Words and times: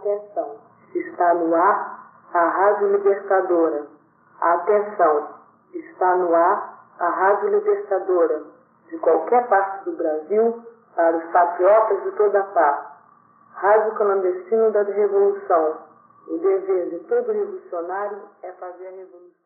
Atenção, 0.00 0.56
está 0.94 1.34
no 1.34 1.54
ar 1.54 2.10
a 2.32 2.48
Rádio 2.48 2.88
Libertadora. 2.92 3.86
Atenção, 4.40 5.28
está 5.74 6.16
no 6.16 6.34
ar 6.34 6.86
a 6.98 7.08
Rádio 7.10 7.50
Libertadora. 7.50 8.42
De 8.88 8.98
qualquer 8.98 9.46
parte 9.48 9.84
do 9.84 9.92
Brasil, 9.96 10.64
para 10.96 11.18
os 11.18 11.24
patriotas 11.32 12.02
de 12.02 12.12
toda 12.12 12.42
parte. 12.44 12.90
Rádio 13.52 13.94
Clandestino 13.96 14.70
da 14.72 14.82
Revolução. 14.84 15.78
O 16.28 16.38
dever 16.38 16.88
de 16.88 16.98
todo 17.00 17.30
revolucionário 17.30 18.22
é 18.42 18.52
fazer 18.52 18.86
a 18.86 18.90
revolução. 18.90 19.39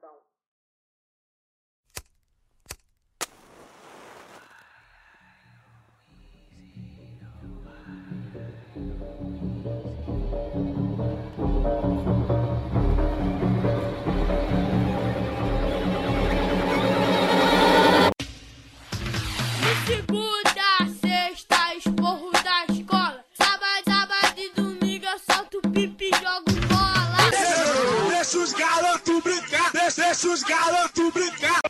Deixa 30.15 30.29
os 30.29 30.43
garotos 30.45 31.13
brincar. 31.13 31.61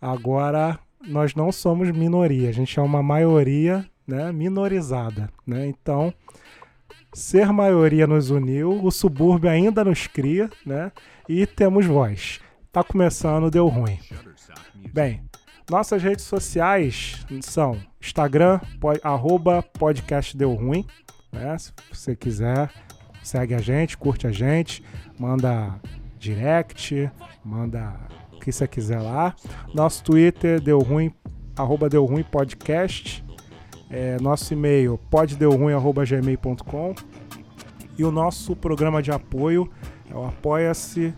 Agora 0.00 0.78
nós 1.06 1.34
não 1.34 1.52
somos 1.52 1.90
minoria, 1.90 2.48
a 2.48 2.52
gente 2.52 2.78
é 2.78 2.82
uma 2.82 3.02
maioria, 3.02 3.88
né, 4.06 4.32
minorizada, 4.32 5.30
né? 5.46 5.66
Então, 5.66 6.12
ser 7.14 7.52
maioria 7.52 8.06
nos 8.06 8.30
uniu, 8.30 8.84
o 8.84 8.90
subúrbio 8.90 9.48
ainda 9.48 9.84
nos 9.84 10.06
cria, 10.06 10.50
né? 10.66 10.92
E 11.28 11.46
temos 11.46 11.86
voz. 11.86 12.40
Tá 12.72 12.82
começando, 12.82 13.50
deu 13.50 13.68
ruim. 13.68 13.98
Bem, 14.92 15.22
nossas 15.70 16.02
redes 16.02 16.24
sociais 16.24 17.24
são 17.40 17.80
Instagram, 18.00 18.60
pod, 18.80 19.00
arroba 19.02 19.62
podcast 19.62 20.36
deu 20.36 20.52
ruim. 20.52 20.84
Né? 21.32 21.56
Se 21.56 21.72
você 21.90 22.16
quiser, 22.16 22.70
segue 23.22 23.54
a 23.54 23.60
gente, 23.60 23.96
curte 23.96 24.26
a 24.26 24.32
gente, 24.32 24.84
manda 25.18 25.80
direct, 26.18 27.10
manda 27.44 27.94
o 28.32 28.40
que 28.40 28.52
você 28.52 28.66
quiser 28.68 29.00
lá. 29.00 29.34
Nosso 29.72 30.02
Twitter 30.02 30.60
deu 30.60 30.80
ruim, 30.80 31.14
arroba 31.56 31.88
deu 31.88 32.04
ruim 32.04 32.24
podcast. 32.24 33.23
É, 33.96 34.16
nosso 34.20 34.52
e-mail 34.52 34.98
poddeuruim.gmail.com 35.10 36.94
e 37.96 38.04
o 38.04 38.10
nosso 38.10 38.56
programa 38.56 39.00
de 39.00 39.12
apoio 39.12 39.70
é 40.10 40.14
o 40.14 40.26
apoia-se 40.26 41.14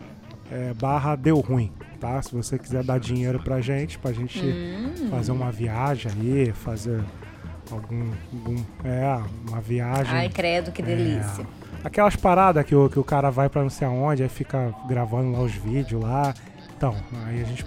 é, 0.53 0.75
barra 0.75 1.17
deu 1.17 1.41
ruim 1.41 1.73
tá? 1.97 2.23
Se 2.23 2.35
você 2.35 2.59
quiser 2.59 2.85
dar 2.85 3.01
dinheiro 3.01 3.43
pra 3.43 3.61
gente, 3.61 3.99
pra 3.99 4.13
gente 4.13 4.41
hum. 4.41 5.09
fazer 5.11 5.33
uma 5.33 5.51
viagem 5.51 6.13
aí, 6.13 6.53
fazer 6.53 7.03
algum, 7.71 8.13
algum. 8.33 8.57
É, 8.85 9.21
uma 9.49 9.61
viagem. 9.61 10.13
Ai, 10.13 10.29
credo, 10.29 10.71
que 10.71 10.83
delícia. 10.83 11.43
É, 11.43 11.87
aquelas 11.87 12.17
paradas 12.17 12.65
que 12.65 12.75
o, 12.75 12.89
que 12.89 12.99
o 12.99 13.05
cara 13.05 13.31
vai 13.31 13.49
pra 13.49 13.63
não 13.63 13.71
sei 13.71 13.87
aonde, 13.87 14.23
aí 14.23 14.29
fica 14.29 14.73
gravando 14.87 15.33
lá 15.33 15.41
os 15.41 15.53
vídeos 15.53 16.03
lá. 16.03 16.35
Então, 16.77 16.95
aí 17.25 17.41
a 17.41 17.45
gente. 17.45 17.65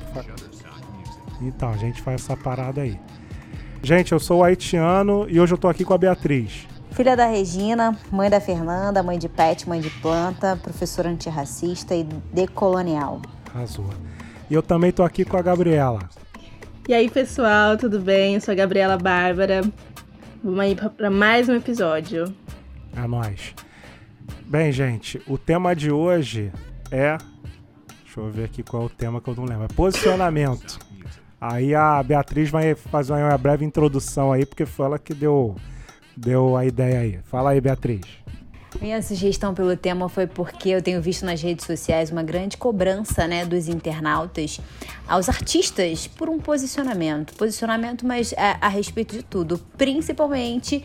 Então, 1.42 1.70
a 1.70 1.78
gente 1.78 2.02
faz 2.02 2.22
essa 2.22 2.38
parada 2.38 2.82
aí. 2.82 3.00
Gente, 3.82 4.12
eu 4.12 4.20
sou 4.20 4.40
o 4.40 4.44
haitiano 4.44 5.26
e 5.30 5.40
hoje 5.40 5.54
eu 5.54 5.58
tô 5.58 5.68
aqui 5.68 5.86
com 5.86 5.94
a 5.94 5.98
Beatriz. 5.98 6.68
Filha 6.92 7.16
da 7.16 7.26
Regina, 7.26 7.98
mãe 8.12 8.30
da 8.30 8.42
Fernanda, 8.42 9.02
mãe 9.02 9.18
de 9.18 9.30
pet, 9.30 9.68
mãe 9.70 9.80
de 9.80 9.90
planta, 9.90 10.58
professora 10.58 11.10
antirracista 11.10 11.96
e 11.96 12.04
decolonial. 12.34 13.22
Arrasou. 13.54 13.90
E 14.50 14.54
eu 14.54 14.62
também 14.62 14.92
tô 14.92 15.02
aqui 15.02 15.24
com 15.24 15.38
a 15.38 15.42
Gabriela. 15.42 16.00
E 16.88 16.94
aí, 16.94 17.10
pessoal, 17.10 17.78
tudo 17.78 18.00
bem? 18.00 18.36
Eu 18.36 18.42
sou 18.42 18.52
a 18.52 18.56
Gabriela 18.56 18.98
Bárbara. 18.98 19.62
Vamos 20.44 20.60
aí 20.60 20.76
para 20.76 21.10
mais 21.10 21.48
um 21.48 21.56
episódio. 21.56 22.34
É 22.96 23.08
nóis. 23.08 23.54
Bem, 24.46 24.72
gente, 24.72 25.22
o 25.28 25.38
tema 25.38 25.76
de 25.76 25.92
hoje 25.92 26.52
é. 26.92 27.18
Deixa 28.04 28.20
eu 28.20 28.30
ver 28.30 28.46
aqui 28.46 28.62
qual 28.62 28.84
é 28.84 28.86
o 28.88 28.90
tema 28.90 29.22
que 29.22 29.30
eu 29.30 29.36
não 29.36 29.46
lembro. 29.46 29.66
É 29.66 29.68
posicionamento. 29.68 30.80
Aí 31.40 31.74
a 31.74 32.02
Beatriz 32.04 32.50
vai 32.50 32.76
fazer 32.76 33.14
uma 33.14 33.38
breve 33.38 33.64
introdução 33.64 34.32
aí, 34.32 34.46
porque 34.46 34.66
foi 34.66 34.86
ela 34.86 35.00
que 35.00 35.14
deu, 35.14 35.56
deu 36.16 36.58
a 36.58 36.66
ideia 36.66 37.00
aí. 37.00 37.20
Fala 37.24 37.52
aí, 37.52 37.62
Beatriz. 37.62 38.02
Minha 38.80 39.02
sugestão 39.02 39.54
pelo 39.54 39.76
tema 39.76 40.08
foi 40.08 40.28
porque 40.28 40.70
eu 40.70 40.82
tenho 40.82 41.02
visto 41.02 41.26
nas 41.26 41.42
redes 41.42 41.66
sociais 41.66 42.12
uma 42.12 42.22
grande 42.22 42.56
cobrança 42.56 43.28
né, 43.28 43.44
dos 43.44 43.68
internautas 43.68 44.60
aos 45.08 45.28
artistas 45.28 46.06
por 46.06 46.30
um 46.30 46.38
posicionamento. 46.38 47.34
Posicionamento, 47.34 48.06
mas 48.06 48.34
a, 48.38 48.68
a 48.68 48.70
respeito 48.70 49.18
de 49.18 49.24
tudo, 49.24 49.60
principalmente 49.76 50.84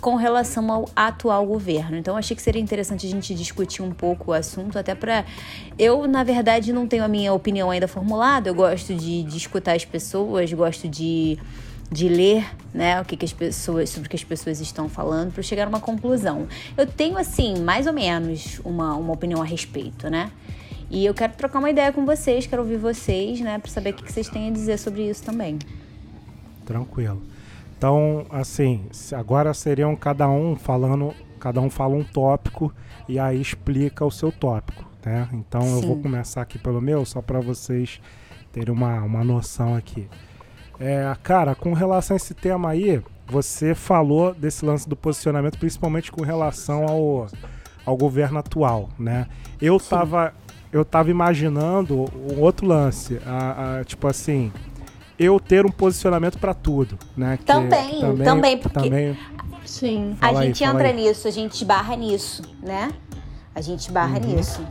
com 0.00 0.16
relação 0.16 0.70
ao 0.72 0.90
atual 0.94 1.46
governo. 1.46 1.96
Então, 1.96 2.16
achei 2.16 2.36
que 2.36 2.42
seria 2.42 2.60
interessante 2.60 3.06
a 3.06 3.10
gente 3.10 3.32
discutir 3.32 3.80
um 3.80 3.92
pouco 3.92 4.32
o 4.32 4.34
assunto, 4.34 4.76
até 4.76 4.94
para. 4.94 5.24
Eu, 5.78 6.06
na 6.08 6.24
verdade, 6.24 6.72
não 6.72 6.86
tenho 6.86 7.04
a 7.04 7.08
minha 7.08 7.32
opinião 7.32 7.70
ainda 7.70 7.86
formulada, 7.86 8.50
eu 8.50 8.54
gosto 8.54 8.92
de, 8.92 9.22
de 9.22 9.36
escutar 9.36 9.76
as 9.76 9.84
pessoas, 9.84 10.52
gosto 10.52 10.88
de 10.88 11.38
de 11.90 12.08
ler, 12.08 12.46
né, 12.72 13.00
o 13.00 13.04
que, 13.04 13.16
que 13.16 13.24
as 13.24 13.32
pessoas, 13.32 13.90
sobre 13.90 14.06
o 14.06 14.10
que 14.10 14.16
as 14.16 14.22
pessoas 14.22 14.60
estão 14.60 14.88
falando 14.88 15.32
para 15.32 15.42
chegar 15.42 15.64
a 15.64 15.68
uma 15.68 15.80
conclusão. 15.80 16.46
Eu 16.76 16.86
tenho 16.86 17.18
assim, 17.18 17.60
mais 17.60 17.86
ou 17.86 17.92
menos 17.92 18.60
uma, 18.64 18.94
uma 18.94 19.12
opinião 19.12 19.42
a 19.42 19.44
respeito, 19.44 20.08
né? 20.08 20.30
E 20.88 21.04
eu 21.04 21.14
quero 21.14 21.32
trocar 21.34 21.58
uma 21.58 21.70
ideia 21.70 21.92
com 21.92 22.04
vocês, 22.04 22.46
quero 22.46 22.62
ouvir 22.62 22.76
vocês, 22.76 23.40
né, 23.40 23.58
para 23.58 23.70
saber 23.70 23.90
o 23.90 23.94
que, 23.94 24.04
que 24.04 24.12
vocês 24.12 24.28
têm 24.28 24.48
a 24.48 24.52
dizer 24.52 24.78
sobre 24.78 25.08
isso 25.08 25.22
também. 25.24 25.58
Tranquilo. 26.64 27.20
Então, 27.76 28.26
assim, 28.30 28.84
agora 29.12 29.52
seriam 29.54 29.96
cada 29.96 30.28
um 30.28 30.54
falando, 30.54 31.14
cada 31.40 31.60
um 31.60 31.70
fala 31.70 31.94
um 31.94 32.04
tópico 32.04 32.72
e 33.08 33.18
aí 33.18 33.40
explica 33.40 34.04
o 34.04 34.10
seu 34.10 34.30
tópico, 34.30 34.84
né? 35.04 35.28
Então 35.32 35.62
Sim. 35.62 35.74
eu 35.74 35.80
vou 35.82 35.98
começar 36.00 36.42
aqui 36.42 36.58
pelo 36.58 36.80
meu, 36.80 37.04
só 37.04 37.22
para 37.22 37.40
vocês 37.40 38.00
terem 38.52 38.72
uma, 38.72 39.00
uma 39.02 39.24
noção 39.24 39.74
aqui. 39.74 40.08
É, 40.80 41.14
cara, 41.22 41.54
com 41.54 41.74
relação 41.74 42.14
a 42.14 42.16
esse 42.16 42.32
tema 42.32 42.70
aí, 42.70 43.02
você 43.26 43.74
falou 43.74 44.34
desse 44.34 44.64
lance 44.64 44.88
do 44.88 44.96
posicionamento, 44.96 45.58
principalmente 45.58 46.10
com 46.10 46.22
relação 46.22 46.86
ao, 46.86 47.26
ao 47.84 47.96
governo 47.96 48.38
atual, 48.38 48.88
né? 48.98 49.26
Eu 49.60 49.78
tava, 49.78 50.32
eu 50.72 50.82
tava 50.82 51.10
imaginando 51.10 52.06
um 52.16 52.40
outro 52.40 52.66
lance, 52.66 53.20
a, 53.26 53.80
a, 53.80 53.84
tipo 53.84 54.08
assim, 54.08 54.50
eu 55.18 55.38
ter 55.38 55.66
um 55.66 55.70
posicionamento 55.70 56.38
para 56.38 56.54
tudo, 56.54 56.98
né? 57.14 57.36
Que, 57.36 57.44
também, 57.44 58.00
também, 58.00 58.24
também, 58.24 58.58
porque 58.58 58.80
também... 58.80 59.18
Sim. 59.66 60.16
a 60.18 60.32
gente 60.42 60.64
entra 60.64 60.88
aí. 60.88 60.94
nisso, 60.94 61.28
a 61.28 61.30
gente 61.30 61.62
barra 61.62 61.94
nisso, 61.94 62.42
né? 62.62 62.90
A 63.54 63.60
gente 63.60 63.92
barra 63.92 64.18
uhum. 64.18 64.34
nisso. 64.34 64.66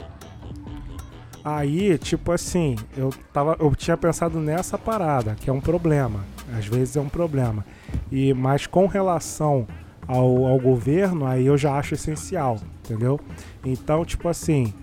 Aí, 1.58 1.98
tipo 1.98 2.32
assim, 2.32 2.76
eu, 2.96 3.12
tava, 3.34 3.58
eu 3.60 3.74
tinha 3.76 3.98
pensado 3.98 4.40
nessa 4.40 4.78
parada, 4.78 5.36
que 5.36 5.50
é 5.50 5.54
um 5.54 5.60
problema. 5.60 6.24
Às 6.56 6.68
vezes 6.68 6.96
é 6.96 7.02
um 7.02 7.10
problema. 7.10 7.66
E, 8.12 8.34
mas 8.36 8.68
com 8.68 8.86
relação 8.86 9.68
ao, 10.08 10.46
ao 10.46 10.60
governo, 10.60 11.26
aí 11.26 11.48
eu 11.48 11.58
já 11.58 11.76
acho 11.76 11.96
essencial, 11.96 12.60
entendeu? 12.84 13.20
Então, 13.66 14.06
tipo 14.06 14.28
assim, 14.28 14.74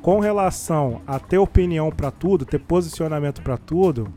com 0.00 0.18
relação 0.18 1.02
a 1.06 1.18
ter 1.18 1.38
opinião 1.38 1.90
para 1.90 2.10
tudo, 2.10 2.46
ter 2.46 2.60
posicionamento 2.60 3.42
para 3.42 3.58
tudo, 3.58 4.08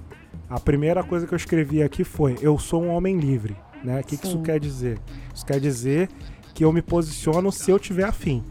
a 0.50 0.60
primeira 0.60 1.04
coisa 1.04 1.28
que 1.28 1.34
eu 1.34 1.38
escrevi 1.38 1.84
aqui 1.84 2.06
foi: 2.06 2.38
eu 2.42 2.58
sou 2.58 2.82
um 2.82 2.90
homem 2.90 3.20
livre. 3.20 3.58
Né? 3.84 4.00
O 4.00 4.04
que, 4.04 4.16
que 4.16 4.26
isso 4.26 4.42
quer 4.42 4.60
dizer? 4.60 5.00
Isso 5.34 5.46
quer 5.46 5.60
dizer 5.60 6.10
que 6.54 6.64
eu 6.64 6.72
me 6.72 6.82
posiciono 6.82 7.52
se 7.52 7.72
eu 7.72 7.80
tiver 7.80 8.06
afim 8.06 8.44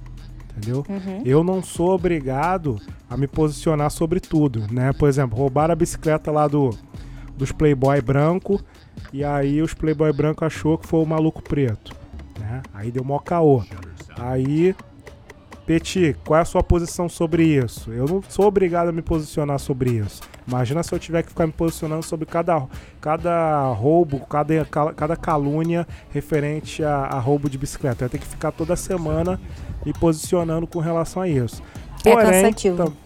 entendeu? 0.58 0.84
Uhum. 0.88 1.22
Eu 1.25 1.44
não 1.44 1.62
sou 1.62 1.90
obrigado 1.90 2.81
a 3.08 3.16
me 3.16 3.26
posicionar 3.26 3.90
sobre 3.90 4.20
tudo, 4.20 4.66
né? 4.70 4.93
Por 4.93 5.08
exemplo, 5.08 5.38
roubaram 5.38 5.72
a 5.72 5.76
bicicleta 5.76 6.31
lá 6.31 6.46
do, 6.46 6.70
dos 7.37 7.52
Playboy 7.52 8.00
branco 8.00 8.60
e 9.12 9.25
aí 9.25 9.62
os 9.62 9.72
Playboy 9.72 10.12
branco 10.12 10.44
achou 10.44 10.76
que 10.76 10.87
foi 10.87 11.00
o 11.00 11.06
maluco 11.06 11.43
preto, 11.43 11.94
né? 12.38 12.62
Aí 12.75 12.90
deu 12.90 13.05
mó 13.05 13.19
caô. 13.19 13.62
Aí 14.16 14.75
Peti, 15.68 16.16
qual 16.24 16.38
é 16.38 16.40
a 16.40 16.46
sua 16.46 16.62
posição 16.62 17.10
sobre 17.10 17.44
isso? 17.44 17.92
Eu 17.92 18.06
não 18.06 18.22
sou 18.26 18.46
obrigado 18.46 18.88
a 18.88 18.92
me 18.92 19.02
posicionar 19.02 19.58
sobre 19.58 19.90
isso. 19.90 20.22
Imagina 20.46 20.82
se 20.82 20.94
eu 20.94 20.98
tiver 20.98 21.22
que 21.22 21.28
ficar 21.28 21.46
me 21.46 21.52
posicionando 21.52 22.02
sobre 22.02 22.24
cada, 22.24 22.66
cada 23.02 23.70
roubo, 23.74 24.18
cada, 24.20 24.64
cada 24.64 25.14
calúnia 25.14 25.86
referente 26.08 26.82
a, 26.82 27.00
a 27.00 27.18
roubo 27.18 27.50
de 27.50 27.58
bicicleta. 27.58 28.06
Eu 28.06 28.08
tenho 28.08 28.22
que 28.22 28.26
ficar 28.26 28.50
toda 28.50 28.74
semana 28.76 29.38
me 29.84 29.92
posicionando 29.92 30.66
com 30.66 30.78
relação 30.78 31.20
a 31.20 31.28
isso. 31.28 31.62
É 32.02 32.12
Porém, 32.12 32.28
é 32.28 32.42
cansativo. 32.42 32.96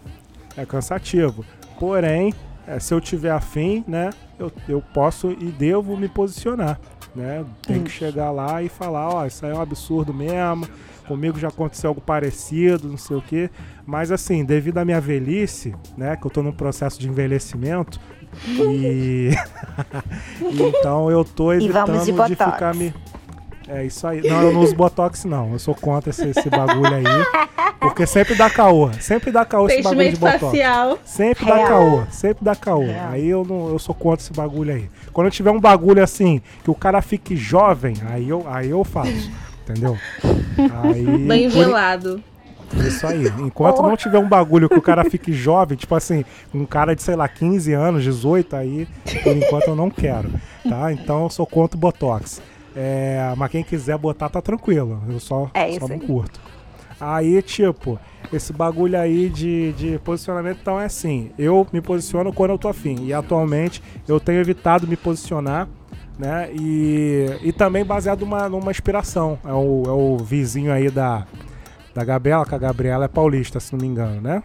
É 0.55 0.65
cansativo. 0.65 1.45
Porém, 1.77 2.33
é, 2.65 2.79
se 2.79 2.93
eu 2.93 3.01
tiver 3.01 3.31
afim, 3.31 3.83
né, 3.85 4.09
eu, 4.39 4.49
eu 4.69 4.81
posso 4.93 5.31
e 5.31 5.51
devo 5.51 5.97
me 5.97 6.07
posicionar, 6.07 6.79
né? 7.13 7.43
Tem 7.61 7.83
que 7.83 7.91
chegar 7.91 8.31
lá 8.31 8.63
e 8.63 8.69
falar, 8.69 9.09
ó, 9.09 9.25
isso 9.25 9.45
aí 9.45 9.51
é 9.51 9.55
um 9.55 9.61
absurdo 9.61 10.13
mesmo, 10.13 10.65
comigo 11.03 11.39
já 11.39 11.47
aconteceu 11.47 11.89
algo 11.89 12.01
parecido, 12.01 12.87
não 12.87 12.97
sei 12.97 13.17
o 13.17 13.21
quê. 13.21 13.49
Mas 13.85 14.11
assim, 14.11 14.43
devido 14.43 14.77
à 14.77 14.85
minha 14.85 14.99
velhice, 14.99 15.75
né, 15.97 16.15
que 16.15 16.25
eu 16.25 16.31
tô 16.31 16.41
num 16.41 16.51
processo 16.51 16.99
de 16.99 17.07
envelhecimento, 17.07 17.99
e 18.47 19.29
então 20.41 21.11
eu 21.11 21.23
tô 21.23 21.53
evitando 21.53 22.03
de, 22.03 22.11
de 22.11 22.35
ficar 22.35 22.73
me 22.73 22.93
é 23.67 23.85
isso 23.85 24.05
aí. 24.05 24.21
Não, 24.27 24.41
eu 24.41 24.53
não 24.53 24.61
uso 24.61 24.75
Botox, 24.75 25.23
não. 25.25 25.53
Eu 25.53 25.59
sou 25.59 25.73
contra 25.73 26.09
esse, 26.09 26.27
esse 26.27 26.49
bagulho 26.49 26.93
aí. 26.93 27.03
Porque 27.79 28.05
sempre 28.05 28.35
dá 28.35 28.49
caô. 28.49 28.91
Sempre 28.99 29.31
dá 29.31 29.45
caô 29.45 29.67
esse 29.67 29.81
bagulho 29.81 30.09
de 30.09 30.17
Botox. 30.17 30.39
facial. 30.39 30.99
Sempre 31.05 31.45
dá 31.45 31.67
caô. 31.67 32.03
Sempre 32.09 32.45
dá 32.45 32.55
caô. 32.55 32.85
Aí 33.09 33.27
eu, 33.27 33.45
não, 33.45 33.69
eu 33.69 33.79
sou 33.79 33.95
contra 33.95 34.23
esse 34.23 34.33
bagulho 34.33 34.73
aí. 34.73 34.89
Quando 35.11 35.27
eu 35.27 35.31
tiver 35.31 35.51
um 35.51 35.59
bagulho 35.59 36.03
assim, 36.03 36.41
que 36.63 36.71
o 36.71 36.75
cara 36.75 37.01
fique 37.01 37.35
jovem, 37.35 37.95
aí 38.09 38.27
eu, 38.27 38.45
aí 38.47 38.69
eu 38.69 38.83
faço. 38.83 39.31
Entendeu? 39.63 39.97
Aí, 40.83 41.17
Bem 41.27 41.49
por... 41.49 41.57
gelado. 41.57 42.23
Isso 42.87 43.05
aí. 43.05 43.27
Enquanto 43.39 43.79
oh. 43.79 43.83
não 43.83 43.95
tiver 43.95 44.17
um 44.17 44.27
bagulho 44.27 44.67
que 44.67 44.77
o 44.77 44.81
cara 44.81 45.07
fique 45.07 45.31
jovem, 45.33 45.77
tipo 45.77 45.93
assim, 45.93 46.25
um 46.53 46.65
cara 46.65 46.95
de, 46.95 47.03
sei 47.03 47.15
lá, 47.15 47.27
15 47.27 47.71
anos, 47.71 48.03
18, 48.03 48.55
aí, 48.55 48.87
por 49.23 49.35
enquanto 49.35 49.67
eu 49.67 49.75
não 49.75 49.91
quero. 49.91 50.31
Tá? 50.67 50.91
Então 50.91 51.23
eu 51.23 51.29
sou 51.29 51.45
contra 51.45 51.77
o 51.77 51.79
Botox. 51.79 52.41
É, 52.75 53.33
mas 53.37 53.51
quem 53.51 53.63
quiser 53.63 53.97
botar 53.97 54.29
tá 54.29 54.41
tranquilo. 54.41 55.01
Eu 55.07 55.19
só, 55.19 55.51
é 55.53 55.71
só 55.79 55.87
não 55.87 55.99
curto. 55.99 56.39
Aí, 56.99 57.41
tipo, 57.41 57.99
esse 58.31 58.53
bagulho 58.53 58.97
aí 58.97 59.29
de, 59.29 59.73
de 59.73 59.99
posicionamento, 59.99 60.59
então 60.61 60.79
é 60.79 60.85
assim. 60.85 61.31
Eu 61.37 61.67
me 61.71 61.81
posiciono 61.81 62.31
quando 62.31 62.51
eu 62.51 62.57
tô 62.57 62.67
afim. 62.67 63.05
E 63.05 63.13
atualmente 63.13 63.83
eu 64.07 64.19
tenho 64.19 64.39
evitado 64.39 64.87
me 64.87 64.95
posicionar, 64.95 65.67
né? 66.17 66.49
E, 66.53 67.39
e 67.41 67.51
também 67.51 67.83
baseado 67.83 68.21
numa, 68.21 68.47
numa 68.49 68.71
inspiração. 68.71 69.37
É 69.43 69.53
o, 69.53 69.83
é 69.85 69.91
o 69.91 70.17
vizinho 70.17 70.71
aí 70.71 70.89
da, 70.89 71.25
da 71.93 72.03
Gabriela, 72.03 72.45
que 72.45 72.55
a 72.55 72.57
Gabriela 72.57 73.05
é 73.05 73.07
paulista, 73.07 73.59
se 73.59 73.73
não 73.73 73.79
me 73.79 73.87
engano, 73.87 74.21
né? 74.21 74.43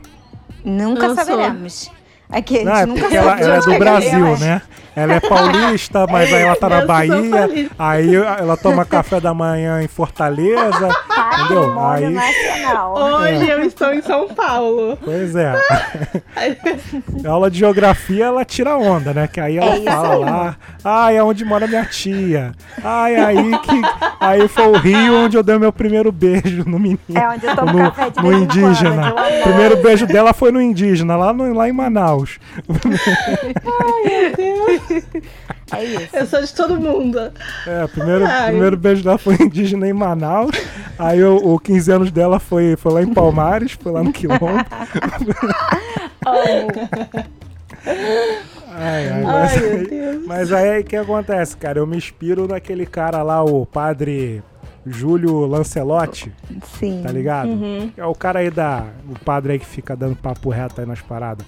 Nunca 0.64 1.14
saberemos. 1.14 1.90
Aqui, 2.30 2.62
não, 2.62 2.74
é 2.74 2.86
porque 2.86 3.16
ela, 3.16 3.40
ela 3.40 3.56
é 3.56 3.60
do 3.60 3.78
Brasil, 3.78 4.36
né? 4.38 4.60
Ela 4.98 5.14
é 5.14 5.20
paulista, 5.20 6.06
mas 6.10 6.32
aí 6.32 6.42
ela 6.42 6.56
tá 6.56 6.68
na 6.68 6.84
Bahia. 6.84 7.70
Aí 7.78 8.14
ela 8.14 8.56
toma 8.56 8.84
café 8.84 9.20
da 9.20 9.32
manhã 9.32 9.80
em 9.80 9.86
Fortaleza. 9.86 10.88
entendeu? 11.38 11.80
Aí. 11.80 12.16
Hoje 12.94 13.50
é. 13.50 13.54
eu 13.54 13.62
estou 13.62 13.92
em 13.92 14.02
São 14.02 14.28
Paulo. 14.28 14.98
Pois 15.02 15.36
é. 15.36 15.54
aula 17.26 17.50
de 17.50 17.58
geografia, 17.58 18.26
ela 18.26 18.44
tira 18.44 18.76
onda, 18.76 19.14
né? 19.14 19.28
Que 19.28 19.40
aí 19.40 19.58
ela 19.58 19.76
é 19.76 19.82
fala 19.82 20.14
aí. 20.14 20.20
lá. 20.20 20.56
Ai, 20.84 21.16
é 21.16 21.22
onde 21.22 21.44
mora 21.44 21.66
minha 21.66 21.84
tia. 21.84 22.52
Ai, 22.82 23.16
aí 23.16 23.58
que. 23.58 23.82
Aí 24.20 24.48
foi 24.48 24.66
o 24.66 24.76
Rio 24.76 25.24
onde 25.24 25.36
eu 25.36 25.42
dei 25.42 25.58
meu 25.58 25.72
primeiro 25.72 26.10
beijo 26.10 26.64
no 26.66 26.78
menino. 26.78 26.98
É 27.14 27.28
onde 27.28 27.46
eu 27.46 27.54
tomo 27.54 27.72
no, 27.72 27.92
café 27.92 28.10
de 28.10 28.22
no 28.22 28.32
indígena. 28.32 29.14
O 29.14 29.42
primeiro 29.42 29.76
beijo 29.76 30.06
dela 30.06 30.32
foi 30.32 30.50
no 30.50 30.60
indígena, 30.60 31.16
lá, 31.16 31.32
no, 31.32 31.52
lá 31.52 31.68
em 31.68 31.72
Manaus. 31.72 32.38
Ai, 32.68 34.02
meu 34.04 34.36
Deus. 34.36 34.87
É 35.70 35.84
isso. 35.84 36.16
Eu 36.16 36.26
sou 36.26 36.40
de 36.40 36.54
todo 36.54 36.80
mundo. 36.80 37.18
É, 37.66 37.86
primeiro, 37.88 38.24
primeiro 38.46 38.76
beijo 38.76 39.04
dela 39.04 39.18
foi 39.18 39.34
indígena 39.34 39.86
em 39.86 39.92
Manaus. 39.92 40.56
Aí 40.98 41.22
o, 41.22 41.36
o 41.36 41.58
15 41.58 41.92
anos 41.92 42.10
dela 42.10 42.40
foi, 42.40 42.74
foi 42.74 42.92
lá 42.92 43.02
em 43.02 43.12
Palmares, 43.12 43.72
foi 43.72 43.92
lá 43.92 44.02
no 44.02 44.10
Quilombo. 44.10 44.46
Ai, 48.80 49.08
ai, 49.08 49.22
mas, 49.22 49.56
ai, 49.56 49.58
aí, 49.58 50.22
mas 50.26 50.52
aí 50.52 50.80
o 50.80 50.84
que 50.84 50.96
acontece, 50.96 51.56
cara? 51.56 51.80
Eu 51.80 51.86
me 51.86 51.96
inspiro 51.96 52.46
naquele 52.46 52.86
cara 52.86 53.22
lá, 53.22 53.42
o 53.42 53.66
padre 53.66 54.42
Júlio 54.86 55.46
Lancelotti. 55.46 56.32
Sim. 56.78 57.02
Tá 57.02 57.10
ligado? 57.10 57.48
Uhum. 57.48 57.92
É 57.96 58.04
o 58.04 58.14
cara 58.14 58.40
aí 58.40 58.50
da. 58.50 58.84
O 59.08 59.18
padre 59.24 59.54
aí 59.54 59.58
que 59.58 59.66
fica 59.66 59.96
dando 59.96 60.16
papo 60.16 60.50
reto 60.50 60.80
aí 60.80 60.86
nas 60.86 61.00
paradas. 61.00 61.46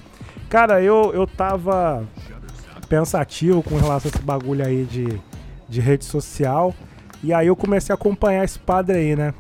Cara, 0.49 0.83
eu, 0.83 1.13
eu 1.15 1.27
tava 1.27 2.05
pensativo 2.91 3.63
com 3.63 3.77
relação 3.77 4.11
a 4.11 4.15
esse 4.17 4.25
bagulho 4.25 4.67
aí 4.67 4.85
de, 4.85 5.07
de 5.69 5.81
rede 5.81 6.05
social. 6.05 6.75
E 7.23 7.33
aí 7.33 7.47
eu 7.47 7.55
comecei 7.55 7.93
a 7.93 7.95
acompanhar 7.95 8.45
esse 8.45 8.59
padre 8.59 8.97
aí, 8.97 9.17
né? 9.17 9.33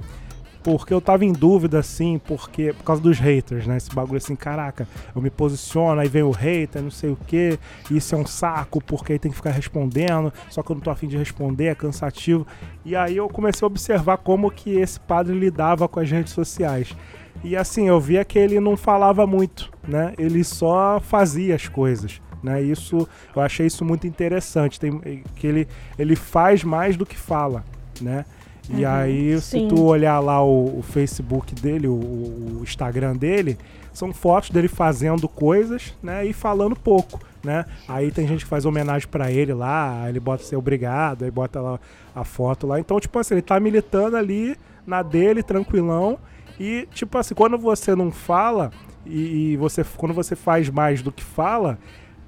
Porque 0.63 0.93
eu 0.93 1.01
tava 1.01 1.25
em 1.25 1.33
dúvida, 1.33 1.79
assim, 1.79 2.21
porque 2.25 2.75
por 2.75 2.85
causa 2.85 3.03
dos 3.03 3.19
haters, 3.19 3.67
né? 3.67 3.79
Esse 3.79 3.93
bagulho 3.93 4.19
assim, 4.19 4.37
caraca, 4.37 4.87
eu 5.17 5.21
me 5.21 5.31
posiciono, 5.31 6.01
aí 6.01 6.07
vem 6.07 6.23
o 6.23 6.31
hater, 6.31 6.83
não 6.83 6.91
sei 6.91 7.11
o 7.11 7.17
que, 7.17 7.59
isso 7.91 8.15
é 8.15 8.19
um 8.19 8.27
saco, 8.27 8.81
porque 8.85 9.15
aí 9.15 9.19
tem 9.19 9.31
que 9.31 9.37
ficar 9.37 9.51
respondendo, 9.51 10.33
só 10.51 10.63
que 10.63 10.71
eu 10.71 10.77
não 10.77 10.83
tô 10.83 10.91
afim 10.91 11.09
de 11.09 11.17
responder, 11.17 11.67
é 11.67 11.75
cansativo. 11.75 12.47
E 12.85 12.95
aí 12.95 13.17
eu 13.17 13.29
comecei 13.29 13.65
a 13.65 13.67
observar 13.67 14.19
como 14.19 14.51
que 14.51 14.79
esse 14.79 15.01
padre 15.01 15.37
lidava 15.37 15.89
com 15.89 15.99
as 15.99 16.11
redes 16.11 16.35
sociais. 16.35 16.95
E 17.43 17.57
assim, 17.57 17.89
eu 17.89 17.99
via 17.99 18.25
que 18.25 18.39
ele 18.39 18.61
não 18.61 18.77
falava 18.77 19.27
muito, 19.27 19.73
né? 19.89 20.13
Ele 20.19 20.45
só 20.45 21.01
fazia 21.01 21.55
as 21.55 21.67
coisas. 21.67 22.21
Né? 22.43 22.63
Isso 22.63 23.07
eu 23.35 23.43
achei 23.43 23.67
isso 23.67 23.85
muito 23.85 24.07
interessante, 24.07 24.81
tem, 24.81 25.23
que 25.37 25.47
ele, 25.47 25.69
ele 25.99 26.17
faz 26.17 26.65
mais 26.65 26.97
do 26.97 27.05
que 27.05 27.17
fala, 27.17 27.65
né? 28.01 28.25
E 28.69 28.85
uhum, 28.85 28.91
aí, 28.91 29.41
sim. 29.41 29.69
se 29.69 29.69
tu 29.69 29.83
olhar 29.83 30.21
lá 30.21 30.43
o, 30.45 30.79
o 30.79 30.83
Facebook 30.83 31.55
dele, 31.55 31.89
o, 31.89 31.93
o, 31.93 32.61
Instagram 32.63 33.17
dele, 33.17 33.59
são 33.93 34.13
fotos 34.13 34.51
dele 34.51 34.69
fazendo 34.69 35.29
coisas, 35.29 35.95
né? 36.03 36.25
E 36.25 36.33
falando 36.33 36.77
pouco, 36.77 37.21
né? 37.43 37.65
Aí 37.89 38.13
tem 38.13 38.29
gente 38.29 38.45
que 38.45 38.51
faz 38.51 38.65
homenagem 38.65 39.09
para 39.09 39.31
ele 39.31 39.53
lá, 39.53 40.09
ele 40.09 40.21
bota 40.21 40.45
ser 40.45 40.57
obrigado, 40.57 41.25
aí 41.25 41.31
bota 41.31 41.61
lá 41.61 41.81
a 42.15 42.23
foto 42.23 42.67
lá. 42.67 42.79
Então, 42.79 43.01
tipo 43.01 43.19
assim, 43.19 43.35
ele 43.35 43.43
tá 43.43 43.59
militando 43.59 44.17
ali 44.17 44.57
na 44.87 45.03
dele, 45.03 45.43
tranquilão. 45.43 46.19
E, 46.59 46.87
tipo 46.93 47.19
assim, 47.19 47.35
quando 47.35 47.59
você 47.59 47.97
não 47.97 48.13
fala, 48.13 48.71
e, 49.05 49.53
e 49.53 49.57
você 49.57 49.85
quando 49.97 50.15
você 50.15 50.37
faz 50.37 50.69
mais 50.69 51.03
do 51.03 51.11
que 51.11 51.25
fala, 51.25 51.79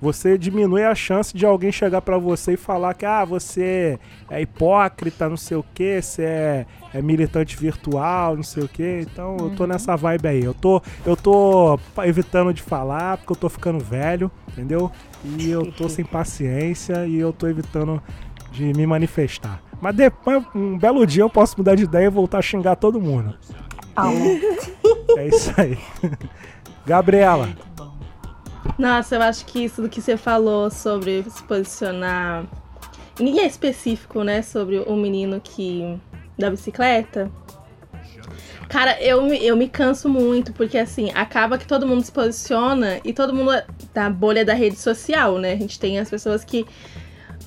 você 0.02 0.36
diminui 0.36 0.82
a 0.82 0.96
chance 0.96 1.32
de 1.32 1.46
alguém 1.46 1.70
chegar 1.70 2.02
para 2.02 2.18
você 2.18 2.54
e 2.54 2.56
falar 2.56 2.92
que 2.92 3.06
ah, 3.06 3.24
você 3.24 4.00
é 4.28 4.42
hipócrita, 4.42 5.28
não 5.28 5.36
sei 5.36 5.56
o 5.56 5.64
que, 5.72 6.02
você 6.02 6.24
é, 6.24 6.66
é, 6.92 7.00
militante 7.00 7.56
virtual, 7.56 8.34
não 8.34 8.42
sei 8.42 8.64
o 8.64 8.68
que. 8.68 9.02
Então 9.02 9.36
eu 9.38 9.50
tô 9.50 9.62
uhum. 9.62 9.68
nessa 9.68 9.94
vibe 9.94 10.26
aí. 10.26 10.42
Eu 10.42 10.54
tô, 10.54 10.82
eu 11.06 11.16
tô 11.16 11.78
evitando 12.04 12.52
de 12.52 12.60
falar 12.60 13.18
porque 13.18 13.30
eu 13.30 13.36
tô 13.36 13.48
ficando 13.48 13.78
velho, 13.78 14.28
entendeu? 14.48 14.90
E 15.38 15.48
eu 15.48 15.70
tô 15.70 15.88
sem 15.88 16.02
paciência 16.04 17.06
e 17.06 17.16
eu 17.16 17.32
tô 17.32 17.46
evitando 17.46 18.02
de 18.50 18.72
me 18.74 18.84
manifestar. 18.84 19.62
Mas 19.80 19.94
depois, 19.94 20.42
um 20.52 20.76
belo 20.76 21.06
dia 21.06 21.22
eu 21.22 21.30
posso 21.30 21.54
mudar 21.56 21.76
de 21.76 21.84
ideia 21.84 22.06
e 22.06 22.10
voltar 22.10 22.38
a 22.38 22.42
xingar 22.42 22.74
todo 22.74 23.00
mundo. 23.00 23.38
É 25.16 25.28
isso 25.28 25.54
aí. 25.56 25.78
Gabriela. 26.84 27.50
Nossa, 28.78 29.16
eu 29.16 29.22
acho 29.22 29.44
que 29.46 29.64
isso 29.64 29.82
do 29.82 29.88
que 29.88 30.00
você 30.00 30.16
falou 30.16 30.70
sobre 30.70 31.24
se 31.28 31.42
posicionar. 31.44 32.46
Ninguém 33.18 33.44
é 33.44 33.46
específico, 33.46 34.22
né? 34.24 34.42
Sobre 34.42 34.78
o 34.78 34.96
menino 34.96 35.40
que. 35.40 35.98
da 36.38 36.50
bicicleta. 36.50 37.30
Cara, 38.68 38.98
eu, 39.02 39.26
eu 39.34 39.54
me 39.54 39.68
canso 39.68 40.08
muito, 40.08 40.52
porque 40.54 40.78
assim, 40.78 41.10
acaba 41.14 41.58
que 41.58 41.66
todo 41.66 41.86
mundo 41.86 42.02
se 42.02 42.10
posiciona 42.10 43.00
e 43.04 43.12
todo 43.12 43.34
mundo 43.34 43.52
é 43.52 43.66
da 43.92 44.08
bolha 44.08 44.46
da 44.46 44.54
rede 44.54 44.76
social, 44.76 45.38
né? 45.38 45.52
A 45.52 45.56
gente 45.56 45.78
tem 45.78 45.98
as 45.98 46.08
pessoas 46.08 46.42
que. 46.42 46.64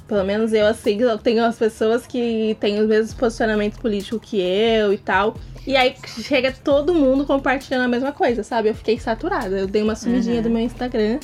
Pelo 0.08 0.24
menos 0.24 0.54
eu, 0.54 0.68
assim, 0.68 1.00
tenho 1.24 1.44
as 1.44 1.58
pessoas 1.58 2.06
que 2.06 2.56
têm 2.60 2.80
os 2.80 2.88
mesmos 2.88 3.14
posicionamentos 3.16 3.80
políticos 3.80 4.22
que 4.22 4.40
eu 4.40 4.94
e 4.94 5.00
tal. 5.00 5.36
E 5.66 5.76
aí 5.76 5.96
chega 6.22 6.52
todo 6.52 6.94
mundo 6.94 7.26
compartilhando 7.26 7.86
a 7.86 7.88
mesma 7.88 8.12
coisa, 8.12 8.44
sabe? 8.44 8.70
Eu 8.70 8.76
fiquei 8.76 9.00
saturada. 9.00 9.58
Eu 9.58 9.68
dei 9.68 9.82
uma 9.82 9.96
sumidinha 9.96 10.38
uhum. 10.38 10.44
do 10.44 10.50
meu 10.50 10.62
Instagram. 10.62 11.20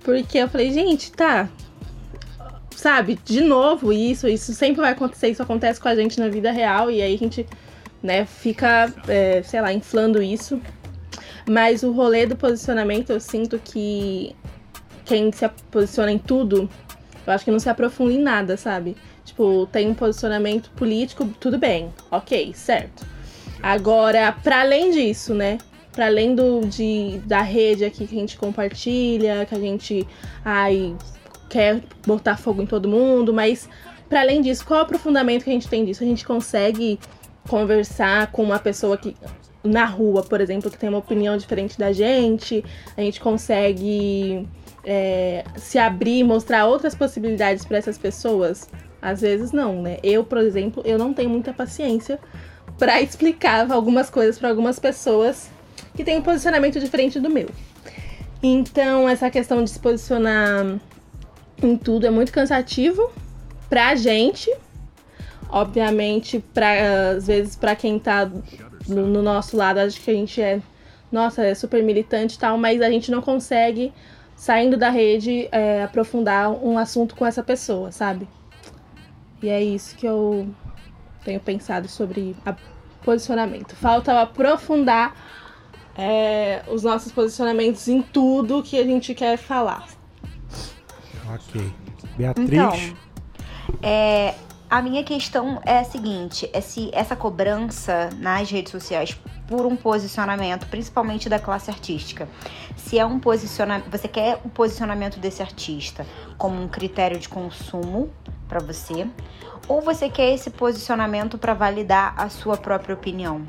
Porque 0.00 0.38
eu 0.38 0.48
falei, 0.48 0.72
gente, 0.72 1.12
tá. 1.12 1.48
Sabe, 2.76 3.18
de 3.24 3.40
novo 3.40 3.92
isso, 3.92 4.28
isso 4.28 4.52
sempre 4.52 4.82
vai 4.82 4.92
acontecer, 4.92 5.28
isso 5.28 5.42
acontece 5.42 5.80
com 5.80 5.88
a 5.88 5.94
gente 5.94 6.18
na 6.18 6.28
vida 6.28 6.50
real, 6.50 6.90
e 6.90 7.00
aí 7.00 7.14
a 7.14 7.18
gente, 7.18 7.46
né, 8.02 8.26
fica, 8.26 8.92
é, 9.08 9.42
sei 9.42 9.60
lá, 9.60 9.72
inflando 9.72 10.20
isso. 10.20 10.60
Mas 11.48 11.82
o 11.82 11.92
rolê 11.92 12.26
do 12.26 12.36
posicionamento, 12.36 13.10
eu 13.10 13.20
sinto 13.20 13.58
que 13.58 14.34
quem 15.04 15.30
se 15.32 15.48
posiciona 15.70 16.10
em 16.10 16.18
tudo, 16.18 16.68
eu 17.26 17.32
acho 17.32 17.44
que 17.44 17.50
não 17.50 17.58
se 17.58 17.70
aprofunda 17.70 18.12
em 18.12 18.20
nada, 18.20 18.56
sabe? 18.56 18.96
Tipo, 19.24 19.66
tem 19.72 19.88
um 19.88 19.94
posicionamento 19.94 20.70
político, 20.72 21.26
tudo 21.40 21.56
bem, 21.56 21.90
ok, 22.10 22.52
certo. 22.54 23.13
Agora, 23.64 24.30
para 24.30 24.60
além 24.60 24.90
disso, 24.90 25.32
né? 25.32 25.56
Para 25.90 26.04
além 26.04 26.34
do, 26.34 26.60
de, 26.66 27.18
da 27.24 27.40
rede 27.40 27.82
aqui 27.82 28.06
que 28.06 28.14
a 28.14 28.20
gente 28.20 28.36
compartilha, 28.36 29.46
que 29.46 29.54
a 29.54 29.58
gente 29.58 30.06
ai, 30.44 30.94
quer 31.48 31.80
botar 32.06 32.36
fogo 32.36 32.60
em 32.60 32.66
todo 32.66 32.86
mundo, 32.86 33.32
mas 33.32 33.66
para 34.06 34.20
além 34.20 34.42
disso, 34.42 34.66
qual 34.66 34.80
é 34.80 34.82
o 34.82 34.84
aprofundamento 34.84 35.44
que 35.44 35.50
a 35.50 35.52
gente 35.54 35.66
tem 35.66 35.82
disso? 35.82 36.04
A 36.04 36.06
gente 36.06 36.26
consegue 36.26 37.00
conversar 37.48 38.30
com 38.32 38.42
uma 38.42 38.58
pessoa 38.58 38.98
que 38.98 39.16
na 39.62 39.86
rua, 39.86 40.22
por 40.22 40.42
exemplo, 40.42 40.70
que 40.70 40.76
tem 40.76 40.90
uma 40.90 40.98
opinião 40.98 41.34
diferente 41.38 41.78
da 41.78 41.90
gente, 41.90 42.62
a 42.94 43.00
gente 43.00 43.18
consegue 43.18 44.46
é, 44.84 45.42
se 45.56 45.78
abrir 45.78 46.18
e 46.18 46.22
mostrar 46.22 46.66
outras 46.66 46.94
possibilidades 46.94 47.64
para 47.64 47.78
essas 47.78 47.96
pessoas? 47.96 48.68
Às 49.00 49.22
vezes 49.22 49.52
não, 49.52 49.80
né? 49.80 49.96
Eu, 50.02 50.22
por 50.22 50.36
exemplo, 50.36 50.82
eu 50.84 50.98
não 50.98 51.14
tenho 51.14 51.30
muita 51.30 51.54
paciência 51.54 52.20
para 52.78 53.00
explicar 53.00 53.70
algumas 53.70 54.10
coisas 54.10 54.38
para 54.38 54.48
algumas 54.48 54.78
pessoas 54.78 55.50
que 55.94 56.04
têm 56.04 56.18
um 56.18 56.22
posicionamento 56.22 56.80
diferente 56.80 57.20
do 57.20 57.30
meu. 57.30 57.48
Então, 58.42 59.08
essa 59.08 59.30
questão 59.30 59.62
de 59.64 59.70
se 59.70 59.78
posicionar 59.78 60.78
em 61.62 61.76
tudo 61.76 62.06
é 62.06 62.10
muito 62.10 62.32
cansativo 62.32 63.10
pra 63.68 63.94
gente. 63.94 64.54
Obviamente, 65.48 66.44
pra, 66.52 67.12
às 67.12 67.26
vezes, 67.26 67.56
para 67.56 67.76
quem 67.76 67.98
tá 67.98 68.30
no, 68.88 69.06
no, 69.06 69.22
nosso 69.22 69.56
lado, 69.56 69.78
acho 69.78 70.00
que 70.00 70.10
a 70.10 70.14
gente 70.14 70.42
é, 70.42 70.60
nossa, 71.10 71.44
é 71.44 71.54
super 71.54 71.82
militante 71.82 72.34
e 72.34 72.38
tal, 72.38 72.58
mas 72.58 72.82
a 72.82 72.90
gente 72.90 73.10
não 73.10 73.22
consegue, 73.22 73.92
saindo 74.34 74.76
da 74.76 74.90
rede, 74.90 75.48
é, 75.52 75.84
aprofundar 75.84 76.50
um 76.50 76.76
assunto 76.76 77.14
com 77.14 77.24
essa 77.24 77.42
pessoa, 77.42 77.92
sabe? 77.92 78.28
E 79.42 79.48
é 79.48 79.62
isso 79.62 79.96
que 79.96 80.06
eu 80.06 80.48
tenho 81.24 81.40
pensado 81.40 81.88
sobre 81.88 82.36
a 82.44 82.54
posicionamento. 83.04 83.76
Falta 83.76 84.20
aprofundar 84.20 85.14
é, 85.96 86.62
os 86.68 86.82
nossos 86.82 87.12
posicionamentos 87.12 87.86
em 87.86 88.02
tudo 88.02 88.62
que 88.62 88.78
a 88.78 88.84
gente 88.84 89.14
quer 89.14 89.36
falar. 89.36 89.86
Ok. 91.32 91.72
Beatriz? 92.16 92.48
Então, 92.52 92.72
é, 93.82 94.34
a 94.68 94.82
minha 94.82 95.04
questão 95.04 95.60
é 95.64 95.78
a 95.78 95.84
seguinte: 95.84 96.48
é 96.52 96.60
se 96.60 96.90
essa 96.92 97.14
cobrança 97.14 98.10
nas 98.18 98.50
redes 98.50 98.72
sociais 98.72 99.16
por 99.46 99.66
um 99.66 99.76
posicionamento, 99.76 100.66
principalmente 100.66 101.28
da 101.28 101.38
classe 101.38 101.70
artística, 101.70 102.28
se 102.76 102.98
é 102.98 103.04
um 103.04 103.20
posicionamento, 103.20 103.90
você 103.90 104.08
quer 104.08 104.40
o 104.44 104.48
posicionamento 104.48 105.18
desse 105.20 105.42
artista 105.42 106.06
como 106.38 106.60
um 106.60 106.68
critério 106.68 107.18
de 107.18 107.28
consumo 107.28 108.10
para 108.48 108.60
você, 108.60 109.06
ou 109.68 109.80
você 109.80 110.08
quer 110.08 110.32
esse 110.34 110.50
posicionamento 110.50 111.38
para 111.38 111.54
validar 111.54 112.14
a 112.16 112.28
sua 112.28 112.56
própria 112.56 112.94
opinião? 112.94 113.42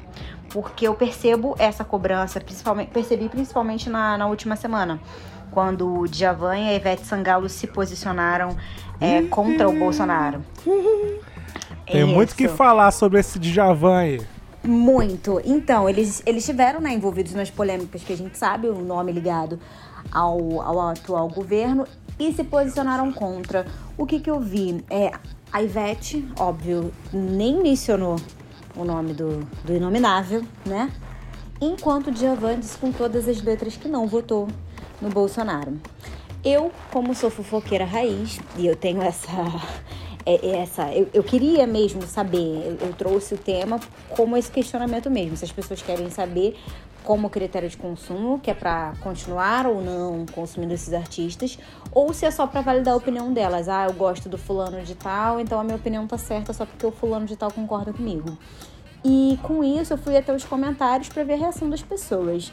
Porque 0.49 0.87
eu 0.87 0.93
percebo 0.93 1.55
essa 1.59 1.83
cobrança, 1.83 2.39
principalmente, 2.39 2.91
percebi 2.91 3.27
principalmente 3.27 3.89
na, 3.89 4.17
na 4.17 4.27
última 4.27 4.55
semana, 4.55 4.99
quando 5.51 6.01
o 6.01 6.07
Djavan 6.07 6.57
e 6.57 6.69
a 6.69 6.73
Ivete 6.73 7.05
Sangalo 7.05 7.49
se 7.49 7.67
posicionaram 7.67 8.55
é, 8.99 9.23
contra 9.23 9.67
o 9.67 9.77
Bolsonaro. 9.77 10.43
Tem 11.85 12.03
Isso. 12.03 12.07
muito 12.07 12.35
que 12.35 12.47
falar 12.47 12.91
sobre 12.91 13.19
esse 13.19 13.37
Djavan 13.37 13.97
aí. 13.97 14.21
Muito. 14.63 15.39
Então, 15.45 15.87
eles, 15.87 16.23
eles 16.25 16.43
estiveram 16.43 16.79
né, 16.79 16.91
envolvidos 16.91 17.33
nas 17.33 17.51
polêmicas 17.51 18.03
que 18.03 18.11
a 18.11 18.17
gente 18.17 18.37
sabe, 18.37 18.67
o 18.67 18.81
nome 18.81 19.11
ligado 19.11 19.59
ao, 20.11 20.61
ao 20.61 20.89
atual 20.89 21.27
governo, 21.29 21.85
e 22.19 22.33
se 22.33 22.43
posicionaram 22.43 23.11
contra. 23.11 23.65
O 23.97 24.05
que, 24.05 24.19
que 24.19 24.29
eu 24.29 24.39
vi? 24.39 24.83
É, 24.89 25.11
a 25.55 25.63
Ivete, 25.63 26.27
óbvio, 26.37 26.91
nem 27.13 27.63
mencionou 27.63 28.17
o 28.75 28.83
nome 28.83 29.13
do, 29.13 29.39
do 29.63 29.73
inominável, 29.73 30.43
né? 30.65 30.91
Enquanto 31.61 32.11
Djavan 32.11 32.59
disse 32.59 32.77
com 32.77 32.91
todas 32.91 33.25
as 33.25 33.41
letras 33.41 33.77
que 33.77 33.87
não 33.87 34.05
votou 34.05 34.49
no 35.01 35.07
Bolsonaro. 35.07 35.79
Eu, 36.43 36.73
como 36.91 37.15
sou 37.15 37.29
fofoqueira 37.29 37.85
raiz, 37.85 38.37
e 38.57 38.67
eu 38.67 38.75
tenho 38.75 39.01
essa. 39.01 39.31
É, 40.25 40.45
é 40.45 40.57
essa 40.57 40.91
eu, 40.91 41.07
eu 41.13 41.23
queria 41.23 41.67
mesmo 41.67 42.01
saber, 42.01 42.37
eu, 42.81 42.87
eu 42.87 42.93
trouxe 42.93 43.35
o 43.35 43.37
tema 43.37 43.79
como 44.09 44.35
esse 44.35 44.51
questionamento 44.51 45.09
mesmo. 45.09 45.37
Se 45.37 45.45
as 45.45 45.51
pessoas 45.53 45.81
querem 45.81 46.09
saber 46.09 46.57
como 47.05 47.29
critério 47.29 47.69
de 47.69 47.77
consumo, 47.77 48.39
que 48.39 48.49
é 48.49 48.53
para 48.53 48.93
continuar 49.01 49.67
ou 49.67 49.81
não 49.81 50.25
consumindo 50.33 50.73
esses 50.73 50.91
artistas, 50.91 51.57
ou 51.91 52.11
se 52.11 52.25
é 52.25 52.31
só 52.31 52.47
para 52.47 52.61
validar 52.61 52.95
a 52.95 52.97
opinião 52.97 53.31
delas. 53.31 53.69
Ah, 53.69 53.85
eu 53.85 53.93
gosto 53.93 54.27
do 54.27 54.37
fulano 54.37 54.81
de 54.81 54.95
tal, 54.95 55.39
então 55.39 55.59
a 55.59 55.63
minha 55.63 55.77
opinião 55.77 56.07
tá 56.07 56.17
certa 56.17 56.51
só 56.51 56.65
porque 56.65 56.85
o 56.85 56.91
fulano 56.91 57.25
de 57.25 57.37
tal 57.37 57.51
concorda 57.51 57.93
comigo. 57.93 58.37
E 59.07 59.37
com 59.43 59.63
isso 59.63 59.93
eu 59.93 59.97
fui 59.99 60.17
até 60.17 60.33
os 60.33 60.43
comentários 60.43 61.07
para 61.09 61.23
ver 61.23 61.33
a 61.35 61.37
reação 61.37 61.69
das 61.69 61.83
pessoas. 61.83 62.51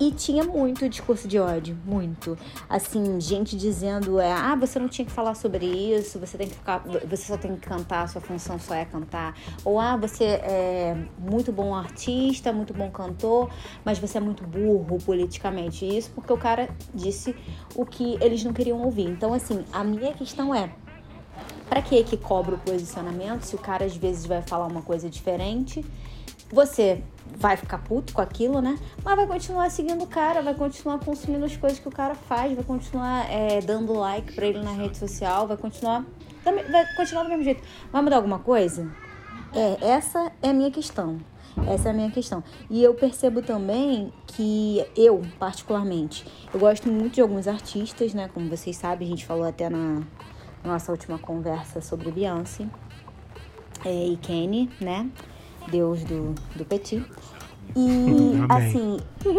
E 0.00 0.10
tinha 0.12 0.42
muito 0.42 0.88
discurso 0.88 1.28
de 1.28 1.38
ódio, 1.38 1.76
muito. 1.84 2.34
Assim, 2.70 3.20
gente 3.20 3.54
dizendo, 3.54 4.18
é, 4.18 4.32
ah, 4.32 4.56
você 4.56 4.78
não 4.78 4.88
tinha 4.88 5.04
que 5.04 5.12
falar 5.12 5.34
sobre 5.34 5.66
isso, 5.66 6.18
você 6.18 6.38
tem 6.38 6.48
que 6.48 6.54
ficar, 6.54 6.82
você 7.06 7.24
só 7.24 7.36
tem 7.36 7.54
que 7.54 7.68
cantar, 7.68 8.08
sua 8.08 8.22
função 8.22 8.58
só 8.58 8.74
é 8.74 8.86
cantar. 8.86 9.36
Ou 9.62 9.78
ah, 9.78 9.98
você 9.98 10.24
é 10.24 10.96
muito 11.18 11.52
bom 11.52 11.74
artista, 11.74 12.50
muito 12.50 12.72
bom 12.72 12.90
cantor, 12.90 13.50
mas 13.84 13.98
você 13.98 14.16
é 14.16 14.20
muito 14.22 14.42
burro 14.42 14.96
politicamente. 15.04 15.84
Isso 15.84 16.10
porque 16.14 16.32
o 16.32 16.38
cara 16.38 16.70
disse 16.94 17.36
o 17.74 17.84
que 17.84 18.16
eles 18.22 18.42
não 18.42 18.54
queriam 18.54 18.82
ouvir. 18.82 19.06
Então, 19.06 19.34
assim, 19.34 19.66
a 19.70 19.84
minha 19.84 20.14
questão 20.14 20.54
é, 20.54 20.70
para 21.68 21.82
que 21.82 22.02
que 22.04 22.16
cobra 22.16 22.54
o 22.54 22.58
posicionamento 22.58 23.42
se 23.42 23.54
o 23.54 23.58
cara 23.58 23.84
às 23.84 23.94
vezes 23.94 24.24
vai 24.24 24.40
falar 24.40 24.66
uma 24.66 24.80
coisa 24.80 25.10
diferente? 25.10 25.84
Você 26.52 27.02
vai 27.36 27.56
ficar 27.56 27.78
puto 27.78 28.12
com 28.12 28.20
aquilo, 28.20 28.60
né? 28.60 28.78
Mas 29.04 29.16
vai 29.16 29.26
continuar 29.26 29.70
seguindo 29.70 30.02
o 30.02 30.06
cara, 30.06 30.42
vai 30.42 30.54
continuar 30.54 30.98
consumindo 30.98 31.44
as 31.44 31.56
coisas 31.56 31.78
que 31.78 31.88
o 31.88 31.92
cara 31.92 32.14
faz, 32.14 32.52
vai 32.54 32.64
continuar 32.64 33.30
é, 33.30 33.60
dando 33.60 33.92
like 33.92 34.32
pra 34.34 34.46
ele 34.46 34.60
na 34.60 34.72
rede 34.72 34.98
social, 34.98 35.46
vai 35.46 35.56
continuar. 35.56 36.04
Vai 36.44 36.94
continuar 36.96 37.22
do 37.22 37.28
mesmo 37.28 37.44
jeito. 37.44 37.62
Vai 37.92 38.02
mudar 38.02 38.16
alguma 38.16 38.38
coisa? 38.38 38.90
É, 39.54 39.88
essa 39.88 40.32
é 40.42 40.50
a 40.50 40.52
minha 40.52 40.70
questão. 40.70 41.18
Essa 41.66 41.88
é 41.88 41.90
a 41.90 41.94
minha 41.94 42.10
questão. 42.10 42.42
E 42.68 42.82
eu 42.82 42.94
percebo 42.94 43.42
também 43.42 44.12
que 44.26 44.84
eu, 44.96 45.22
particularmente, 45.38 46.24
eu 46.52 46.60
gosto 46.60 46.88
muito 46.88 47.14
de 47.14 47.20
alguns 47.20 47.46
artistas, 47.46 48.14
né? 48.14 48.30
Como 48.32 48.48
vocês 48.48 48.76
sabem, 48.76 49.08
a 49.08 49.10
gente 49.10 49.26
falou 49.26 49.44
até 49.44 49.68
na 49.68 50.02
nossa 50.64 50.92
última 50.92 51.18
conversa 51.18 51.80
sobre 51.80 52.10
Beyoncé 52.10 52.66
é, 53.84 54.06
e 54.06 54.16
Kenny, 54.16 54.70
né? 54.80 55.10
Deus 55.68 56.02
do, 56.04 56.34
do 56.54 56.64
Petit. 56.64 57.04
E 57.76 58.44
Amém. 58.48 58.68
assim. 58.68 58.96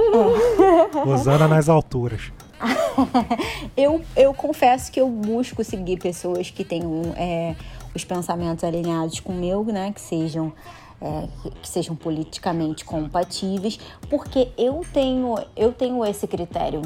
É. 1.43 1.47
Nas 1.47 1.69
alturas. 1.69 2.31
eu, 3.75 4.01
eu 4.15 4.33
confesso 4.33 4.91
que 4.91 5.01
eu 5.01 5.09
busco 5.09 5.63
seguir 5.63 5.97
pessoas 5.99 6.49
que 6.49 6.63
tenham 6.63 7.13
é, 7.15 7.55
os 7.95 8.03
pensamentos 8.03 8.63
alinhados 8.63 9.19
com 9.19 9.33
o 9.33 9.35
meu, 9.35 9.63
né? 9.65 9.91
Que 9.91 10.01
sejam. 10.01 10.53
É, 11.03 11.27
que 11.63 11.67
sejam 11.67 11.95
politicamente 11.95 12.85
compatíveis, 12.85 13.79
porque 14.07 14.49
eu 14.55 14.85
tenho 14.93 15.33
eu 15.55 15.73
tenho 15.73 16.05
esse 16.05 16.27
critério, 16.27 16.83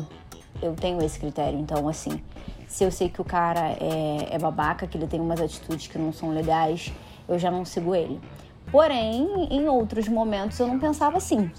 eu 0.62 0.74
tenho 0.74 1.04
esse 1.04 1.20
critério. 1.20 1.60
Então, 1.60 1.86
assim, 1.90 2.22
se 2.66 2.86
eu 2.86 2.92
sei 2.92 3.10
que 3.10 3.20
o 3.20 3.26
cara 3.26 3.72
é, 3.72 4.30
é 4.32 4.40
babaca, 4.40 4.88
que 4.88 4.98
ele 4.98 5.06
tem 5.06 5.20
umas 5.20 5.42
atitudes 5.42 5.88
que 5.88 5.98
não 5.98 6.14
são 6.14 6.30
legais, 6.30 6.94
eu 7.28 7.38
já 7.38 7.52
não 7.52 7.66
sigo 7.66 7.94
ele. 7.94 8.22
Porém, 8.72 9.48
em 9.52 9.68
outros 9.68 10.08
momentos 10.08 10.60
eu 10.60 10.68
não 10.68 10.80
pensava 10.80 11.18
assim. 11.18 11.52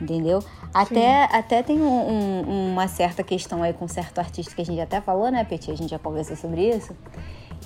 Entendeu? 0.00 0.42
Até, 0.74 1.24
até 1.24 1.62
tem 1.62 1.80
um, 1.80 2.10
um, 2.10 2.72
uma 2.72 2.88
certa 2.88 3.22
questão 3.22 3.62
aí 3.62 3.72
com 3.72 3.86
certo 3.86 4.18
artista 4.18 4.54
que 4.54 4.62
a 4.62 4.64
gente 4.64 4.80
até 4.80 5.00
falou, 5.00 5.30
né, 5.30 5.44
Petit? 5.44 5.70
A 5.70 5.76
gente 5.76 5.90
já 5.90 5.98
conversou 5.98 6.36
sobre 6.36 6.68
isso. 6.68 6.96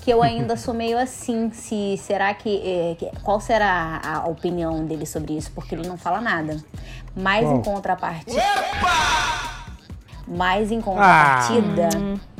Que 0.03 0.11
eu 0.11 0.21
ainda 0.21 0.55
sou 0.55 0.73
meio 0.73 0.97
assim, 0.99 1.49
se 1.51 1.97
será 1.97 2.33
que, 2.33 2.61
é, 2.63 2.95
que, 2.95 3.09
qual 3.23 3.39
será 3.39 3.99
a 4.03 4.27
opinião 4.27 4.85
dele 4.85 5.05
sobre 5.05 5.35
isso? 5.35 5.51
Porque 5.51 5.73
ele 5.73 5.87
não 5.87 5.97
fala 5.97 6.21
nada. 6.21 6.63
Mas 7.15 7.49
em 7.49 7.61
contrapartida, 7.61 8.43
mas 10.27 10.71
em 10.71 10.79
contrapartida, 10.79 11.89
ah. 11.95 12.37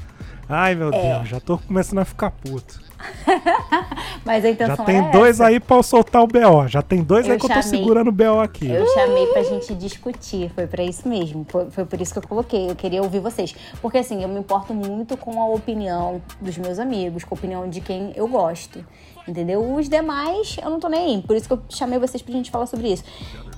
Ai 0.49 0.75
meu 0.75 0.93
é, 0.93 1.15
Deus, 1.15 1.29
já 1.29 1.39
tô 1.39 1.57
começando 1.57 1.99
a 1.99 2.05
ficar 2.05 2.31
puto. 2.31 2.86
Mas 4.25 4.43
a 4.43 4.49
intenção 4.49 4.75
Já 4.75 4.83
tem 4.83 5.11
dois 5.11 5.35
essa. 5.35 5.47
aí 5.47 5.59
pra 5.59 5.77
eu 5.77 5.83
soltar 5.83 6.23
o 6.23 6.27
BO. 6.27 6.67
Já 6.67 6.81
tem 6.81 7.03
dois 7.03 7.25
eu 7.25 7.33
aí 7.33 7.39
que 7.39 7.47
chamei, 7.47 7.59
eu 7.59 7.63
tô 7.63 7.69
segurando 7.69 8.07
o 8.09 8.11
BO 8.11 8.39
aqui. 8.41 8.69
Eu 8.69 8.85
chamei 8.93 9.27
pra 9.27 9.43
gente 9.43 9.73
discutir. 9.75 10.51
Foi 10.53 10.67
pra 10.67 10.83
isso 10.83 11.07
mesmo. 11.07 11.45
Foi, 11.47 11.69
foi 11.69 11.85
por 11.85 12.01
isso 12.01 12.13
que 12.13 12.19
eu 12.19 12.27
coloquei. 12.27 12.69
Eu 12.69 12.75
queria 12.75 13.01
ouvir 13.01 13.19
vocês. 13.19 13.55
Porque 13.81 13.97
assim, 13.97 14.21
eu 14.21 14.29
me 14.29 14.39
importo 14.39 14.73
muito 14.73 15.15
com 15.17 15.41
a 15.41 15.45
opinião 15.47 16.21
dos 16.41 16.57
meus 16.57 16.79
amigos, 16.79 17.23
com 17.23 17.35
a 17.35 17.37
opinião 17.37 17.69
de 17.69 17.81
quem 17.81 18.11
eu 18.15 18.27
gosto. 18.27 18.83
Entendeu? 19.27 19.75
Os 19.75 19.89
demais, 19.89 20.57
eu 20.63 20.69
não 20.69 20.79
tô 20.79 20.87
nem 20.87 21.15
aí. 21.15 21.21
Por 21.21 21.35
isso 21.35 21.47
que 21.47 21.53
eu 21.53 21.61
chamei 21.69 21.99
vocês 21.99 22.21
pra 22.21 22.33
gente 22.33 22.49
falar 22.49 22.65
sobre 22.65 22.93
isso. 22.93 23.03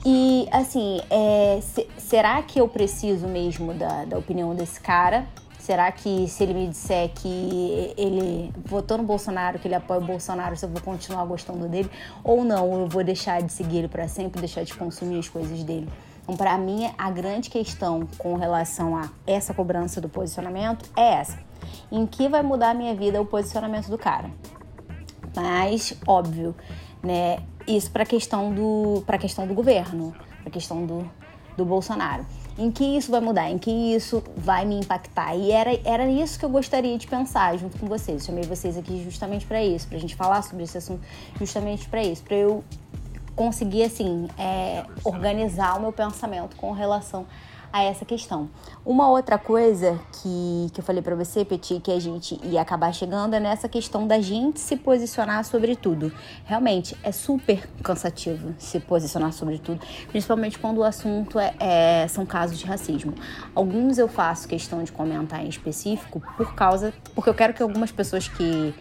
E, 0.05 0.47
assim, 0.51 1.01
é, 1.09 1.59
se, 1.61 1.87
será 1.97 2.41
que 2.41 2.59
eu 2.59 2.67
preciso 2.67 3.27
mesmo 3.27 3.73
da, 3.73 4.05
da 4.05 4.17
opinião 4.17 4.55
desse 4.55 4.79
cara? 4.79 5.27
Será 5.59 5.91
que 5.91 6.27
se 6.27 6.41
ele 6.41 6.53
me 6.53 6.67
disser 6.67 7.09
que 7.13 7.93
ele 7.97 8.51
votou 8.65 8.97
no 8.97 9.03
Bolsonaro, 9.03 9.59
que 9.59 9.67
ele 9.67 9.75
apoia 9.75 9.99
o 9.99 10.03
Bolsonaro, 10.03 10.55
se 10.55 10.65
eu 10.65 10.69
vou 10.69 10.81
continuar 10.81 11.25
gostando 11.25 11.67
dele 11.67 11.91
ou 12.23 12.43
não? 12.43 12.81
Eu 12.81 12.87
vou 12.87 13.03
deixar 13.03 13.41
de 13.41 13.51
seguir 13.51 13.79
ele 13.79 13.87
para 13.89 14.07
sempre, 14.07 14.39
deixar 14.39 14.63
de 14.63 14.73
consumir 14.73 15.19
as 15.19 15.27
coisas 15.27 15.61
dele? 15.63 15.87
Então, 16.23 16.37
para 16.37 16.57
mim, 16.57 16.89
a 16.97 17.11
grande 17.11 17.49
questão 17.49 18.07
com 18.17 18.35
relação 18.35 18.95
a 18.95 19.09
essa 19.27 19.53
cobrança 19.53 19.99
do 19.99 20.07
posicionamento 20.07 20.89
é 20.95 21.15
essa: 21.15 21.37
em 21.91 22.05
que 22.05 22.29
vai 22.29 22.41
mudar 22.41 22.69
a 22.69 22.73
minha 22.73 22.95
vida 22.95 23.21
o 23.21 23.25
posicionamento 23.25 23.89
do 23.89 23.97
cara? 23.97 24.31
Mas, 25.35 25.93
óbvio, 26.07 26.55
né? 27.03 27.39
Isso 27.67 27.91
para 27.91 28.03
a 28.03 28.05
questão 28.05 28.53
do 28.53 29.03
para 29.05 29.17
questão 29.17 29.45
do 29.45 29.53
governo, 29.53 30.15
para 30.41 30.51
questão 30.51 30.85
do, 30.85 31.09
do 31.57 31.65
Bolsonaro. 31.65 32.25
Em 32.59 32.69
que 32.69 32.83
isso 32.83 33.09
vai 33.09 33.21
mudar, 33.21 33.49
em 33.49 33.57
que 33.57 33.71
isso 33.71 34.21
vai 34.35 34.65
me 34.65 34.77
impactar. 34.77 35.33
E 35.33 35.49
era, 35.49 35.79
era 35.85 36.07
isso 36.09 36.37
que 36.37 36.43
eu 36.43 36.49
gostaria 36.49 36.97
de 36.97 37.07
pensar 37.07 37.57
junto 37.57 37.77
com 37.79 37.87
vocês. 37.87 38.25
Chamei 38.25 38.43
vocês 38.43 38.77
aqui 38.77 39.01
justamente 39.01 39.45
para 39.45 39.63
isso, 39.63 39.87
para 39.87 39.97
a 39.97 39.99
gente 39.99 40.13
falar 40.13 40.41
sobre 40.41 40.65
esse 40.65 40.77
assunto, 40.77 41.01
justamente 41.39 41.87
para 41.87 42.03
isso, 42.03 42.21
para 42.21 42.35
eu 42.35 42.61
conseguir 43.33 43.83
assim 43.83 44.27
é, 44.37 44.83
organizar 45.05 45.77
o 45.77 45.81
meu 45.81 45.93
pensamento 45.93 46.57
com 46.57 46.73
relação 46.73 47.25
essa 47.77 48.03
questão. 48.05 48.49
Uma 48.85 49.09
outra 49.09 49.37
coisa 49.37 49.99
que, 50.13 50.69
que 50.73 50.79
eu 50.79 50.83
falei 50.83 51.01
para 51.01 51.15
você, 51.15 51.45
Petit, 51.45 51.79
que 51.79 51.91
a 51.91 51.99
gente 51.99 52.39
ia 52.43 52.61
acabar 52.61 52.93
chegando 52.93 53.35
é 53.35 53.39
nessa 53.39 53.69
questão 53.69 54.07
da 54.07 54.19
gente 54.19 54.59
se 54.59 54.75
posicionar 54.75 55.43
sobre 55.45 55.75
tudo. 55.75 56.11
Realmente, 56.45 56.97
é 57.03 57.11
super 57.11 57.69
cansativo 57.83 58.55
se 58.57 58.79
posicionar 58.79 59.31
sobre 59.33 59.59
tudo, 59.59 59.79
principalmente 60.07 60.57
quando 60.57 60.79
o 60.79 60.83
assunto 60.83 61.39
é, 61.39 61.53
é, 61.59 62.07
são 62.07 62.25
casos 62.25 62.57
de 62.57 62.65
racismo. 62.65 63.13
Alguns 63.53 63.97
eu 63.97 64.07
faço 64.07 64.47
questão 64.47 64.83
de 64.83 64.91
comentar 64.91 65.45
em 65.45 65.49
específico 65.49 66.21
por 66.35 66.55
causa, 66.55 66.93
porque 67.13 67.29
eu 67.29 67.35
quero 67.35 67.53
que 67.53 67.61
algumas 67.61 67.91
pessoas 67.91 68.27
que 68.27 68.73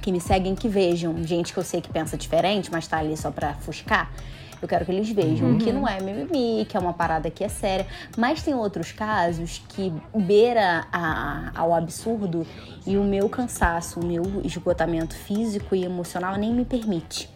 que 0.00 0.12
me 0.12 0.20
seguem 0.20 0.54
que 0.54 0.68
vejam, 0.68 1.24
gente 1.24 1.50
que 1.50 1.58
eu 1.58 1.64
sei 1.64 1.80
que 1.80 1.88
pensa 1.88 2.14
diferente, 2.18 2.70
mas 2.70 2.86
tá 2.86 2.98
ali 2.98 3.16
só 3.16 3.30
para 3.30 3.54
fuscar 3.54 4.12
eu 4.60 4.68
quero 4.68 4.84
que 4.84 4.92
eles 4.92 5.10
vejam 5.10 5.50
uhum. 5.50 5.58
que 5.58 5.72
não 5.72 5.86
é 5.86 6.00
mimimi, 6.00 6.64
que 6.64 6.76
é 6.76 6.80
uma 6.80 6.92
parada 6.92 7.30
que 7.30 7.44
é 7.44 7.48
séria. 7.48 7.86
Mas 8.16 8.42
tem 8.42 8.54
outros 8.54 8.92
casos 8.92 9.62
que 9.68 9.92
beira 10.14 10.86
a, 10.92 11.50
ao 11.54 11.74
absurdo 11.74 12.46
e 12.86 12.96
o 12.96 13.04
meu 13.04 13.28
cansaço, 13.28 14.00
o 14.00 14.04
meu 14.04 14.22
esgotamento 14.44 15.14
físico 15.14 15.74
e 15.74 15.84
emocional 15.84 16.36
nem 16.36 16.52
me 16.52 16.64
permite. 16.64 17.28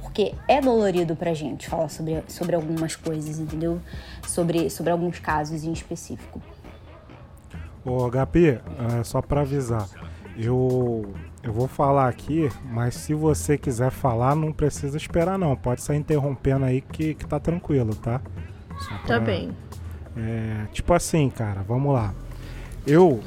Porque 0.00 0.34
é 0.48 0.60
dolorido 0.60 1.14
pra 1.14 1.34
gente 1.34 1.68
falar 1.68 1.88
sobre, 1.88 2.22
sobre 2.28 2.56
algumas 2.56 2.96
coisas, 2.96 3.38
entendeu? 3.38 3.80
Sobre, 4.26 4.70
sobre 4.70 4.90
alguns 4.90 5.18
casos 5.18 5.64
em 5.64 5.72
específico. 5.72 6.40
Ô, 7.84 8.10
HP, 8.10 8.60
é, 8.98 9.04
só 9.04 9.22
pra 9.22 9.42
avisar, 9.42 9.88
eu 10.36 11.14
eu 11.42 11.52
vou 11.52 11.68
falar 11.68 12.08
aqui, 12.08 12.50
mas 12.70 12.94
se 12.94 13.14
você 13.14 13.56
quiser 13.56 13.90
falar, 13.90 14.34
não 14.34 14.52
precisa 14.52 14.96
esperar 14.96 15.38
não. 15.38 15.54
Pode 15.54 15.82
sair 15.82 15.98
interrompendo 15.98 16.64
aí 16.64 16.80
que, 16.80 17.14
que 17.14 17.26
tá 17.26 17.38
tranquilo, 17.38 17.94
tá? 17.94 18.20
Pra, 18.86 18.98
tá 19.06 19.20
bem. 19.20 19.50
É, 20.16 20.66
tipo 20.72 20.92
assim, 20.92 21.30
cara, 21.30 21.62
vamos 21.62 21.92
lá. 21.92 22.12
Eu 22.86 23.20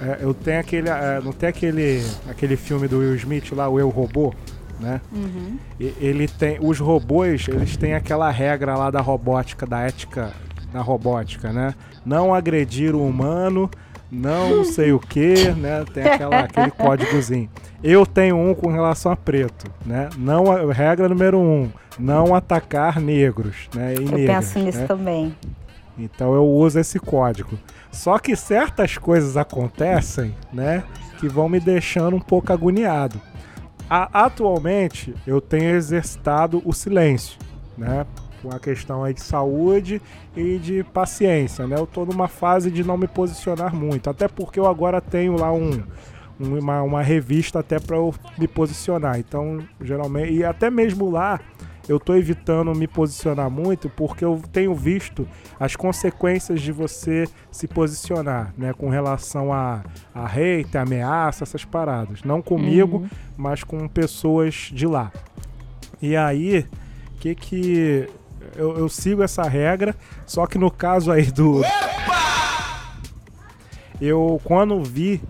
é, 0.00 0.18
eu 0.20 0.34
tenho 0.34 0.60
aquele 0.60 0.88
é, 0.88 1.20
não 1.22 1.32
tem 1.32 1.48
aquele 1.48 2.02
aquele 2.28 2.56
filme 2.56 2.88
do 2.88 2.98
Will 2.98 3.14
Smith 3.16 3.52
lá, 3.52 3.68
o 3.68 3.78
Eu 3.78 3.88
Robô, 3.88 4.34
né? 4.80 5.00
Uhum. 5.12 5.58
E, 5.78 5.94
ele 6.00 6.26
tem 6.26 6.58
os 6.60 6.78
robôs, 6.78 7.46
eles 7.48 7.76
têm 7.76 7.94
aquela 7.94 8.30
regra 8.30 8.76
lá 8.76 8.90
da 8.90 9.00
robótica, 9.00 9.66
da 9.66 9.80
ética 9.80 10.32
da 10.72 10.80
robótica, 10.80 11.52
né? 11.52 11.74
Não 12.04 12.34
agredir 12.34 12.94
o 12.94 13.06
humano 13.06 13.70
não 14.10 14.64
sei 14.64 14.92
o 14.92 14.98
que, 14.98 15.50
né? 15.52 15.84
Tem 15.92 16.04
aquela, 16.04 16.40
aquele 16.40 16.70
códigozinho. 16.70 17.48
Eu 17.82 18.06
tenho 18.06 18.36
um 18.36 18.54
com 18.54 18.70
relação 18.70 19.12
a 19.12 19.16
preto, 19.16 19.70
né? 19.84 20.08
Não, 20.16 20.44
regra 20.70 21.08
número 21.08 21.38
um, 21.38 21.70
não 21.98 22.34
atacar 22.34 23.00
negros, 23.00 23.68
né? 23.74 23.94
E 23.94 24.04
eu 24.04 24.10
negras, 24.10 24.26
penso 24.26 24.58
nisso 24.58 24.78
né? 24.78 24.86
também. 24.86 25.36
Então 25.98 26.34
eu 26.34 26.46
uso 26.46 26.78
esse 26.78 26.98
código. 26.98 27.58
Só 27.90 28.18
que 28.18 28.34
certas 28.34 28.98
coisas 28.98 29.36
acontecem, 29.36 30.34
né? 30.52 30.82
Que 31.18 31.28
vão 31.28 31.48
me 31.48 31.60
deixando 31.60 32.16
um 32.16 32.20
pouco 32.20 32.52
agoniado. 32.52 33.20
A, 33.88 34.24
atualmente 34.24 35.14
eu 35.26 35.40
tenho 35.40 35.76
exercitado 35.76 36.62
o 36.64 36.72
silêncio, 36.72 37.38
né? 37.76 38.06
Com 38.44 38.54
a 38.54 38.58
questão 38.58 39.02
aí 39.02 39.14
de 39.14 39.22
saúde 39.22 40.00
e 40.36 40.58
de 40.58 40.84
paciência, 40.84 41.66
né? 41.66 41.76
Eu 41.78 41.86
tô 41.86 42.04
numa 42.04 42.28
fase 42.28 42.70
de 42.70 42.84
não 42.84 42.98
me 42.98 43.08
posicionar 43.08 43.74
muito, 43.74 44.10
até 44.10 44.28
porque 44.28 44.60
eu 44.60 44.66
agora 44.66 45.00
tenho 45.00 45.36
lá 45.38 45.50
um, 45.50 45.82
uma, 46.38 46.82
uma 46.82 47.02
revista 47.02 47.60
até 47.60 47.80
para 47.80 47.96
eu 47.96 48.14
me 48.38 48.46
posicionar. 48.46 49.18
Então, 49.18 49.58
geralmente, 49.80 50.34
e 50.34 50.44
até 50.44 50.70
mesmo 50.70 51.10
lá 51.10 51.40
eu 51.88 52.00
tô 52.00 52.14
evitando 52.14 52.74
me 52.74 52.86
posicionar 52.86 53.50
muito 53.50 53.90
porque 53.90 54.24
eu 54.24 54.40
tenho 54.52 54.74
visto 54.74 55.26
as 55.58 55.76
consequências 55.76 56.60
de 56.60 56.72
você 56.72 57.26
se 57.50 57.66
posicionar, 57.66 58.54
né, 58.56 58.72
com 58.72 58.88
relação 58.88 59.52
a, 59.52 59.82
a 60.14 60.24
hate, 60.24 60.76
ameaça, 60.76 61.44
essas 61.44 61.64
paradas. 61.64 62.22
Não 62.22 62.40
comigo, 62.40 62.98
uhum. 62.98 63.08
mas 63.36 63.62
com 63.64 63.86
pessoas 63.88 64.70
de 64.72 64.86
lá. 64.86 65.12
E 66.00 66.16
aí, 66.16 66.66
o 67.14 67.18
que 67.20 67.34
que 67.34 68.08
eu, 68.56 68.76
eu, 68.76 68.88
sigo 68.88 69.22
essa 69.22 69.42
regra, 69.44 69.94
só 70.26 70.46
que 70.46 70.58
no 70.58 70.70
caso 70.70 71.10
aí 71.10 71.30
do. 71.30 71.62
Eu, 74.00 74.40
quando 74.44 74.82
vi 74.82 75.20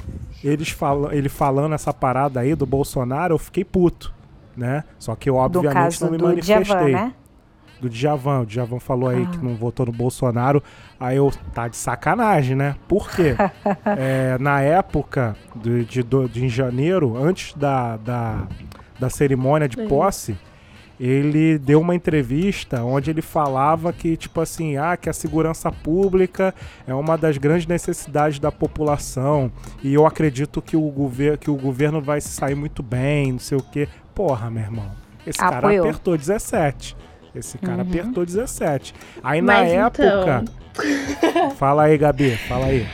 eles 0.44 0.68
falam, 0.68 1.10
ele 1.10 1.28
falando 1.28 1.74
essa 1.74 1.92
parada 1.92 2.40
aí 2.40 2.54
do 2.54 2.66
Bolsonaro, 2.66 3.34
eu 3.34 3.38
fiquei 3.38 3.64
puto, 3.64 4.12
né? 4.56 4.84
Só 4.98 5.16
que 5.16 5.30
eu, 5.30 5.36
obviamente, 5.36 6.02
não 6.02 6.10
me 6.10 6.18
manifestei. 6.18 6.64
Djavan, 6.64 6.90
né? 6.90 7.14
Do 7.80 7.88
Djavan. 7.88 8.40
O 8.40 8.46
Djavan 8.46 8.78
falou 8.78 9.08
aí 9.08 9.22
ah. 9.22 9.30
que 9.30 9.38
não 9.38 9.56
votou 9.56 9.86
no 9.86 9.92
Bolsonaro. 9.92 10.62
Aí 11.00 11.16
eu, 11.16 11.32
tá 11.54 11.66
de 11.66 11.76
sacanagem, 11.76 12.54
né? 12.54 12.76
Por 12.86 13.10
quê? 13.10 13.34
é, 13.98 14.36
na 14.38 14.60
época 14.60 15.34
de, 15.56 15.84
de, 15.86 16.02
de, 16.02 16.28
de, 16.28 16.44
em 16.44 16.48
janeiro, 16.48 17.16
antes 17.16 17.54
da, 17.54 17.96
da, 17.96 18.46
da 19.00 19.08
cerimônia 19.08 19.68
de 19.68 19.78
posse 19.88 20.36
ele 20.98 21.58
deu 21.58 21.80
uma 21.80 21.94
entrevista 21.94 22.82
onde 22.82 23.10
ele 23.10 23.22
falava 23.22 23.92
que, 23.92 24.16
tipo 24.16 24.40
assim, 24.40 24.76
ah, 24.76 24.96
que 24.96 25.08
a 25.08 25.12
segurança 25.12 25.70
pública 25.70 26.54
é 26.86 26.94
uma 26.94 27.18
das 27.18 27.36
grandes 27.36 27.66
necessidades 27.66 28.38
da 28.38 28.52
população 28.52 29.50
e 29.82 29.94
eu 29.94 30.06
acredito 30.06 30.62
que 30.62 30.76
o, 30.76 30.90
gover 30.90 31.38
que 31.38 31.50
o 31.50 31.56
governo 31.56 32.00
vai 32.00 32.20
se 32.20 32.28
sair 32.28 32.54
muito 32.54 32.82
bem, 32.82 33.32
não 33.32 33.38
sei 33.38 33.58
o 33.58 33.62
quê. 33.62 33.88
Porra, 34.14 34.50
meu 34.50 34.62
irmão, 34.62 34.90
esse 35.26 35.42
Apoiou. 35.42 35.60
cara 35.60 35.80
apertou 35.80 36.16
17. 36.16 36.96
Esse 37.34 37.58
cara 37.58 37.82
uhum. 37.82 37.88
apertou 37.88 38.24
17. 38.24 38.94
Aí 39.22 39.42
Mas 39.42 39.72
na 39.72 39.74
época. 39.74 40.44
Então... 40.44 41.50
fala 41.56 41.84
aí, 41.84 41.98
Gabi, 41.98 42.36
fala 42.36 42.66
aí. 42.66 42.86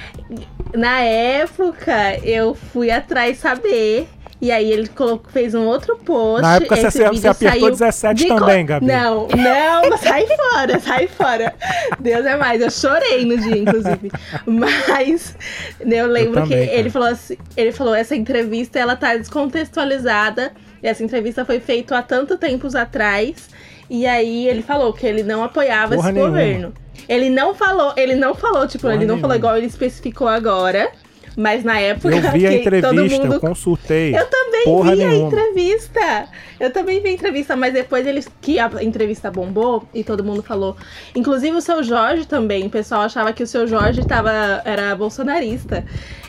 Na 0.74 1.00
época, 1.00 2.18
eu 2.24 2.54
fui 2.54 2.90
atrás 2.90 3.38
saber 3.38 4.08
e 4.40 4.50
aí 4.50 4.72
ele 4.72 4.88
colocou, 4.88 5.30
fez 5.30 5.54
um 5.54 5.66
outro 5.66 5.96
post. 5.98 6.40
Na 6.40 6.56
época 6.56 6.74
você, 6.76 7.08
você 7.08 7.28
apertou 7.28 7.70
17 7.70 8.26
também, 8.26 8.64
Gabi. 8.64 8.86
Não, 8.86 9.28
não, 9.28 9.96
sai 9.98 10.26
fora, 10.26 10.80
sai 10.80 11.08
fora. 11.08 11.54
Deus 11.98 12.24
é 12.24 12.36
mais. 12.36 12.62
Eu 12.62 12.70
chorei 12.70 13.26
no 13.26 13.36
dia, 13.36 13.58
inclusive. 13.58 14.10
Mas 14.46 15.36
eu 15.80 16.06
lembro 16.06 16.40
eu 16.40 16.44
também, 16.44 16.68
que 16.68 16.74
ele 16.74 16.88
falou 16.88 17.08
assim, 17.08 17.36
ele 17.54 17.72
falou, 17.72 17.94
essa 17.94 18.16
entrevista 18.16 18.78
ela 18.78 18.96
tá 18.96 19.14
descontextualizada. 19.14 20.52
E 20.82 20.88
essa 20.88 21.04
entrevista 21.04 21.44
foi 21.44 21.60
feita 21.60 21.98
há 21.98 22.02
tanto 22.02 22.38
tempos 22.38 22.74
atrás. 22.74 23.50
E 23.90 24.06
aí 24.06 24.46
ele 24.46 24.62
falou 24.62 24.92
que 24.92 25.04
ele 25.04 25.24
não 25.24 25.42
apoiava 25.42 25.96
Porra 25.96 26.08
esse 26.08 26.14
nenhuma. 26.14 26.30
governo. 26.30 26.72
Ele 27.08 27.28
não 27.28 27.54
falou, 27.54 27.92
ele 27.96 28.14
não 28.14 28.34
falou, 28.36 28.66
tipo, 28.68 28.82
Porra 28.82 28.94
ele 28.94 29.04
não 29.04 29.16
nenhuma. 29.16 29.20
falou 29.20 29.36
igual 29.36 29.56
ele 29.56 29.66
especificou 29.66 30.28
agora. 30.28 30.92
Mas 31.36 31.62
na 31.64 31.78
época. 31.78 32.14
Eu 32.14 32.32
vi 32.32 32.46
a 32.46 32.52
entrevista, 32.52 33.22
mundo... 33.22 33.34
eu 33.34 33.40
consultei. 33.40 34.16
Eu 34.16 34.26
também 34.26 34.64
Porra 34.64 34.90
vi 34.90 35.04
nenhuma. 35.04 35.24
a 35.24 35.26
entrevista. 35.28 36.28
Eu 36.58 36.72
também 36.72 37.00
vi 37.00 37.08
a 37.08 37.12
entrevista, 37.12 37.56
mas 37.56 37.72
depois 37.72 38.06
eles. 38.06 38.28
Que 38.40 38.58
a 38.58 38.70
entrevista 38.80 39.30
bombou 39.30 39.84
e 39.94 40.02
todo 40.04 40.24
mundo 40.24 40.42
falou. 40.42 40.76
Inclusive 41.14 41.56
o 41.56 41.60
seu 41.60 41.82
Jorge 41.82 42.26
também. 42.26 42.66
O 42.66 42.70
pessoal 42.70 43.02
achava 43.02 43.32
que 43.32 43.42
o 43.42 43.46
seu 43.46 43.66
Jorge 43.66 44.04
tava, 44.06 44.60
era 44.64 44.94
bolsonarista. 44.94 45.84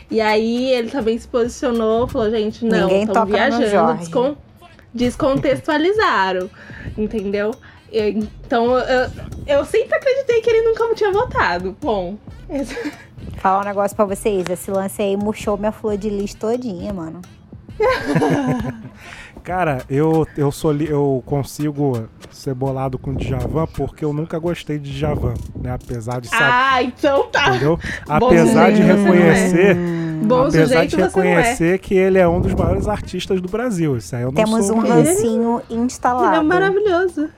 E 0.10 0.22
aí 0.22 0.72
ele 0.72 0.90
também 0.90 1.18
se 1.18 1.28
posicionou, 1.28 2.08
falou, 2.08 2.30
gente, 2.30 2.64
não, 2.66 2.90
estão 2.90 3.26
viajando, 3.26 3.98
descon... 3.98 4.36
descontextualizaram. 4.94 6.50
entendeu? 6.98 7.52
Então 7.92 8.78
eu, 8.78 9.12
eu 9.46 9.66
sempre 9.66 9.96
acreditei 9.96 10.42
que 10.42 10.50
ele 10.50 10.62
nunca 10.62 10.94
tinha 10.96 11.12
votado. 11.12 11.76
Bom. 11.82 12.18
Falar 13.38 13.62
um 13.62 13.66
negócio 13.66 13.96
pra 13.96 14.06
vocês, 14.06 14.46
esse 14.50 14.72
lance 14.72 15.02
aí 15.02 15.18
murchou 15.18 15.58
minha 15.58 15.72
flor 15.72 15.98
de 15.98 16.10
lis 16.10 16.34
todinha, 16.34 16.94
mano. 16.94 17.22
Cara, 19.44 19.84
eu, 19.90 20.28
eu, 20.38 20.52
sou, 20.52 20.74
eu 20.76 21.24
consigo 21.26 22.08
ser 22.30 22.54
bolado 22.54 23.00
com 23.00 23.14
Djavan 23.14 23.66
porque 23.68 24.06
eu 24.06 24.14
nunca 24.14 24.38
gostei 24.38 24.78
de 24.78 24.92
Djavan, 24.92 25.34
né? 25.56 25.72
Apesar 25.74 26.22
de 26.22 26.28
saber. 26.28 26.44
Ah, 26.44 26.84
então 26.84 27.28
tá. 27.30 27.50
Entendeu? 27.50 27.80
Apesar 28.08 28.72
de 28.72 28.82
reconhecer. 28.84 29.76
Bom 30.22 30.48
apesar 30.48 30.86
de 30.86 30.96
reconhecer 30.96 31.76
é. 31.76 31.78
que 31.78 31.96
ele 31.96 32.18
é 32.18 32.28
um 32.28 32.40
dos 32.40 32.54
maiores 32.54 32.88
artistas 32.88 33.42
do 33.42 33.50
Brasil. 33.50 33.98
Isso 33.98 34.16
aí 34.16 34.22
eu 34.22 34.32
não 34.32 34.44
Temos 34.44 34.66
sou 34.68 34.78
um 34.78 34.80
rancinho 34.80 35.62
instalado. 35.70 36.28
Ele 36.28 36.36
é 36.38 36.42
maravilhoso. 36.44 37.30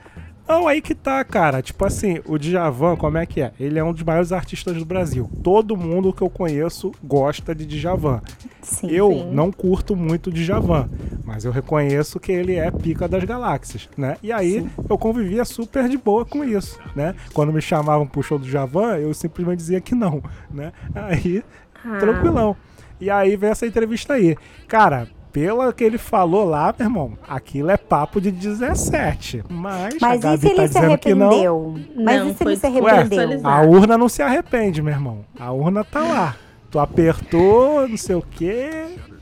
Não, 0.46 0.68
aí 0.68 0.82
que 0.82 0.94
tá, 0.94 1.24
cara. 1.24 1.62
Tipo 1.62 1.86
assim, 1.86 2.20
o 2.26 2.38
Djavan, 2.38 2.96
como 2.96 3.16
é 3.16 3.24
que 3.24 3.40
é? 3.40 3.52
Ele 3.58 3.78
é 3.78 3.84
um 3.84 3.92
dos 3.92 4.02
maiores 4.02 4.30
artistas 4.30 4.76
do 4.76 4.84
Brasil. 4.84 5.30
Todo 5.42 5.76
mundo 5.76 6.12
que 6.12 6.20
eu 6.20 6.28
conheço 6.28 6.92
gosta 7.02 7.54
de 7.54 7.64
Djavan. 7.64 8.20
Sim, 8.60 8.90
eu 8.90 9.10
sim. 9.10 9.30
não 9.32 9.50
curto 9.50 9.96
muito 9.96 10.30
Djavan, 10.30 10.88
Mas 11.24 11.44
eu 11.44 11.52
reconheço 11.52 12.20
que 12.20 12.30
ele 12.30 12.56
é 12.56 12.70
pica 12.70 13.08
das 13.08 13.24
galáxias, 13.24 13.88
né? 13.96 14.16
E 14.22 14.30
aí 14.30 14.60
Sim. 14.60 14.70
eu 14.88 14.98
convivia 14.98 15.44
super 15.44 15.88
de 15.88 15.96
boa 15.96 16.24
com 16.24 16.44
isso, 16.44 16.78
né? 16.94 17.14
Quando 17.32 17.52
me 17.52 17.60
chamavam 17.62 18.06
pro 18.06 18.22
show 18.22 18.38
do 18.38 18.48
Javan, 18.48 18.96
eu 18.98 19.12
simplesmente 19.14 19.58
dizia 19.58 19.80
que 19.80 19.94
não, 19.94 20.22
né? 20.50 20.72
Aí, 20.94 21.42
ah. 21.84 21.98
tranquilão. 21.98 22.56
E 23.04 23.10
aí 23.10 23.36
vem 23.36 23.50
essa 23.50 23.66
entrevista 23.66 24.14
aí. 24.14 24.34
Cara, 24.66 25.06
pelo 25.30 25.70
que 25.74 25.84
ele 25.84 25.98
falou 25.98 26.42
lá, 26.46 26.74
meu 26.78 26.86
irmão, 26.86 27.18
aquilo 27.28 27.70
é 27.70 27.76
papo 27.76 28.18
de 28.18 28.30
17. 28.30 29.44
Mas, 29.50 29.96
mas 30.00 30.24
a 30.24 30.30
Gabi 30.30 30.54
tá 30.54 30.66
dizendo 30.66 30.96
que 30.96 31.14
não. 31.14 31.74
Mas 31.94 32.20
não, 32.20 32.30
e 32.30 32.34
se 32.34 32.44
ele 32.44 32.56
se 32.56 32.66
arrependeu? 32.66 33.28
Ué, 33.28 33.40
a 33.42 33.60
urna 33.60 33.98
não 33.98 34.08
se 34.08 34.22
arrepende, 34.22 34.80
meu 34.80 34.94
irmão. 34.94 35.22
A 35.38 35.52
urna 35.52 35.84
tá 35.84 36.00
lá. 36.00 36.36
Tu 36.70 36.78
apertou, 36.78 37.86
não 37.86 37.96
sei 37.98 38.14
o 38.16 38.22
quê. 38.22 38.70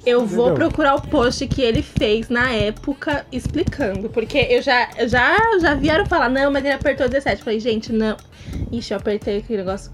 Eu 0.07 0.23
Entendeu? 0.23 0.27
vou 0.27 0.55
procurar 0.55 0.95
o 0.95 1.03
post 1.03 1.45
que 1.49 1.61
ele 1.61 1.83
fez 1.83 2.29
na 2.29 2.53
época 2.53 3.27
explicando. 3.33 4.09
Porque 4.09 4.39
eu 4.39 4.63
já, 4.63 4.91
já, 5.09 5.37
já 5.61 5.75
vieram 5.75 6.07
falar, 6.07 6.29
não, 6.29 6.53
mas 6.53 6.65
ele 6.65 6.75
apertou 6.75 7.09
17. 7.09 7.39
Eu 7.39 7.45
falei, 7.45 7.59
gente, 7.59 7.93
não. 7.93 8.17
Ixi, 8.71 8.93
eu 8.93 8.99
apertei 8.99 9.39
aquele 9.39 9.59
negócio 9.59 9.91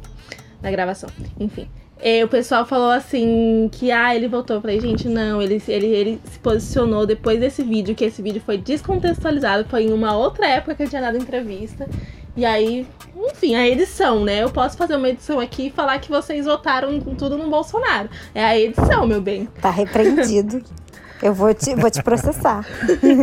na 0.61 0.71
gravação. 0.71 1.09
Enfim. 1.41 1.67
E 2.03 2.23
o 2.23 2.29
pessoal 2.29 2.65
falou 2.65 2.91
assim 2.91 3.69
que 3.73 3.91
ah, 3.91 4.15
ele 4.15 4.29
voltou. 4.29 4.57
Eu 4.57 4.61
falei, 4.61 4.81
gente, 4.81 5.09
não, 5.09 5.43
ele, 5.43 5.61
ele, 5.67 5.87
ele 5.87 6.21
se 6.25 6.39
posicionou 6.39 7.05
depois 7.05 7.41
desse 7.41 7.63
vídeo, 7.63 7.95
que 7.95 8.05
esse 8.05 8.23
vídeo 8.23 8.41
foi 8.45 8.57
descontextualizado, 8.57 9.69
foi 9.69 9.85
em 9.85 9.93
uma 9.93 10.17
outra 10.17 10.47
época 10.47 10.75
que 10.77 10.83
eu 10.85 10.89
tinha 10.89 11.03
dado 11.03 11.19
entrevista. 11.19 11.89
E 12.37 12.45
aí, 12.45 12.87
enfim, 13.17 13.57
a 13.57 13.67
edição, 13.67 14.25
né? 14.25 14.45
Eu 14.45 14.51
posso 14.51 14.77
fazer 14.77 14.95
uma 14.95 15.09
edição 15.09 15.41
aqui 15.41 15.67
e 15.67 15.71
falar 15.71 15.99
que 15.99 16.09
vocês 16.09 16.47
votaram 16.47 17.01
tudo 17.01 17.37
no 17.37 17.51
Bolsonaro. 17.51 18.09
É 18.33 18.45
a 18.45 18.57
edição, 18.57 19.05
meu 19.07 19.21
bem. 19.21 19.49
Tá 19.61 19.71
repreendido. 19.71 20.63
Eu 21.23 21.35
vou 21.35 21.53
te, 21.53 21.75
vou 21.75 21.91
te 21.91 22.03
processar. 22.03 22.65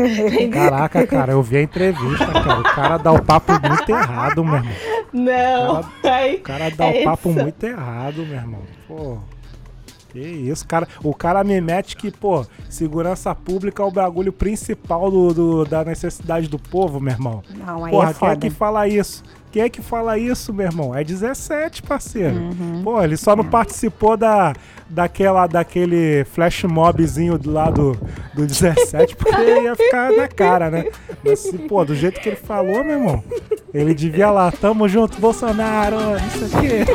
Caraca, 0.52 1.08
cara, 1.08 1.32
eu 1.32 1.42
vi 1.42 1.58
a 1.58 1.62
entrevista, 1.62 2.26
cara. 2.28 2.60
O 2.60 2.64
cara 2.64 2.98
dá 2.98 3.12
o 3.12 3.22
papo 3.22 3.54
muito 3.54 3.90
errado, 3.90 4.44
meu 4.44 4.56
irmão. 4.56 4.74
Não. 5.14 5.80
O 5.80 5.84
cara, 6.02 6.34
o 6.34 6.40
cara 6.42 6.72
dá 6.72 6.86
é 6.86 7.02
o 7.02 7.04
papo 7.06 7.30
isso. 7.30 7.40
muito 7.40 7.64
errado, 7.64 8.26
meu 8.26 8.36
irmão. 8.36 8.62
Pô. 8.88 9.18
Que 10.10 10.20
isso, 10.20 10.66
cara. 10.66 10.88
O 11.04 11.14
cara 11.14 11.44
me 11.44 11.60
mete 11.60 11.96
que, 11.98 12.10
pô, 12.10 12.46
segurança 12.70 13.36
pública 13.36 13.84
é 13.84 13.86
o 13.86 13.92
bagulho 13.92 14.32
principal 14.32 15.12
do, 15.12 15.34
do 15.34 15.66
da 15.66 15.84
necessidade 15.84 16.48
do 16.48 16.58
povo, 16.58 17.00
meu 17.02 17.14
irmão. 17.14 17.44
Não, 17.54 17.84
aí 17.84 17.92
Porra, 17.92 18.12
é 18.12 18.14
foda. 18.14 18.36
quem 18.38 18.48
é 18.48 18.50
que 18.50 18.58
fala 18.58 18.88
isso? 18.88 19.24
Quem 19.56 19.64
é 19.64 19.70
que 19.70 19.82
fala 19.82 20.18
isso, 20.18 20.54
meu 20.54 20.66
irmão? 20.66 20.94
É 20.94 21.02
17, 21.02 21.82
parceiro. 21.82 22.36
Uhum. 22.36 22.82
Pô, 22.84 23.02
ele 23.02 23.16
só 23.16 23.38
não 23.38 23.46
participou 23.46 24.18
da, 24.18 24.54
daquela, 24.90 25.48
daquele 25.48 26.26
flash 26.26 26.66
mobzinho 26.66 27.38
do 27.38 27.54
lado 27.54 27.98
do 28.34 28.46
17, 28.46 29.16
porque 29.16 29.62
ia 29.62 29.74
ficar 29.74 30.12
na 30.12 30.28
cara, 30.28 30.70
né? 30.70 30.92
Mas, 31.24 31.50
pô, 31.70 31.86
do 31.86 31.96
jeito 31.96 32.20
que 32.20 32.28
ele 32.28 32.36
falou, 32.36 32.84
meu 32.84 32.98
irmão, 32.98 33.24
ele 33.74 33.94
devia 33.94 34.30
lá, 34.30 34.52
tamo 34.52 34.90
junto, 34.90 35.22
Bolsonaro, 35.22 35.96
isso 36.18 36.58
aqui. 36.58 36.86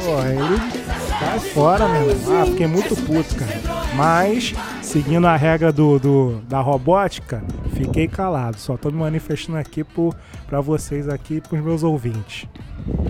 Pô, 0.00 0.22
ele 0.22 0.96
Sai 1.18 1.38
fora, 1.38 1.88
meu 1.88 2.10
irmão. 2.10 2.42
Ah, 2.42 2.44
fiquei 2.44 2.66
muito 2.66 2.94
puto, 2.94 3.36
cara. 3.36 3.58
Mas, 3.94 4.54
seguindo 4.82 5.26
a 5.26 5.34
regra 5.34 5.72
do, 5.72 5.98
do, 5.98 6.40
da 6.46 6.60
robótica, 6.60 7.42
fiquei 7.72 8.06
calado. 8.06 8.58
Só 8.58 8.76
tô 8.76 8.90
me 8.90 8.98
manifestando 8.98 9.56
aqui 9.56 9.82
por, 9.82 10.14
pra 10.46 10.60
vocês 10.60 11.08
aqui, 11.08 11.40
pros 11.56 11.66
meus 11.66 11.82
ouvintes. 11.82 12.48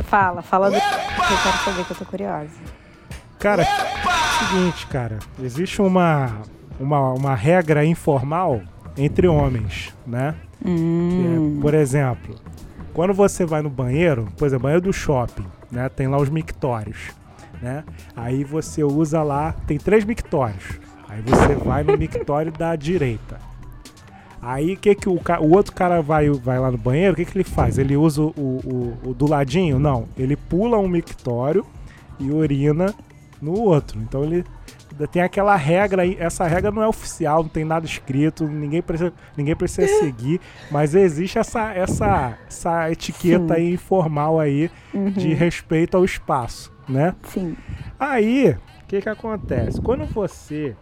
Fala, 0.05 0.43
fala 0.43 0.71
do 0.71 0.77
que 0.77 1.33
eu 1.33 1.39
quero 1.43 1.59
saber, 1.65 1.85
que 1.85 1.93
eu 1.93 1.97
tô 1.97 2.05
curiosa. 2.05 2.51
Cara, 3.39 3.63
o 3.63 4.47
seguinte, 4.47 4.87
cara. 4.87 5.19
Existe 5.43 5.83
uma, 5.83 6.43
uma, 6.81 7.13
uma 7.13 7.35
regra 7.35 7.85
informal 7.85 8.63
entre 8.97 9.29
homens, 9.29 9.95
né? 10.07 10.35
Hum. 10.65 11.59
É, 11.59 11.61
por 11.61 11.75
exemplo, 11.75 12.35
quando 12.95 13.13
você 13.13 13.45
vai 13.45 13.63
no 13.63 13.69
banheiro, 13.69 14.29
por 14.37 14.47
exemplo, 14.47 14.65
banheiro 14.65 14.83
do 14.83 14.93
shopping, 14.93 15.47
né? 15.71 15.89
Tem 15.89 16.09
lá 16.09 16.17
os 16.17 16.31
mictórios 16.31 17.15
né? 17.61 17.85
Aí 18.15 18.45
você 18.45 18.85
usa 18.85 19.23
lá, 19.23 19.55
tem 19.67 19.79
três 19.79 20.05
mictórios. 20.05 20.79
Aí 21.09 21.23
você 21.23 21.55
vai 21.55 21.83
no 21.83 21.97
mictório 21.97 22.53
da 22.53 22.75
direita. 22.77 23.39
Aí 24.47 24.77
que 24.77 24.95
que 24.95 25.09
o, 25.09 25.21
o 25.41 25.57
outro 25.57 25.75
cara 25.75 26.01
vai, 26.01 26.31
vai 26.31 26.59
lá 26.61 26.71
no 26.71 26.79
banheiro, 26.79 27.15
o 27.15 27.17
que, 27.17 27.25
que 27.25 27.37
ele 27.37 27.43
faz? 27.43 27.79
Ele 27.79 27.97
usa 27.97 28.23
o, 28.23 28.31
o, 28.31 28.99
o 29.11 29.15
do 29.15 29.29
ladinho? 29.29 29.79
Não, 29.79 30.07
ele 30.17 30.37
pula 30.37 30.79
um 30.79 30.87
mictório 30.87 31.67
e 32.21 32.31
urina 32.31 32.95
no 33.43 33.59
outro. 33.59 34.01
Então 34.01 34.23
ele 34.23 34.45
tem 35.11 35.21
aquela 35.21 35.57
regra 35.57 36.03
aí, 36.03 36.17
essa 36.21 36.47
regra 36.47 36.71
não 36.71 36.81
é 36.81 36.87
oficial, 36.87 37.43
não 37.43 37.51
tem 37.51 37.65
nada 37.65 37.85
escrito, 37.85 38.47
ninguém 38.47 38.81
precisa, 38.81 39.13
ninguém 39.37 39.57
precisa 39.57 39.89
seguir, 39.99 40.41
mas 40.71 40.95
existe 40.95 41.39
essa, 41.39 41.75
essa, 41.75 42.39
essa 42.47 42.91
etiqueta 42.91 43.55
aí 43.55 43.75
informal 43.75 44.39
aí 44.39 44.71
uhum. 44.95 45.11
de 45.11 45.35
respeito 45.35 45.97
ao 45.97 46.05
espaço 46.05 46.77
né? 46.89 47.15
Sim. 47.25 47.57
Aí, 47.99 48.51
o 48.51 48.87
que 48.87 49.01
que 49.01 49.09
acontece? 49.09 49.81
Quando 49.81 50.05
você 50.07 50.77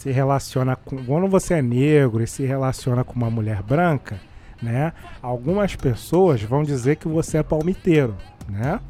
se 0.00 0.10
relaciona 0.10 0.76
com, 0.76 0.96
quando 1.04 1.28
você 1.28 1.54
é 1.54 1.62
negro 1.62 2.22
e 2.22 2.26
se 2.26 2.42
relaciona 2.42 3.04
com 3.04 3.12
uma 3.12 3.30
mulher 3.30 3.62
branca, 3.62 4.18
né? 4.62 4.94
Algumas 5.20 5.76
pessoas 5.76 6.42
vão 6.42 6.62
dizer 6.62 6.96
que 6.96 7.06
você 7.06 7.36
é 7.36 7.42
palmiteiro, 7.42 8.16
né? 8.48 8.80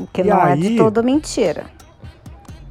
O 0.00 0.06
que 0.06 0.22
e 0.22 0.24
não 0.24 0.40
aí, 0.40 0.52
é 0.52 0.70
de 0.70 0.76
toda 0.78 1.02
mentira. 1.02 1.66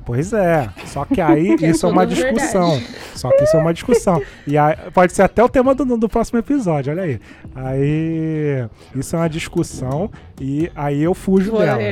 Pois 0.03 0.33
é, 0.33 0.67
só 0.87 1.05
que 1.05 1.21
aí 1.21 1.53
isso 1.61 1.85
é 1.85 1.89
uma 1.89 2.07
discussão. 2.07 2.71
Verdade. 2.71 2.97
Só 3.13 3.29
que 3.29 3.43
isso 3.43 3.55
é 3.55 3.59
uma 3.59 3.73
discussão. 3.73 4.19
E 4.47 4.57
aí, 4.57 4.75
pode 4.91 5.13
ser 5.13 5.21
até 5.21 5.43
o 5.43 5.47
tema 5.47 5.75
do, 5.75 5.85
do 5.95 6.09
próximo 6.09 6.39
episódio, 6.39 6.91
olha 6.91 7.03
aí. 7.03 7.19
Aí 7.53 8.67
isso 8.95 9.15
é 9.15 9.19
uma 9.19 9.29
discussão 9.29 10.09
e 10.41 10.71
aí 10.75 11.03
eu 11.03 11.13
fujo 11.13 11.51
Boa, 11.51 11.65
dela. 11.65 11.83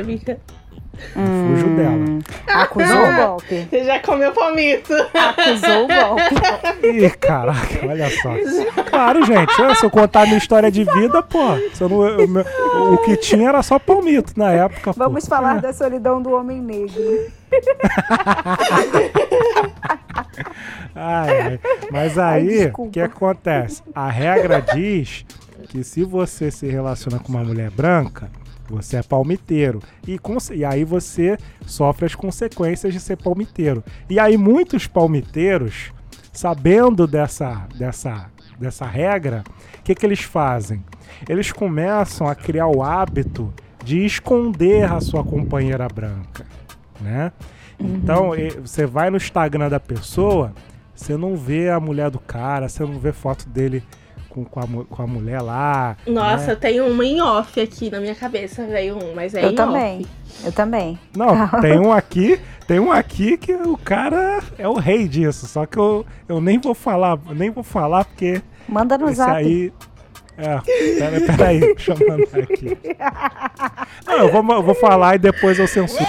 Hum, 1.15 1.55
fujo 1.55 1.75
dela. 1.75 2.19
Acusou 2.47 2.97
o 2.97 3.15
golpe. 3.15 3.67
Você 3.69 3.83
já 3.83 3.99
comeu 3.99 4.31
palmito. 4.31 4.93
Acusou 4.93 5.83
o 5.83 5.87
golpe. 5.87 6.21
Ih, 6.87 7.09
caraca, 7.11 7.87
olha 7.87 8.09
só. 8.09 8.29
Claro, 8.89 9.25
gente. 9.25 9.53
Se 9.77 9.85
eu 9.85 9.89
contar 9.89 10.21
a 10.21 10.25
minha 10.25 10.37
história 10.37 10.71
de 10.71 10.83
vida, 10.83 11.21
pô, 11.23 11.55
eu 11.79 11.89
não, 11.89 12.05
eu, 12.05 12.93
o 12.93 12.97
que 12.99 13.15
tinha 13.17 13.49
era 13.49 13.63
só 13.63 13.79
palmito 13.79 14.33
na 14.37 14.51
época. 14.51 14.93
Vamos 14.95 15.25
pô. 15.25 15.29
falar 15.29 15.57
é. 15.57 15.61
da 15.61 15.73
solidão 15.73 16.21
do 16.21 16.31
homem 16.31 16.61
negro. 16.61 17.31
ai, 20.95 21.41
ai. 21.41 21.59
Mas 21.91 22.17
aí, 22.17 22.71
o 22.77 22.89
que 22.89 22.99
acontece? 22.99 23.81
A 23.93 24.09
regra 24.09 24.61
diz 24.61 25.25
que 25.69 25.83
se 25.83 26.03
você 26.03 26.51
se 26.51 26.67
relaciona 26.67 27.19
com 27.19 27.29
uma 27.29 27.43
mulher 27.43 27.69
branca, 27.71 28.29
você 28.71 28.97
é 28.97 29.03
palmiteiro. 29.03 29.79
E, 30.07 30.19
e 30.53 30.65
aí 30.65 30.83
você 30.83 31.37
sofre 31.65 32.05
as 32.05 32.15
consequências 32.15 32.93
de 32.93 32.99
ser 32.99 33.17
palmiteiro. 33.17 33.83
E 34.09 34.19
aí 34.19 34.37
muitos 34.37 34.87
palmiteiros, 34.87 35.91
sabendo 36.31 37.05
dessa, 37.05 37.67
dessa, 37.75 38.29
dessa 38.59 38.85
regra, 38.85 39.43
o 39.79 39.83
que, 39.83 39.93
que 39.93 40.05
eles 40.05 40.21
fazem? 40.21 40.83
Eles 41.27 41.51
começam 41.51 42.27
a 42.27 42.33
criar 42.33 42.67
o 42.67 42.81
hábito 42.81 43.53
de 43.83 44.05
esconder 44.05 44.91
a 44.91 44.99
sua 44.99 45.23
companheira 45.23 45.87
branca, 45.87 46.45
né? 46.99 47.31
Uhum. 47.79 47.95
Então, 47.95 48.31
você 48.61 48.85
vai 48.85 49.09
no 49.09 49.17
Instagram 49.17 49.69
da 49.69 49.79
pessoa, 49.79 50.53
você 50.93 51.17
não 51.17 51.35
vê 51.35 51.69
a 51.69 51.79
mulher 51.79 52.09
do 52.11 52.19
cara, 52.19 52.69
você 52.69 52.83
não 52.83 52.99
vê 52.99 53.11
foto 53.11 53.49
dele 53.49 53.83
com, 54.31 54.45
com, 54.45 54.59
a, 54.59 54.85
com 54.85 55.03
a 55.03 55.07
mulher 55.07 55.41
lá. 55.41 55.97
Nossa, 56.07 56.47
né? 56.47 56.55
tem 56.55 56.81
uma 56.81 57.05
em 57.05 57.21
off 57.21 57.59
aqui 57.59 57.89
na 57.89 57.99
minha 57.99 58.15
cabeça, 58.15 58.65
veio 58.65 58.97
um, 58.97 59.13
mas 59.13 59.33
é 59.35 59.43
Eu 59.43 59.51
em 59.51 59.55
também. 59.55 59.99
Off. 59.99 60.45
Eu 60.45 60.51
também. 60.51 60.99
Não, 61.15 61.47
tem 61.61 61.77
um 61.77 61.91
aqui, 61.91 62.39
tem 62.65 62.79
um 62.79 62.91
aqui 62.91 63.37
que 63.37 63.53
o 63.53 63.77
cara 63.77 64.41
é 64.57 64.67
o 64.67 64.73
rei 64.73 65.07
disso, 65.07 65.45
só 65.47 65.65
que 65.65 65.77
eu, 65.77 66.05
eu 66.27 66.39
nem 66.39 66.57
vou 66.57 66.73
falar, 66.73 67.19
nem 67.35 67.49
vou 67.49 67.63
falar 67.63 68.05
porque 68.05 68.41
Manda 68.67 68.97
no 68.97 69.13
zap. 69.13 69.31
aí 69.31 69.71
é, 70.37 70.97
pera, 70.97 71.21
pera 71.21 71.47
aí, 71.47 71.59
deixa 71.75 71.93
eu 71.93 72.09
mandar 72.09 72.39
aqui. 72.39 72.77
Não, 74.07 74.17
eu 74.17 74.31
vou, 74.31 74.55
eu 74.55 74.63
vou 74.63 74.75
falar 74.75 75.15
e 75.15 75.19
depois 75.19 75.59
eu 75.59 75.67
censuro. 75.67 76.05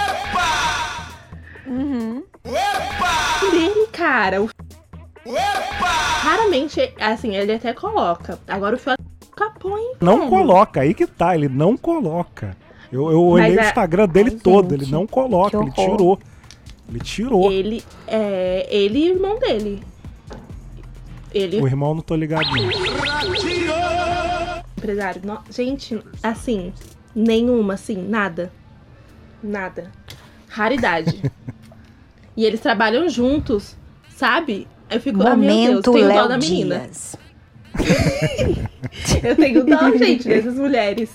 Uhum. 1.67 2.23
Dele, 3.51 3.87
cara, 3.91 4.41
o 4.41 4.49
Raramente, 5.25 6.93
assim, 6.99 7.35
ele 7.35 7.53
até 7.53 7.73
coloca. 7.73 8.39
Agora 8.47 8.75
o 8.75 8.79
Fio 8.79 8.95
põe. 9.63 9.93
Não 10.01 10.29
coloca, 10.29 10.81
aí 10.81 10.93
que 10.93 11.07
tá, 11.07 11.33
ele 11.33 11.47
não 11.47 11.77
coloca. 11.77 12.55
Eu, 12.91 13.09
eu 13.09 13.23
olhei 13.23 13.57
o 13.57 13.61
Instagram 13.61 14.07
dele 14.07 14.31
Ai, 14.33 14.39
todo, 14.39 14.71
gente, 14.71 14.83
ele 14.83 14.91
não 14.91 15.07
coloca, 15.07 15.57
ele 15.57 15.71
tirou. 15.71 16.19
Ele 16.89 16.99
tirou. 16.99 17.51
Ele 17.51 17.83
é. 18.05 18.67
Ele 18.69 18.99
e 18.99 19.11
o 19.11 19.15
irmão 19.15 19.39
dele. 19.39 19.83
Ele... 21.33 21.61
O 21.61 21.65
irmão 21.65 21.95
não 21.95 22.01
tô 22.01 22.15
ligado. 22.15 22.45
Empresário. 24.77 25.21
No... 25.23 25.39
Gente, 25.49 25.99
assim, 26.21 26.71
nenhuma, 27.15 27.73
assim, 27.73 27.97
nada. 27.97 28.51
Nada. 29.41 29.89
Raridade. 30.47 31.23
e 32.37 32.45
eles 32.45 32.59
trabalham 32.59 33.09
juntos, 33.09 33.75
sabe? 34.09 34.67
Eu 34.89 35.01
fico, 35.01 35.21
ah, 35.21 35.35
Deus, 35.35 35.37
Momento 35.37 35.91
tenho 35.91 36.07
dó 36.07 36.13
Léo 36.13 36.27
da 36.27 36.37
menina. 36.37 36.89
Eu 39.23 39.35
tenho 39.35 39.65
dó, 39.65 39.97
gente, 39.97 40.27
dessas 40.27 40.55
mulheres. 40.55 41.09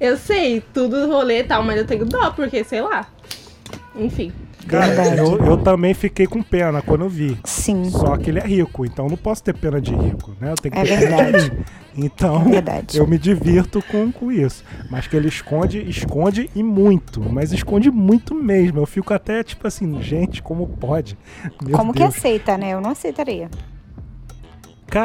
Eu 0.00 0.16
sei, 0.16 0.62
tudo 0.72 1.06
rolê 1.06 1.40
e 1.40 1.44
tal, 1.44 1.62
mas 1.62 1.78
eu 1.78 1.86
tenho 1.86 2.06
dó, 2.06 2.30
porque, 2.30 2.64
sei 2.64 2.80
lá. 2.80 3.06
Enfim. 3.94 4.32
Cara, 4.66 4.86
Verdade. 4.86 5.18
eu, 5.18 5.38
eu 5.44 5.56
também 5.56 5.94
fiquei 5.94 6.26
com 6.26 6.42
pena 6.42 6.80
quando 6.82 7.02
eu 7.02 7.08
vi. 7.08 7.36
Sim. 7.44 7.90
Só 7.90 8.16
que 8.16 8.30
ele 8.30 8.38
é 8.38 8.46
rico, 8.46 8.84
então 8.84 9.06
eu 9.06 9.10
não 9.10 9.16
posso 9.16 9.42
ter 9.42 9.54
pena 9.54 9.80
de 9.80 9.94
rico, 9.94 10.34
né? 10.40 10.52
Eu 10.52 10.54
tenho 10.54 10.72
que 10.74 10.78
É 10.80 10.84
ter 10.84 10.98
pena 11.08 11.16
de 11.16 11.32
verdade. 11.32 11.50
mim. 11.56 11.64
Então, 12.04 12.44
verdade. 12.44 12.98
eu 12.98 13.06
me 13.06 13.18
divirto 13.18 13.82
com, 13.90 14.12
com 14.12 14.30
isso. 14.30 14.62
Mas 14.90 15.06
que 15.06 15.16
ele 15.16 15.28
esconde, 15.28 15.78
esconde 15.88 16.48
e 16.54 16.62
muito. 16.62 17.20
Mas 17.20 17.52
esconde 17.52 17.90
muito 17.90 18.34
mesmo. 18.34 18.78
Eu 18.78 18.86
fico 18.86 19.12
até 19.12 19.42
tipo 19.42 19.66
assim, 19.66 20.00
gente, 20.02 20.40
como 20.42 20.66
pode? 20.68 21.18
Meu 21.64 21.76
Como 21.76 21.92
que 21.92 22.00
Deus. 22.00 22.14
aceita, 22.16 22.56
né? 22.56 22.70
Eu 22.74 22.80
não 22.80 22.90
aceitaria. 22.90 23.50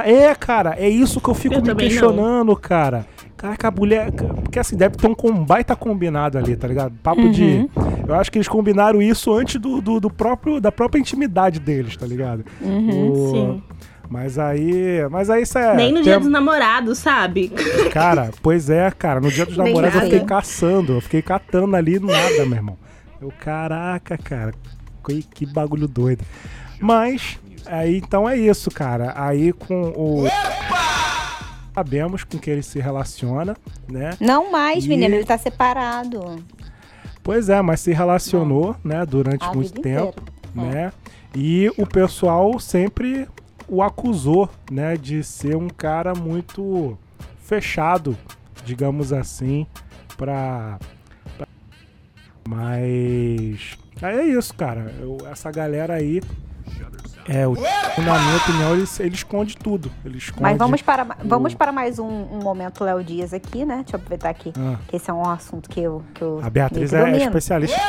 É, 0.06 0.34
cara, 0.34 0.76
é 0.80 0.89
isso 0.89 1.22
que 1.22 1.30
eu 1.30 1.36
fico 1.36 1.54
Eu 1.56 1.62
me 1.62 1.68
também 1.68 1.86
não. 1.86 1.91
questionando, 1.91 2.56
cara. 2.56 3.06
Caraca, 3.38 3.67
a 3.67 3.71
mulher. 3.71 4.12
Porque 4.12 4.58
assim, 4.60 4.76
deve 4.78 4.95
ter 4.98 5.08
um 5.08 5.13
com- 5.15 5.43
baita 5.43 5.76
combinado 5.76 6.38
ali, 6.38 6.56
tá 6.56 6.67
ligado? 6.67 6.93
Papo 7.04 7.30
de. 7.30 7.43
Uhum. 7.43 7.69
Eu 8.08 8.15
acho 8.15 8.32
que 8.32 8.38
eles 8.38 8.48
combinaram 8.48 9.02
isso 9.02 9.34
antes 9.34 9.60
do, 9.60 9.82
do, 9.82 10.00
do 10.00 10.10
próprio, 10.10 10.60
da 10.62 10.71
própria 10.71 11.00
intimidade 11.00 11.60
deles, 11.60 11.98
tá 11.98 12.06
ligado? 12.06 12.45
Uhum. 12.62 13.12
O- 13.12 13.32
Sim. 13.32 13.63
Mas 14.10 14.38
aí. 14.38 15.06
Mas 15.10 15.30
aí 15.30 15.41
isso 15.43 15.58
é. 15.58 15.76
Nem 15.76 15.89
no 15.89 15.95
tem- 15.95 16.04
dia 16.04 16.19
dos 16.19 16.30
namorados, 16.30 17.00
sabe? 17.00 17.50
Cara, 17.91 18.30
pois 18.41 18.69
é, 18.69 18.89
cara. 18.91 19.19
No 19.19 19.30
dia 19.32 19.45
dos 19.45 19.58
Nem 19.58 19.67
namorados 19.74 19.95
eu 19.95 20.02
fiquei 20.04 20.19
caçando. 20.21 20.93
Eu 20.93 21.02
fiquei 21.02 21.21
catando 21.21 21.76
ali 21.76 22.00
nada, 22.00 22.45
meu 22.45 22.56
irmão. 22.56 22.78
Eu, 23.21 23.32
caraca, 23.39 24.17
cara. 24.17 24.54
Que, 25.06 25.24
que 25.24 25.45
bagulho 25.45 25.88
doido. 25.88 26.24
Mas, 26.80 27.39
aí 27.65 27.98
então 27.98 28.30
é 28.30 28.38
isso, 28.38 28.69
cara. 28.71 29.12
Aí 29.15 29.52
com 29.52 29.82
o. 29.95 30.26
Sabemos 31.76 32.24
com 32.24 32.40
que 32.40 32.50
ele 32.50 32.64
se 32.64 32.80
relaciona, 32.80 33.56
né? 33.92 34.12
Não 34.20 34.50
mais, 34.52 34.86
E- 34.86 34.88
menino, 34.90 35.14
ele 35.14 35.26
tá 35.26 35.38
separado. 35.38 36.42
Pois 37.22 37.50
é, 37.50 37.62
mas 37.62 37.82
se 37.82 37.92
relacionou, 37.92 38.76
né, 38.84 39.06
durante 39.06 39.44
A 39.44 39.54
muito 39.54 39.82
tempo, 39.82 40.14
inteira. 40.54 40.72
né? 40.72 40.94
E 41.36 41.70
o 41.78 41.86
pessoal 41.86 42.58
sempre 42.60 43.28
o 43.68 43.84
acusou, 43.84 44.50
né, 44.72 44.96
de 44.96 45.22
ser 45.24 45.58
um 45.58 45.68
cara 45.68 46.14
muito 46.16 46.98
fechado, 47.40 48.16
digamos 48.64 49.12
assim, 49.12 49.68
pra, 50.16 50.80
pra- 51.38 51.48
mas 52.48 53.76
aí 54.02 54.18
é 54.20 54.26
isso, 54.28 54.54
cara. 54.54 54.94
Eu- 55.00 55.18
essa 55.30 55.52
galera 55.52 55.96
aí 55.96 56.22
é, 57.28 57.48
o, 57.48 57.54
na 57.56 58.20
minha 58.20 58.38
opinião, 58.38 58.74
ele, 58.76 58.86
ele 59.00 59.16
esconde 59.16 59.58
tudo. 59.58 59.92
Ele 60.04 60.18
esconde. 60.18 60.44
Mas 60.44 60.58
vamos 60.58 60.82
para, 60.82 61.04
vamos 61.24 61.54
para 61.54 61.72
mais 61.72 61.98
um, 62.00 62.06
um 62.08 62.40
momento 62.44 62.84
Léo 62.84 63.04
Dias 63.04 63.34
aqui, 63.34 63.66
né? 63.66 63.78
Deixa 63.78 63.96
eu 63.96 63.98
aproveitar 63.98 64.30
aqui, 64.30 64.54
Ah, 64.58 64.78
que 64.88 64.96
esse 64.96 65.10
é 65.10 65.14
um 65.14 65.28
assunto 65.28 65.70
que 65.70 65.80
eu, 65.82 66.04
que 66.14 66.22
eu 66.22 66.40
a 66.44 66.50
Beatriz 66.50 66.94
é 66.94 67.00
domino. 67.04 67.18
especialista. 67.24 67.80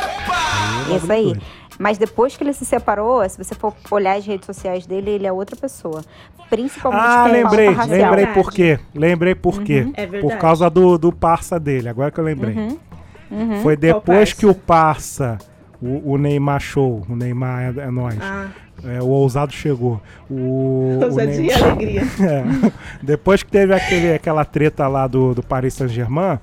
Isso 0.95 1.13
aí. 1.13 1.35
Mas 1.79 1.99
depois 1.99 2.37
que 2.37 2.43
ele 2.43 2.55
se 2.55 2.65
separou, 2.65 3.29
se 3.29 3.37
você 3.37 3.55
for 3.55 3.75
olhar 3.91 4.17
as 4.17 4.25
redes 4.25 4.47
sociais 4.47 4.87
dele, 4.87 5.11
ele 5.11 5.27
é 5.27 5.33
outra 5.33 5.55
pessoa. 5.57 6.03
Principalmente 6.49 7.03
Ah, 7.05 7.27
lembrei, 7.27 7.69
lembrei 7.69 8.27
por 8.29 8.51
quê. 8.51 8.79
Lembrei 8.95 9.35
por 9.35 9.63
quê. 9.63 9.87
É 9.95 10.07
Por 10.07 10.37
causa 10.39 10.71
do, 10.71 10.97
do 10.97 11.13
parça 11.13 11.61
dele, 11.61 11.89
agora 11.89 12.11
que 12.11 12.19
eu 12.19 12.25
lembrei. 12.25 12.55
Uhum. 12.55 12.79
Uhum. 13.31 13.63
Foi 13.63 13.77
depois 13.77 14.33
que 14.33 14.47
o 14.47 14.55
parça, 14.55 15.37
o, 15.83 16.13
o 16.13 16.17
Neymar 16.17 16.61
show, 16.61 17.05
o 17.09 17.17
Neymar 17.17 17.75
é, 17.77 17.81
é 17.83 17.91
nós, 17.91 18.17
Ah, 18.23 18.47
é, 18.85 19.01
o 19.03 19.07
ousado 19.07 19.53
chegou. 19.53 20.01
O, 20.31 20.35
o 20.35 21.05
ousadia 21.05 21.35
e 21.35 21.47
Neymar- 21.47 21.65
alegria. 21.65 22.03
É. 22.21 22.45
Depois 23.03 23.43
que 23.43 23.51
teve 23.51 23.75
aquele, 23.75 24.15
aquela 24.15 24.45
treta 24.45 24.87
lá 24.89 25.07
do, 25.07 25.35
do 25.35 25.43
Paris 25.43 25.75
Saint-Germain, 25.75 26.39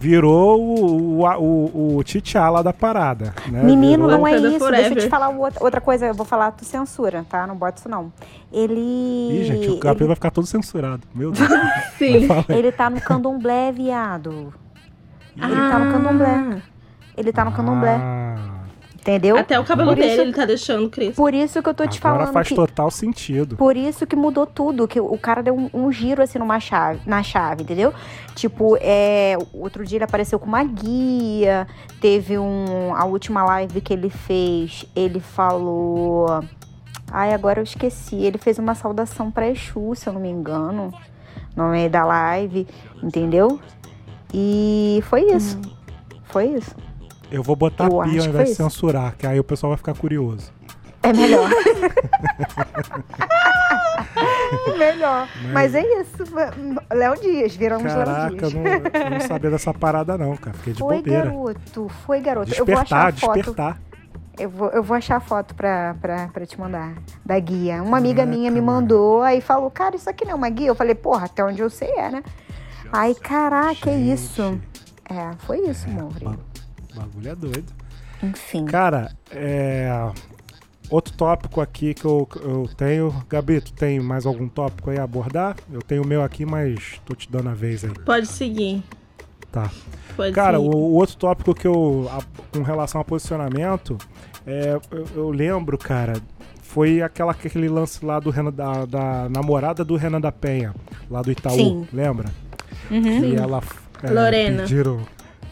virou 0.00 0.60
o, 0.60 1.20
o, 1.22 1.24
o, 1.24 1.96
o 1.98 2.04
Tchá 2.04 2.50
lá 2.50 2.62
da 2.62 2.72
parada. 2.72 3.34
Né? 3.48 3.62
Menino, 3.62 4.04
Virou- 4.04 4.18
não 4.20 4.26
é 4.26 4.36
isso. 4.36 4.70
Deixa 4.70 4.92
eu 4.94 4.96
te 4.96 5.08
falar 5.08 5.30
outra, 5.30 5.64
outra 5.64 5.80
coisa. 5.80 6.06
Eu 6.06 6.14
vou 6.14 6.26
falar, 6.26 6.50
tu 6.52 6.64
censura, 6.64 7.24
tá? 7.28 7.46
Não 7.46 7.56
bota 7.56 7.78
isso 7.78 7.88
não. 7.88 8.12
Ele. 8.52 8.80
Ih, 9.40 9.44
gente, 9.44 9.68
o 9.70 9.78
Gabriel 9.78 10.08
vai 10.08 10.14
ficar 10.14 10.30
todo 10.30 10.46
censurado. 10.46 11.02
Meu 11.14 11.30
Deus. 11.32 11.48
Sim. 11.98 12.14
Ele, 12.14 12.28
ele 12.48 12.72
tá 12.72 12.90
no 12.90 13.00
candomblé, 13.00 13.72
viado. 13.72 14.52
Ele 15.36 15.54
tá 15.56 15.78
no 15.78 15.92
candomblé. 15.92 16.62
Ele 17.16 17.32
tá 17.32 17.44
no 17.44 17.52
candomblé. 17.52 17.98
Entendeu? 19.04 19.36
Até 19.36 19.60
o 19.60 19.64
cabelo 19.64 19.90
Por 19.90 19.98
isso- 19.98 20.08
dele 20.08 20.22
ele 20.22 20.32
tá 20.32 20.46
deixando 20.46 20.88
crespo. 20.88 21.16
Por 21.16 21.34
isso 21.34 21.62
que 21.62 21.68
eu 21.68 21.74
tô 21.74 21.86
te 21.86 21.98
agora 21.98 22.20
falando 22.20 22.32
faz 22.32 22.48
que. 22.48 22.54
total 22.54 22.90
sentido. 22.90 23.54
Por 23.54 23.76
isso 23.76 24.06
que 24.06 24.16
mudou 24.16 24.46
tudo, 24.46 24.88
que 24.88 24.98
o 24.98 25.18
cara 25.18 25.42
deu 25.42 25.54
um, 25.54 25.68
um 25.74 25.92
giro 25.92 26.22
assim 26.22 26.38
numa 26.38 26.58
chave, 26.58 27.00
na 27.04 27.22
chave, 27.22 27.64
entendeu? 27.64 27.92
Tipo, 28.34 28.78
é, 28.80 29.36
outro 29.52 29.84
dia 29.84 29.98
ele 29.98 30.04
apareceu 30.04 30.38
com 30.38 30.46
uma 30.46 30.64
guia, 30.64 31.66
teve 32.00 32.38
um 32.38 32.94
a 32.94 33.04
última 33.04 33.44
live 33.44 33.82
que 33.82 33.92
ele 33.92 34.08
fez, 34.08 34.86
ele 34.96 35.20
falou, 35.20 36.42
ai 37.12 37.34
agora 37.34 37.60
eu 37.60 37.64
esqueci, 37.64 38.16
ele 38.16 38.38
fez 38.38 38.58
uma 38.58 38.74
saudação 38.74 39.30
pra 39.30 39.46
Exu, 39.50 39.94
se 39.94 40.08
eu 40.08 40.14
não 40.14 40.20
me 40.22 40.30
engano, 40.30 40.90
no 41.54 41.68
meio 41.68 41.90
da 41.90 42.06
live, 42.06 42.66
entendeu? 43.02 43.60
E 44.32 45.00
foi 45.10 45.30
isso. 45.30 45.60
Foi 46.24 46.46
isso. 46.46 46.74
Eu 47.34 47.42
vou 47.42 47.56
botar 47.56 47.86
Eu 47.86 47.90
pi 47.90 47.96
ao 47.96 48.06
invés 48.06 48.26
foi 48.32 48.44
de 48.44 48.50
isso. 48.52 48.62
censurar, 48.62 49.16
que 49.16 49.26
aí 49.26 49.40
o 49.40 49.44
pessoal 49.44 49.70
vai 49.70 49.76
ficar 49.76 49.94
curioso. 49.94 50.52
É 51.02 51.12
melhor. 51.12 51.50
melhor. 54.78 55.28
Mas 55.52 55.74
é 55.74 55.82
isso. 56.00 56.24
Léo 56.92 57.20
Dias, 57.20 57.54
viramos 57.56 57.92
Léo 57.92 58.04
Caraca, 58.04 58.36
Dias. 58.48 58.54
não, 58.54 58.62
eu 58.66 59.10
não 59.10 59.20
sabia 59.20 59.50
dessa 59.50 59.74
parada 59.74 60.16
não, 60.16 60.36
cara. 60.36 60.56
Fiquei 60.56 60.72
de 60.72 60.78
Foi, 60.78 60.96
bobeira. 60.98 61.24
garoto. 61.24 61.88
Foi, 62.06 62.20
garoto. 62.20 62.52
eu 62.52 62.56
vou 62.64 62.66
Despertar, 62.66 63.12
despertar. 63.12 63.80
Eu 64.38 64.48
vou, 64.50 64.68
eu 64.70 64.82
vou 64.82 64.96
achar 64.96 65.16
a 65.16 65.20
foto 65.20 65.54
pra, 65.54 65.94
pra, 66.00 66.28
pra 66.28 66.46
te 66.46 66.58
mandar. 66.58 66.94
Da 67.24 67.38
guia. 67.38 67.82
Uma 67.82 67.98
amiga 67.98 68.22
Caraca, 68.22 68.36
minha 68.36 68.50
me 68.50 68.60
mandou, 68.60 69.22
aí 69.22 69.40
falou, 69.40 69.70
cara, 69.70 69.94
isso 69.96 70.08
aqui 70.10 70.24
não 70.24 70.32
é 70.32 70.34
uma 70.34 70.48
guia? 70.48 70.68
Eu 70.68 70.74
falei, 70.74 70.94
porra, 70.94 71.26
até 71.26 71.44
onde 71.44 71.60
eu 71.60 71.70
sei 71.70 71.90
é, 71.90 72.10
né? 72.10 72.22
Aí, 72.92 73.14
caraca, 73.14 73.90
é 73.90 73.96
isso. 73.98 74.58
É, 75.08 75.30
foi 75.40 75.58
isso, 75.68 75.86
ba- 76.22 76.36
filho. 76.94 77.06
bagulho 77.06 77.28
é 77.30 77.34
doido. 77.34 77.72
Enfim. 78.22 78.64
Cara, 78.64 79.12
é. 79.30 79.88
Outro 80.90 81.14
tópico 81.14 81.60
aqui 81.60 81.94
que 81.94 82.04
eu, 82.04 82.28
eu 82.42 82.68
tenho. 82.76 83.24
Gabi, 83.28 83.60
tu 83.60 83.72
tem 83.72 83.98
mais 84.00 84.26
algum 84.26 84.46
tópico 84.48 84.90
aí 84.90 84.98
a 84.98 85.02
abordar? 85.04 85.56
Eu 85.72 85.80
tenho 85.80 86.02
o 86.02 86.06
meu 86.06 86.22
aqui, 86.22 86.44
mas 86.44 87.00
tô 87.06 87.14
te 87.14 87.30
dando 87.30 87.48
a 87.48 87.54
vez 87.54 87.84
aí. 87.84 87.90
Pode 88.04 88.26
seguir. 88.26 88.82
Tá. 89.50 89.70
Pode 90.16 90.32
Cara, 90.34 90.58
seguir. 90.58 90.68
o, 90.68 90.76
o 90.76 90.92
outro 90.94 91.16
tópico 91.16 91.54
que 91.54 91.66
eu. 91.66 92.08
a- 92.12 92.22
com 92.56 92.62
relação 92.62 93.00
a 93.00 93.04
posicionamento, 93.04 93.96
é, 94.46 94.78
eu, 94.90 95.06
eu 95.16 95.30
lembro, 95.30 95.78
cara, 95.78 96.14
foi 96.62 97.00
aquela, 97.02 97.32
aquele 97.32 97.68
lance 97.68 98.04
lá 98.04 98.20
do 98.20 98.28
Renan, 98.30 98.52
da, 98.52 98.84
da 98.84 99.28
namorada 99.30 99.84
do 99.84 99.96
Renan 99.96 100.20
da 100.20 100.30
Penha, 100.32 100.74
lá 101.10 101.22
do 101.22 101.30
Itaú, 101.32 101.54
Sim. 101.56 101.88
lembra? 101.92 102.28
Uhum. 102.90 103.24
E 103.24 103.36
ela. 103.36 103.62
é, 104.02 104.10
Lorena. 104.10 104.62
Pediram, 104.62 105.00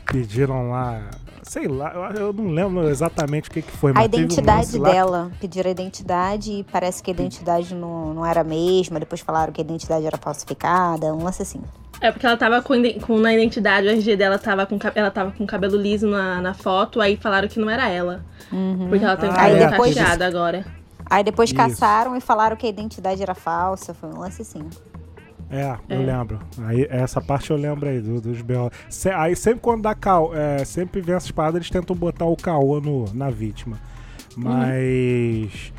pediram 0.07 0.69
lá. 0.71 1.01
Sei 1.43 1.67
lá, 1.67 1.93
eu, 1.95 2.27
eu 2.27 2.33
não 2.33 2.51
lembro 2.51 2.89
exatamente 2.89 3.49
o 3.49 3.53
que, 3.53 3.63
que 3.63 3.71
foi, 3.73 3.91
A 3.91 3.95
mas 3.95 4.05
teve 4.09 4.23
um 4.23 4.27
identidade 4.27 4.79
lá- 4.79 4.91
dela, 4.93 5.31
pediram 5.41 5.69
a 5.69 5.73
identidade 5.73 6.53
e 6.53 6.65
parece 6.65 7.03
que 7.03 7.11
a 7.11 7.15
identidade 7.15 7.75
não, 7.75 8.15
não 8.15 8.25
era 8.25 8.43
a 8.43 8.45
mesma. 8.45 9.01
Depois 9.01 9.21
falaram 9.21 9.53
que 9.53 9.61
a 9.61 9.65
identidade 9.65 10.07
era 10.07 10.17
falsificada, 10.17 11.13
um 11.13 11.25
lance 11.25 11.43
assim. 11.43 11.61
É 12.01 12.11
porque 12.13 12.25
ela 12.27 12.37
tava 12.37 12.63
com, 12.63 12.75
com- 13.01 13.19
na 13.19 13.35
identidade, 13.35 13.87
o 13.87 13.91
RG 13.91 14.17
dela 14.17 14.39
tava 14.39 14.67
com, 14.67 14.79
ela 14.95 15.11
tava 15.11 15.33
com 15.33 15.45
cabelo 15.47 15.77
liso 15.77 16.07
na, 16.07 16.41
na 16.41 16.55
foto, 16.55 17.01
aí 17.01 17.17
falaram 17.17 17.49
que 17.49 17.59
não 17.59 17.69
era 17.69 17.89
ela. 17.89 18.25
Uhum. 18.53 18.89
Porque 18.89 19.05
ela 19.05 19.17
tem 19.17 19.29
o 19.29 19.33
Ah, 19.33 19.37
cabelo 19.37 19.57
é, 19.63 19.71
depois- 19.71 19.95
cacheado 19.95 20.25
agora. 20.25 20.65
Aí 21.11 21.23
depois 21.25 21.51
Isso. 21.51 21.57
caçaram 21.57 22.17
e 22.17 22.21
falaram 22.21 22.57
que 22.57 22.67
a 22.67 22.71
identidade 22.71 23.23
era 23.23 23.35
falsa. 23.35 23.93
Foi 23.93 24.09
um 24.09 24.19
lance 24.21 24.41
assim. 24.43 24.63
É, 25.53 25.77
eu 25.89 26.01
É. 26.01 26.05
lembro. 26.07 26.41
Aí, 26.65 26.87
essa 26.91 27.21
parte 27.21 27.51
eu 27.51 27.57
lembro 27.57 27.89
aí 27.89 28.01
do- 28.01 28.21
dos 28.21 28.41
B.O. 28.41 28.71
Se- 28.89 29.11
aí 29.11 29.37
sempre 29.37 29.61
quando 29.61 29.83
dá 29.83 29.95
caô, 29.95 30.35
é, 30.35 30.65
sempre 30.65 31.01
vem 31.03 31.15
essas 31.15 31.31
paradas, 31.31 31.57
eles 31.57 31.71
tentam 31.71 31.95
botar 31.95 32.25
o 32.25 32.35
caô 32.37 32.81
no, 32.81 33.05
na 33.13 33.29
vítima. 33.31 33.79
Mas. 34.37 35.73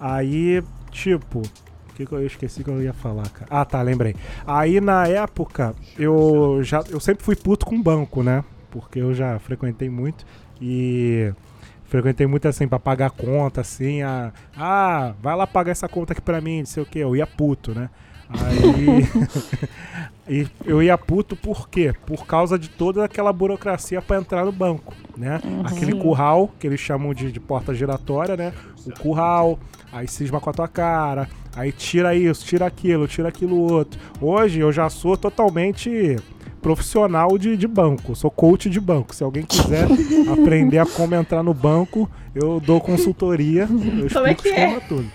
Aí, 0.00 0.62
tipo. 0.90 1.40
O 1.40 1.94
que, 1.96 2.04
que 2.04 2.12
eu 2.12 2.26
esqueci 2.26 2.62
que 2.62 2.68
eu 2.68 2.82
ia 2.82 2.92
falar, 2.92 3.26
cara? 3.30 3.46
Ah, 3.48 3.64
tá, 3.64 3.80
lembrei. 3.80 4.14
Aí 4.46 4.80
na 4.82 5.06
época, 5.08 5.74
eu 5.98 6.60
já. 6.62 6.84
Eu 6.90 7.00
sempre 7.00 7.24
fui 7.24 7.34
puto 7.34 7.64
com 7.64 7.80
banco, 7.82 8.22
né? 8.22 8.44
Porque 8.70 8.98
eu 9.00 9.14
já 9.14 9.38
frequentei 9.38 9.88
muito. 9.88 10.26
E. 10.60 11.32
Frequentei 11.84 12.26
muito 12.26 12.46
assim 12.48 12.66
pra 12.68 12.78
pagar 12.78 13.10
conta, 13.10 13.60
assim. 13.62 14.02
A, 14.02 14.32
ah, 14.56 15.14
vai 15.22 15.34
lá 15.36 15.46
pagar 15.46 15.70
essa 15.72 15.88
conta 15.88 16.12
aqui 16.12 16.20
pra 16.20 16.40
mim, 16.40 16.58
não 16.58 16.66
sei 16.66 16.82
o 16.82 16.86
que. 16.86 16.98
Eu 16.98 17.16
ia 17.16 17.26
puto, 17.26 17.74
né? 17.74 17.88
Aí. 18.28 19.68
e 20.28 20.46
eu 20.64 20.82
ia 20.82 20.98
puto 20.98 21.36
por 21.36 21.68
quê? 21.68 21.94
Por 22.06 22.26
causa 22.26 22.58
de 22.58 22.68
toda 22.68 23.04
aquela 23.04 23.32
burocracia 23.32 24.02
para 24.02 24.18
entrar 24.18 24.44
no 24.44 24.52
banco, 24.52 24.94
né? 25.16 25.40
Aquele 25.64 25.94
curral, 25.94 26.50
que 26.58 26.66
eles 26.66 26.80
chamam 26.80 27.14
de, 27.14 27.30
de 27.30 27.40
porta 27.40 27.74
giratória, 27.74 28.36
né? 28.36 28.52
O 28.84 28.90
curral, 29.00 29.58
aí 29.92 30.08
cisma 30.08 30.40
com 30.40 30.50
a 30.50 30.52
tua 30.52 30.68
cara, 30.68 31.28
aí 31.54 31.72
tira 31.72 32.14
isso, 32.14 32.44
tira 32.44 32.66
aquilo, 32.66 33.06
tira 33.06 33.28
aquilo 33.28 33.56
outro. 33.56 33.98
Hoje 34.20 34.60
eu 34.60 34.72
já 34.72 34.88
sou 34.90 35.16
totalmente 35.16 36.16
profissional 36.60 37.38
de, 37.38 37.56
de 37.56 37.68
banco, 37.68 38.16
sou 38.16 38.30
coach 38.30 38.68
de 38.68 38.80
banco. 38.80 39.14
Se 39.14 39.22
alguém 39.22 39.44
quiser 39.44 39.86
aprender 40.32 40.78
a 40.78 40.86
como 40.86 41.14
entrar 41.14 41.42
no 41.42 41.54
banco, 41.54 42.10
eu 42.34 42.58
dou 42.58 42.80
consultoria, 42.80 43.62
eu 43.62 43.68
Como 44.08 44.26
é 44.26 44.32
explico 44.32 44.42
que 44.42 44.48
é? 44.48 44.80
tudo. 44.80 45.06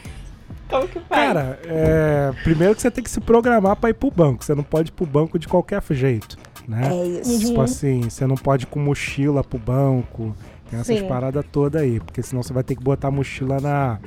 Como 0.72 0.88
que 0.88 1.00
faz? 1.02 1.10
Cara, 1.10 1.60
é, 1.66 2.32
primeiro 2.44 2.74
que 2.74 2.82
você 2.82 2.90
tem 2.90 3.04
que 3.04 3.10
se 3.12 3.20
programar 3.22 3.76
pra 3.76 3.90
ir 3.90 3.94
pro 3.94 4.10
banco. 4.10 4.44
Você 4.44 4.56
não 4.56 4.64
pode 4.64 4.90
ir 4.90 4.94
pro 4.94 5.06
banco 5.06 5.38
de 5.38 5.48
qualquer 5.48 5.84
jeito, 5.92 6.38
né? 6.68 6.90
É 6.92 7.06
isso. 7.06 7.48
Tipo 7.48 7.62
assim, 7.62 8.04
você 8.10 8.26
não 8.26 8.36
pode 8.36 8.64
ir 8.64 8.68
com 8.68 8.80
mochila 8.80 9.44
pro 9.44 9.60
banco. 9.60 10.36
Tem 10.70 10.80
essas 10.80 11.00
Sim. 11.00 11.08
paradas 11.08 11.44
todas 11.52 11.82
aí. 11.82 12.00
Porque 12.00 12.24
senão 12.24 12.42
você 12.42 12.54
vai 12.54 12.64
ter 12.64 12.76
que 12.76 12.84
botar 12.84 13.10
a 13.10 13.12
mochila 13.12 13.60
na, 13.60 14.00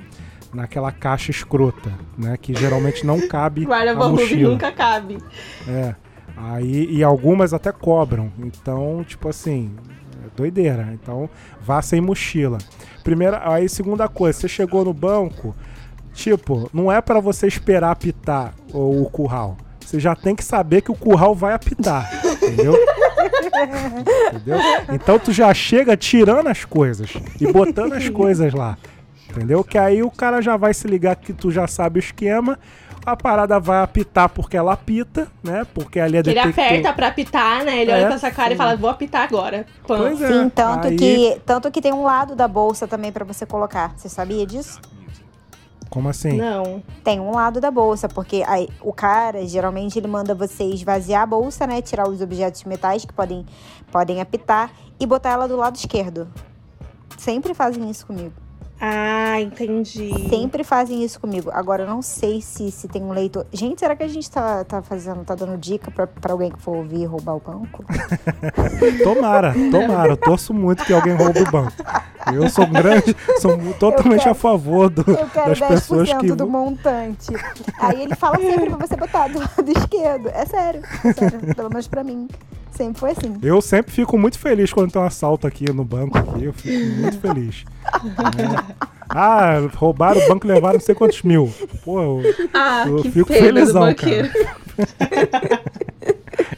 naquela 0.53 0.91
caixa 0.91 1.31
escrota, 1.31 1.93
né? 2.17 2.37
Que 2.41 2.55
geralmente 2.55 3.05
não 3.07 3.29
cabe 3.29 3.65
a 3.67 3.69
Guarda-volume 3.69 4.23
mochila. 4.23 4.51
nunca 4.53 4.73
cabe. 4.73 5.19
É. 5.69 5.95
Aí, 6.37 6.89
e 6.91 7.05
algumas 7.05 7.53
até 7.53 7.71
cobram. 7.71 8.33
Então, 8.39 9.05
tipo 9.07 9.29
assim, 9.29 9.71
é 10.25 10.29
doideira. 10.37 10.89
Então, 10.93 11.29
vá 11.61 11.81
sem 11.83 12.01
mochila. 12.01 12.59
Primeira, 13.05 13.43
aí 13.49 13.69
segunda 13.69 14.09
coisa, 14.09 14.41
você 14.41 14.49
chegou 14.49 14.85
no 14.85 14.95
banco, 14.95 15.55
tipo, 16.15 16.71
não 16.73 16.91
é 16.91 17.01
pra 17.03 17.21
você 17.21 17.47
esperar 17.47 17.91
apitar 17.91 18.55
o, 18.73 19.03
o 19.03 19.11
curral. 19.11 19.57
Você 19.85 20.01
já 20.01 20.15
tem 20.17 20.35
que 20.35 20.43
saber 20.45 20.81
que 20.81 20.91
o 20.91 20.95
curral 20.95 21.35
vai 21.35 21.53
apitar, 21.53 22.11
entendeu? 22.25 22.75
entendeu? 24.33 24.59
Então 24.93 25.19
tu 25.19 25.33
já 25.33 25.53
chega 25.53 25.97
tirando 25.97 26.49
as 26.49 26.65
coisas 26.65 27.11
e 27.41 27.53
botando 27.53 27.93
as 27.93 28.09
coisas 28.09 28.53
lá. 28.55 28.79
Entendeu? 29.31 29.65
Que 29.65 29.77
aí 29.77 30.03
o 30.03 30.11
cara 30.11 30.41
já 30.41 30.57
vai 30.57 30.73
se 30.73 30.87
ligar 30.87 31.17
que 31.17 31.33
tu 31.33 31.51
já 31.51 31.67
sabe 31.67 31.99
o 31.99 32.01
esquema. 32.01 32.59
A 33.05 33.15
parada 33.15 33.61
vai 33.61 33.83
apitar 33.83 34.31
porque 34.31 34.57
ela 34.57 34.73
apita, 34.73 35.29
né? 35.43 35.67
Porque 35.75 36.01
ali 36.01 36.17
é 36.17 36.23
Que 36.23 36.31
ele 36.31 36.41
detector. 36.41 36.65
aperta 36.65 36.93
pra 36.95 37.09
apitar, 37.09 37.65
né? 37.65 37.83
Ele 37.83 37.91
É, 37.91 37.95
olha 37.97 38.07
pra 38.07 38.15
essa 38.15 38.31
cara 38.31 38.49
sim. 38.49 38.55
e 38.55 38.57
fala, 38.57 38.77
vou 38.77 38.89
apitar 38.89 39.23
agora. 39.23 39.67
Pois 39.87 40.23
é. 40.23 40.29
Sim, 40.29 40.49
tanto, 40.49 40.87
aí- 40.87 40.97
que, 40.97 41.39
tanto 41.45 41.71
que 41.71 41.83
tem 41.83 41.93
um 41.93 42.03
lado 42.05 42.35
da 42.35 42.49
bolsa 42.49 42.89
também 42.89 43.13
pra 43.13 43.23
você 43.25 43.45
colocar. 43.45 43.93
Você 43.97 44.09
sabia 44.09 44.47
disso? 44.47 44.81
Como 45.91 46.09
assim? 46.09 46.37
Não. 46.37 46.83
Tem 47.03 47.21
um 47.21 47.33
lado 47.33 47.61
da 47.61 47.71
bolsa, 47.71 48.09
porque 48.09 48.43
aí, 48.47 48.69
o 48.81 48.93
cara, 48.93 49.47
geralmente, 49.47 49.99
ele 49.99 50.09
manda 50.09 50.35
você 50.35 50.65
esvaziar 50.65 51.23
a 51.23 51.27
bolsa, 51.27 51.67
né? 51.67 51.81
Tirar 51.81 52.09
os 52.09 52.21
objetos 52.21 52.65
metais 52.65 53.05
que 53.05 53.13
podem, 53.13 53.47
podem 53.93 54.21
apitar 54.21 54.71
e 54.99 55.07
botar 55.07 55.31
ela 55.31 55.47
do 55.47 55.57
lado 55.57 55.77
esquerdo. 55.77 56.29
Sempre 57.17 57.55
fazem 57.55 57.89
isso 57.91 58.07
comigo. 58.07 58.33
Ah, 58.81 59.41
entendi. 59.41 60.13
Sempre 60.29 60.65
fazem 60.65 61.03
isso 61.03 61.21
comigo. 61.21 61.51
Agora, 61.53 61.85
eu 61.85 61.87
não 61.87 62.03
sei 62.03 62.43
se, 62.43 62.71
se 62.71 62.89
tem 62.89 63.03
um 63.03 63.13
leitor. 63.13 63.47
Gente, 63.53 63.79
será 63.79 63.95
que 63.97 64.03
a 64.03 64.09
gente 64.09 64.31
tá, 64.31 64.65
tá 64.65 64.83
fazendo, 64.83 65.25
tá 65.25 65.35
dando 65.35 65.57
dica 65.57 65.91
pra, 65.91 66.07
pra 66.07 66.33
alguém 66.33 66.51
que 66.51 66.61
for 66.61 66.77
ouvir 66.77 67.03
e 67.03 67.05
roubar 67.07 67.37
o 67.37 67.41
banco? 67.41 67.85
Tomara, 69.03 69.55
tomara. 69.71 70.13
Eu 70.13 70.17
torço 70.17 70.53
muito 70.53 70.85
que 70.85 70.93
alguém 70.93 71.15
roube 71.15 71.41
o 71.41 71.51
banco. 71.51 71.73
Eu 72.33 72.49
sou 72.49 72.65
um 72.65 72.71
grande, 72.73 73.17
sou 73.41 73.57
totalmente 73.79 74.21
quero- 74.21 74.31
a 74.31 74.35
favor 74.35 74.89
do, 74.89 75.03
Eu 75.11 75.27
quero 75.29 75.49
das 75.51 75.59
pessoas 75.61 76.09
10% 76.09 76.21
que. 76.21 76.33
do 76.33 76.47
montante. 76.49 77.33
Aí 77.79 78.03
ele 78.03 78.15
fala 78.15 78.37
sempre 78.39 78.71
pra 78.71 78.87
você 78.87 78.97
botar 78.97 79.29
do 79.29 79.39
lado 79.39 79.69
esquerdo. 79.77 80.29
É 80.29 80.47
sério, 80.47 80.83
é 81.05 81.13
sério. 81.13 81.55
Pelo 81.55 81.69
menos 81.71 81.87
pra 81.89 82.03
mim. 82.05 82.29
Sempre 82.71 82.99
foi 82.99 83.11
assim. 83.13 83.37
Eu 83.41 83.61
sempre 83.61 83.93
fico 83.93 84.19
muito 84.19 84.37
feliz 84.39 84.73
quando 84.73 84.91
tem 84.91 85.01
um 85.01 85.05
assalto 85.05 85.47
aqui 85.47 85.71
no 85.73 85.85
banco 85.85 86.19
aqui. 86.19 86.45
Eu 86.45 86.53
fico 86.53 87.01
muito 87.01 87.19
feliz. 87.21 87.65
É. 88.37 89.17
Ah, 89.17 89.61
roubaram 89.77 90.19
o 90.21 90.29
banco 90.29 90.47
e 90.47 90.51
levaram 90.51 90.75
não 90.79 90.81
sei 90.81 90.95
quantos 90.95 91.23
mil. 91.23 91.53
Pô, 91.85 92.01
eu, 92.03 92.23
Ah, 92.55 92.85
Eu 92.89 92.97
que 93.03 93.11
fico 93.11 93.33
felizão, 93.33 93.83
banqueiro. 93.83 94.29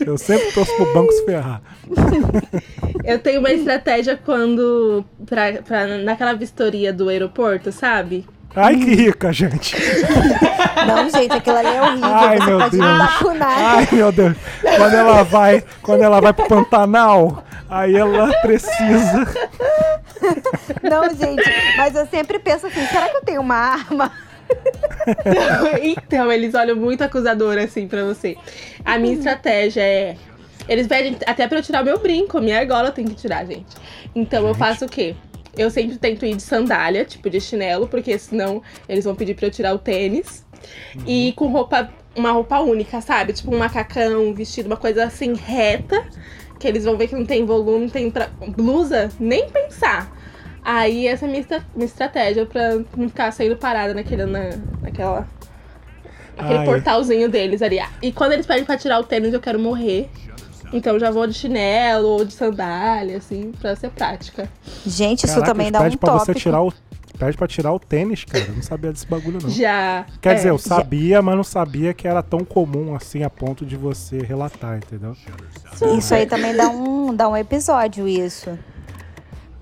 eu 0.07 0.17
sempre 0.17 0.53
torço 0.53 0.75
pro 0.77 0.93
banco 0.95 1.13
se 1.13 1.25
ferrar. 1.25 1.61
Eu 3.05 3.19
tenho 3.21 3.41
uma 3.41 3.53
estratégia 3.53 4.17
quando. 4.17 5.05
Pra, 5.27 5.63
pra, 5.63 5.87
naquela 5.99 6.33
vistoria 6.33 6.93
do 6.93 7.09
aeroporto, 7.09 7.71
sabe? 7.71 8.27
Ai, 8.55 8.75
que 8.75 8.95
rica, 8.95 9.33
gente. 9.33 9.77
Não, 10.87 11.11
gente, 11.11 11.33
aquilo 11.33 11.57
ali 11.57 11.69
é 11.69 11.83
horrível. 11.83 12.09
Ai, 12.09 12.39
você 12.39 12.47
meu 12.47 12.59
pode 12.59 12.79
Deus. 12.79 12.87
Ai, 13.43 13.89
meu 13.93 14.13
Deus. 14.13 14.37
Quando 14.77 14.95
ela 14.95 15.23
vai, 15.23 15.65
quando 15.83 16.03
ela 16.03 16.21
vai 16.21 16.33
pro 16.33 16.49
Pantanal, 16.49 17.45
aí 17.69 17.95
ela 17.95 18.33
precisa. 18.41 19.29
Não, 20.83 21.15
gente, 21.15 21.45
mas 21.77 21.95
eu 21.95 22.07
sempre 22.07 22.39
penso 22.39 22.67
assim: 22.67 22.87
será 22.87 23.09
que 23.09 23.17
eu 23.17 23.23
tenho 23.23 23.41
uma 23.41 23.57
arma? 23.57 24.11
então, 25.83 26.31
eles 26.33 26.55
olham 26.55 26.77
muito 26.77 27.03
acusador 27.03 27.59
assim 27.59 27.87
pra 27.87 28.05
você. 28.05 28.37
A 28.85 28.99
minha 28.99 29.15
estratégia 29.15 29.83
é. 29.83 30.17
Eles 30.69 30.87
pedem 30.87 31.17
até 31.27 31.47
pra 31.47 31.59
eu 31.59 31.63
tirar 31.63 31.85
meu 31.85 31.99
brinco, 32.01 32.41
minha 32.41 32.59
argola 32.59 32.91
tenho 32.91 33.09
que 33.09 33.15
tirar, 33.15 33.47
gente. 33.47 33.77
Então 34.15 34.47
eu 34.49 34.55
faço 34.55 34.85
o 34.85 34.89
quê? 34.89 35.15
Eu 35.57 35.71
sempre 35.71 35.97
tento 35.97 36.27
ir 36.27 36.35
de 36.35 36.43
sandália, 36.43 37.05
tipo 37.05 37.31
de 37.31 37.41
chinelo, 37.41 37.87
porque 37.87 38.19
senão 38.19 38.61
eles 38.89 39.05
vão 39.05 39.15
pedir 39.15 39.35
pra 39.35 39.47
eu 39.47 39.51
tirar 39.51 39.75
o 39.75 39.79
tênis. 39.79 40.45
E 41.07 41.33
com 41.37 41.47
roupa, 41.47 41.91
uma 42.17 42.33
roupa 42.33 42.59
única, 42.61 43.01
sabe? 43.01 43.33
Tipo 43.33 43.55
um 43.55 43.59
macacão, 43.59 44.29
um 44.29 44.35
vestido, 44.35 44.67
uma 44.67 44.77
coisa 44.77 45.05
assim 45.05 45.35
reta. 45.35 46.05
Que 46.59 46.67
eles 46.67 46.85
vão 46.85 46.97
ver 46.97 47.09
que 47.09 47.15
não 47.15 47.27
tem 47.27 47.45
volume, 47.45 47.85
não 47.85 47.91
tem 47.91 48.11
pra... 48.11 48.29
blusa, 48.49 49.11
nem 49.21 49.49
pensar. 49.49 50.16
Aí 50.69 51.07
essa 51.07 51.25
é 51.25 51.29
a 51.29 51.31
minha, 51.31 51.41
estra- 51.41 51.65
minha 51.77 51.87
estratégia 51.87 52.45
pra 52.45 52.75
não 52.97 53.09
ficar 53.09 53.31
saindo 53.31 53.57
parada 53.57 53.95
naquele, 53.95 54.27
na, 54.27 54.51
naquela. 54.83 55.29
Aquele 56.37 56.59
Ai. 56.59 56.65
portalzinho 56.65 57.29
deles 57.29 57.63
ali. 57.63 57.79
E 58.03 58.11
quando 58.11 58.33
eles 58.33 58.45
pedem 58.45 58.65
pra 58.65 58.77
tirar 58.77 58.99
o 58.99 59.05
tênis, 59.05 59.33
eu 59.33 59.41
quero 59.41 59.61
morrer. 59.61 60.11
Então 60.73 60.95
eu 60.95 61.01
já 61.01 61.13
vou 61.13 61.25
de 61.25 61.35
chinelo 61.35 62.09
ou 62.09 62.25
de 62.25 62.33
sandália, 62.33 63.19
assim, 63.19 63.53
pra 63.61 63.77
ser 63.77 63.91
prática. 63.91 64.51
Gente, 64.85 65.25
isso 65.25 65.35
Caraca, 65.35 65.53
também 65.53 65.71
dá 65.71 65.81
um 65.81 65.97
pra 65.97 66.15
você 66.15 66.35
tirar 66.35 66.61
o 66.63 66.73
Pede 67.17 67.37
pra 67.37 67.47
tirar 67.47 67.73
o 67.73 67.79
tênis, 67.79 68.25
cara. 68.25 68.45
Eu 68.45 68.57
não 68.57 68.63
sabia 68.63 68.93
desse 68.93 69.07
bagulho, 69.07 69.39
não. 69.43 69.49
Já. 69.49 70.05
Quer 70.21 70.33
é, 70.33 70.35
dizer, 70.35 70.51
eu 70.51 70.59
sabia, 70.59 71.23
mas 71.23 71.35
não 71.35 71.45
sabia 71.45 71.95
que 71.95 72.07
era 72.07 72.23
tão 72.23 72.41
comum 72.41 72.95
assim 72.95 73.23
a 73.23 73.31
ponto 73.31 73.65
de 73.65 73.75
você 73.75 74.19
relatar, 74.19 74.77
entendeu? 74.77 75.17
Isso 75.97 76.15
aí 76.15 76.27
também 76.27 76.55
dá 76.55 76.69
um, 76.69 77.15
dá 77.15 77.29
um 77.29 77.37
episódio, 77.37 78.07
isso. 78.07 78.59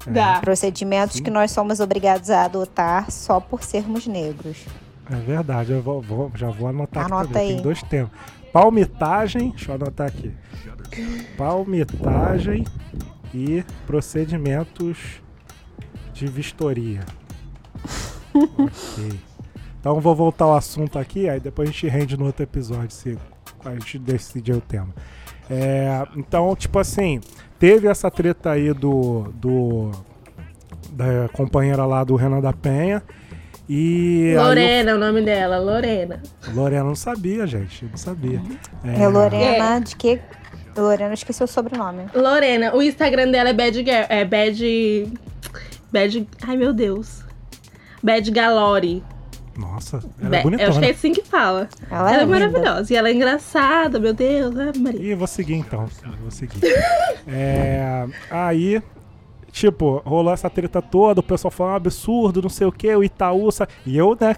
Dá. 0.07 0.41
Procedimentos 0.41 1.21
que 1.21 1.31
nós 1.31 1.51
somos 1.51 1.81
obrigados 1.81 2.31
a 2.31 2.45
adotar 2.45 3.11
só 3.11 3.41
por 3.41 3.63
sermos 3.63 4.07
negros. 4.07 4.65
É 5.11 5.17
verdade, 5.17 5.73
eu 5.73 5.83
vou, 5.83 6.01
vou- 6.01 6.31
já 6.35 6.51
vou 6.51 6.69
anotar 6.69 7.07
Anota 7.07 7.23
aqui 7.25 7.33
também. 7.33 7.49
aí. 7.49 7.55
Tem 7.55 7.63
dois 7.63 7.83
temas. 7.83 8.11
Palmitagem, 8.53 9.51
deixa 9.51 9.71
eu 9.73 9.75
anotar 9.77 10.07
aqui. 10.07 10.33
Palmitagem 11.37 12.65
e 13.35 13.65
procedimentos 13.87 14.97
de 16.13 16.27
vistoria. 16.27 17.01
ok. 18.35 19.21
Então 19.81 20.01
vou 20.01 20.15
voltar 20.15 20.47
ao 20.47 20.55
assunto 20.57 20.99
aqui, 20.99 21.29
aí 21.29 21.39
depois 21.41 21.69
a 21.69 21.73
gente 21.73 21.87
rende 21.89 22.17
no 22.17 22.25
outro 22.27 22.43
episódio 22.43 22.91
se 22.91 23.19
a 23.65 23.71
gente 23.73 23.99
decidir 23.99 24.53
o 24.55 24.61
tema. 24.61 24.89
É, 25.51 26.07
então, 26.17 26.55
tipo 26.57 26.79
assim, 26.79 27.21
teve 27.65 27.89
essa 27.89 28.11
treta 28.11 28.51
aí 28.51 28.75
do, 28.75 29.33
do 29.37 29.91
da 30.91 31.31
companheira 31.33 31.87
lá 31.87 32.05
do 32.05 32.15
Renan 32.15 32.41
da 32.43 32.53
Penha. 32.53 33.03
E 33.67 34.33
eu- 34.35 34.43
Lorena 34.43 34.91
é 34.91 34.95
o 34.95 34.99
nome 34.99 35.23
dela, 35.23 35.59
Lorena. 35.59 36.21
Lorena 36.55 36.85
não 36.85 36.95
sabia, 36.95 37.47
gente. 37.47 37.87
Não 37.87 37.97
sabia. 37.97 38.43
É, 38.85 39.09
Lorena, 39.09 39.79
de 39.81 39.97
que. 39.97 40.21
Lorena, 40.77 41.15
esqueci 41.15 41.43
o 41.43 41.47
sobrenome. 41.47 42.03
Lorena, 42.15 42.77
o 42.77 42.83
Instagram 42.83 43.31
dela 43.31 43.49
é 43.49 43.53
Bad 43.55 43.77
Girl. 43.79 44.05
É 44.11 44.25
Bad. 44.27 45.13
Bad. 45.91 46.29
Ai 46.47 46.57
meu 46.59 46.75
Deus. 46.75 47.25
Bad 48.03 48.31
Galore. 48.31 49.03
Nossa, 49.57 50.03
ela 50.21 50.37
é 50.37 50.41
eu 50.45 50.49
acho 50.49 50.49
que 50.49 50.55
é 50.63 50.67
bonitona. 50.69 50.91
assim 50.91 51.13
que 51.13 51.23
fala. 51.23 51.69
Ela, 51.91 52.01
Ela, 52.01 52.11
é, 52.11 52.25
linda. 52.25 52.27
maravilhosa. 52.27 52.93
E 52.93 52.97
ela 52.97 53.09
é 53.09 53.13
engraçada, 53.13 53.99
meu 54.01 54.13
Deus. 54.13 54.57
Ai, 54.57 54.73
Maria. 54.79 55.01
Ih, 55.13 55.15
vou 55.15 55.27
seguir 55.27 55.55
então. 55.55 55.89
Vou 56.21 56.31
seguir. 56.31 56.61
É, 57.27 58.07
aí, 58.31 58.83
tipo, 59.55 60.03
rolou 60.05 60.35
essa 60.35 60.51
treta 60.51 60.83
toda, 60.83 61.21
o 61.21 61.23
pessoal 61.23 61.51
falou 61.51 61.73
um 61.73 61.77
absurdo, 61.77 62.43
não 62.43 62.51
sei 62.51 62.67
o 62.67 62.73
que, 62.73 62.93
o 62.95 63.05
Itaú. 63.05 63.49
E 63.87 63.97
eu, 63.97 64.19
né, 64.21 64.35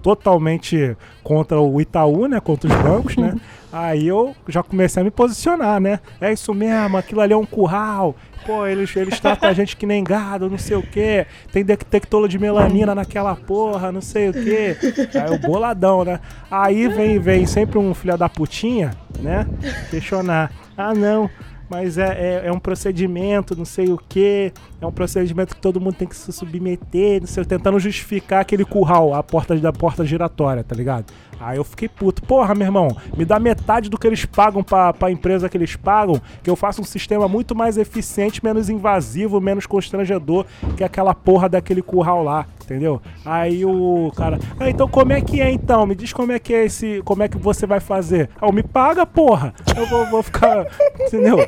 totalmente 0.00 0.96
contra 1.24 1.60
o 1.60 1.80
Itaú, 1.80 2.28
né, 2.28 2.38
contra 2.38 2.72
os 2.72 2.82
bancos, 2.82 3.16
né. 3.16 3.34
Aí 3.72 4.06
eu 4.06 4.36
já 4.46 4.62
comecei 4.62 5.00
a 5.00 5.04
me 5.04 5.10
posicionar, 5.10 5.80
né? 5.80 5.98
É 6.20 6.30
isso 6.30 6.52
mesmo, 6.52 6.98
aquilo 6.98 7.22
ali 7.22 7.32
é 7.32 7.36
um 7.36 7.46
curral. 7.46 8.14
Pô, 8.44 8.66
eles, 8.66 8.94
eles 8.94 9.18
tratam 9.18 9.48
a 9.48 9.52
gente 9.54 9.78
que 9.78 9.86
nem 9.86 10.04
gado, 10.04 10.50
não 10.50 10.58
sei 10.58 10.76
o 10.76 10.82
quê. 10.82 11.26
Tem 11.50 11.64
detector 11.64 12.28
de 12.28 12.38
melanina 12.38 12.94
naquela 12.94 13.34
porra, 13.34 13.90
não 13.90 14.02
sei 14.02 14.28
o 14.28 14.32
quê. 14.32 14.76
Aí 15.14 15.34
o 15.34 15.38
boladão, 15.38 16.04
né? 16.04 16.20
Aí 16.50 16.86
vem, 16.86 17.18
vem 17.18 17.46
sempre 17.46 17.78
um 17.78 17.94
filho 17.94 18.18
da 18.18 18.28
putinha, 18.28 18.90
né? 19.18 19.46
Questionar. 19.90 20.52
Ah, 20.76 20.92
não, 20.92 21.30
mas 21.72 21.96
é, 21.96 22.42
é, 22.42 22.42
é, 22.48 22.52
um 22.52 22.58
procedimento, 22.58 23.56
não 23.56 23.64
sei 23.64 23.90
o 23.90 23.96
que, 23.96 24.52
é 24.78 24.86
um 24.86 24.92
procedimento 24.92 25.54
que 25.54 25.60
todo 25.62 25.80
mundo 25.80 25.94
tem 25.94 26.06
que 26.06 26.14
se 26.14 26.30
submeter, 26.30 27.18
não 27.18 27.26
sei, 27.26 27.46
tentando 27.46 27.80
justificar 27.80 28.42
aquele 28.42 28.62
curral, 28.62 29.14
a 29.14 29.22
porta 29.22 29.56
da 29.56 29.72
porta 29.72 30.04
giratória, 30.04 30.62
tá 30.62 30.76
ligado? 30.76 31.06
Aí 31.42 31.56
eu 31.56 31.64
fiquei 31.64 31.88
puto. 31.88 32.22
Porra, 32.22 32.54
meu 32.54 32.66
irmão, 32.66 32.96
me 33.16 33.24
dá 33.24 33.38
metade 33.38 33.90
do 33.90 33.98
que 33.98 34.06
eles 34.06 34.24
pagam 34.24 34.62
pra, 34.62 34.92
pra 34.92 35.10
empresa 35.10 35.48
que 35.48 35.56
eles 35.56 35.74
pagam, 35.74 36.20
que 36.42 36.48
eu 36.48 36.54
faço 36.54 36.80
um 36.80 36.84
sistema 36.84 37.26
muito 37.26 37.54
mais 37.54 37.76
eficiente, 37.76 38.44
menos 38.44 38.68
invasivo, 38.68 39.40
menos 39.40 39.66
constrangedor 39.66 40.46
que 40.76 40.84
aquela 40.84 41.14
porra 41.14 41.48
daquele 41.48 41.82
curral 41.82 42.22
lá, 42.22 42.46
entendeu? 42.62 43.02
Aí 43.24 43.64
o 43.64 44.12
cara, 44.16 44.38
ah, 44.58 44.70
então 44.70 44.88
como 44.88 45.12
é 45.12 45.20
que 45.20 45.40
é 45.40 45.50
então? 45.50 45.84
Me 45.84 45.94
diz 45.94 46.12
como 46.12 46.30
é 46.32 46.38
que 46.38 46.54
é 46.54 46.64
esse, 46.64 47.02
como 47.04 47.22
é 47.22 47.28
que 47.28 47.36
você 47.36 47.66
vai 47.66 47.80
fazer? 47.80 48.30
Ah, 48.40 48.50
me 48.52 48.62
paga, 48.62 49.04
porra. 49.04 49.52
Eu 49.76 49.86
vou, 49.86 50.06
vou 50.06 50.22
ficar, 50.22 50.66
entendeu? 51.00 51.38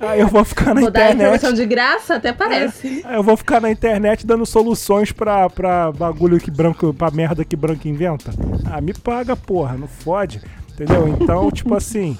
Aí 0.00 0.20
eu 0.20 0.28
vou 0.28 0.44
ficar 0.44 0.74
na 0.74 0.80
vou 0.80 0.90
internet. 0.90 1.18
Dar 1.18 1.24
informação 1.24 1.52
de 1.52 1.66
graça, 1.66 2.14
até 2.16 2.32
parece. 2.32 3.04
É, 3.08 3.16
eu 3.16 3.22
vou 3.22 3.36
ficar 3.36 3.60
na 3.60 3.70
internet 3.70 4.26
dando 4.26 4.44
soluções 4.46 5.12
pra, 5.12 5.48
pra 5.50 5.90
bagulho 5.92 6.38
que 6.38 6.50
branco, 6.50 6.92
pra 6.94 7.10
merda 7.10 7.44
que 7.44 7.56
branco 7.56 7.88
inventa. 7.88 8.30
Ah, 8.70 8.80
me 8.80 8.92
paga 8.92 9.31
porra, 9.36 9.76
não 9.76 9.88
fode. 9.88 10.40
Entendeu? 10.72 11.08
Então, 11.08 11.50
tipo 11.52 11.74
assim, 11.74 12.16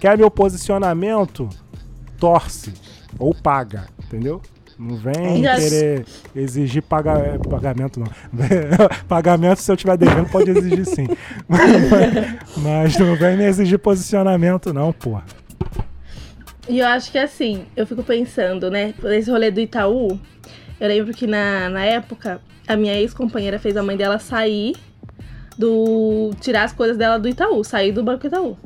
quer 0.00 0.16
meu 0.18 0.30
posicionamento? 0.30 1.48
Torce. 2.18 2.72
Ou 3.18 3.34
paga, 3.34 3.86
entendeu? 4.04 4.40
Não 4.78 4.96
vem 4.96 5.44
yes. 5.44 5.68
querer 5.68 6.06
exigir 6.34 6.82
paga, 6.82 7.12
é, 7.12 7.38
pagamento, 7.38 8.00
não. 8.00 8.08
pagamento, 9.06 9.60
se 9.60 9.70
eu 9.70 9.76
tiver 9.76 9.96
devendo, 9.96 10.28
pode 10.28 10.50
exigir 10.50 10.84
sim. 10.84 11.06
mas, 11.46 11.60
mas 12.58 12.98
não 12.98 13.14
vem 13.14 13.36
me 13.36 13.44
exigir 13.44 13.78
posicionamento, 13.78 14.72
não, 14.72 14.92
porra. 14.92 15.24
E 16.68 16.80
eu 16.80 16.86
acho 16.86 17.12
que 17.12 17.18
assim, 17.18 17.66
eu 17.76 17.86
fico 17.86 18.02
pensando, 18.02 18.70
né? 18.70 18.94
Esse 19.04 19.30
rolê 19.30 19.50
do 19.50 19.60
Itaú, 19.60 20.18
eu 20.80 20.88
lembro 20.88 21.12
que 21.12 21.26
na, 21.26 21.68
na 21.68 21.84
época, 21.84 22.40
a 22.66 22.76
minha 22.76 22.94
ex-companheira 22.94 23.58
fez 23.58 23.76
a 23.76 23.82
mãe 23.82 23.96
dela 23.96 24.18
sair 24.18 24.74
do 25.58 26.32
tirar 26.40 26.64
as 26.64 26.72
coisas 26.72 26.96
dela 26.96 27.18
do 27.18 27.28
Itaú, 27.28 27.62
sair 27.64 27.92
do 27.92 28.02
Banco 28.02 28.26
Itaú. 28.26 28.56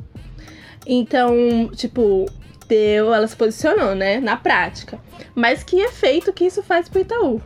Então, 0.85 1.69
tipo, 1.75 2.25
deu, 2.67 3.13
ela 3.13 3.27
se 3.27 3.35
posicionou, 3.35 3.95
né, 3.95 4.19
na 4.19 4.37
prática. 4.37 4.99
Mas 5.35 5.63
que 5.63 5.77
efeito 5.77 6.33
que 6.33 6.45
isso 6.45 6.63
faz 6.63 6.89
pro 6.89 7.01
Itaú? 7.01 7.41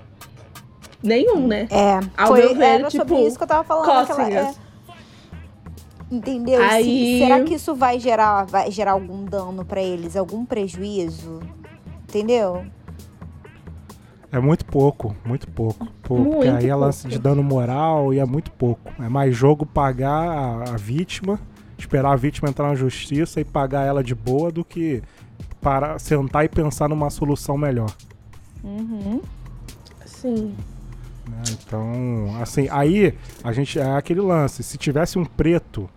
Nenhum, 1.02 1.48
né? 1.48 1.68
É, 1.70 2.00
Ao 2.16 2.28
foi, 2.28 2.42
meu 2.42 2.56
ver, 2.56 2.64
era 2.64 2.88
tipo, 2.90 3.06
sobre 3.06 3.28
isso 3.28 3.38
que 3.38 3.44
eu 3.44 3.48
tava 3.48 3.64
falando. 3.64 3.90
Aquela, 3.90 4.30
é, 4.30 4.54
entendeu? 6.10 6.62
Aí... 6.62 6.84
Se, 6.84 7.20
será 7.20 7.44
que 7.44 7.56
isso 7.56 7.76
vai 7.76 8.00
gerar, 8.00 8.46
vai 8.46 8.72
gerar 8.72 8.94
algum 8.94 9.26
dano 9.26 9.66
para 9.66 9.82
eles, 9.82 10.16
algum 10.16 10.46
prejuízo? 10.46 11.42
Entendeu? 12.08 12.66
É 14.34 14.40
muito 14.40 14.66
pouco, 14.66 15.16
muito 15.24 15.48
pouco. 15.48 15.88
Pô, 16.02 16.18
Muito 16.18 16.32
porque 16.32 16.48
aí 16.48 16.66
é 16.66 16.70
pouco. 16.70 16.80
lance 16.86 17.08
de 17.08 17.20
dano 17.20 17.44
moral 17.44 18.12
e 18.14 18.20
é 18.20 18.26
muito 18.26 18.50
pouco. 18.52 18.92
É 19.00 19.08
mais 19.08 19.36
jogo 19.36 19.64
pagar 19.64 20.28
a, 20.28 20.74
a 20.74 20.76
vítima, 20.78 21.40
esperar 21.78 22.14
a 22.14 22.16
vítima 22.16 22.50
entrar 22.50 22.68
na 22.70 22.76
justiça 22.76 23.40
e 23.40 23.46
pagar 23.46 23.86
ela 23.86 24.04
de 24.04 24.16
boa 24.16 24.52
do 24.52 24.66
que 24.66 25.04
para 25.62 26.00
sentar 26.00 26.44
e 26.44 26.50
pensar 26.50 26.90
numa 26.90 27.12
solução 27.12 27.56
melhor. 27.58 27.92
Uhum. 28.64 29.22
Sim. 30.04 30.56
né? 31.30 31.44
Então, 31.52 32.36
assim, 32.42 32.68
aí 32.72 33.14
a 33.44 33.54
gente 33.54 33.78
é 33.80 33.96
aquele 33.96 34.22
lance. 34.22 34.64
Se 34.64 34.80
tivesse 34.80 35.20
um 35.20 35.26
preto 35.26 35.88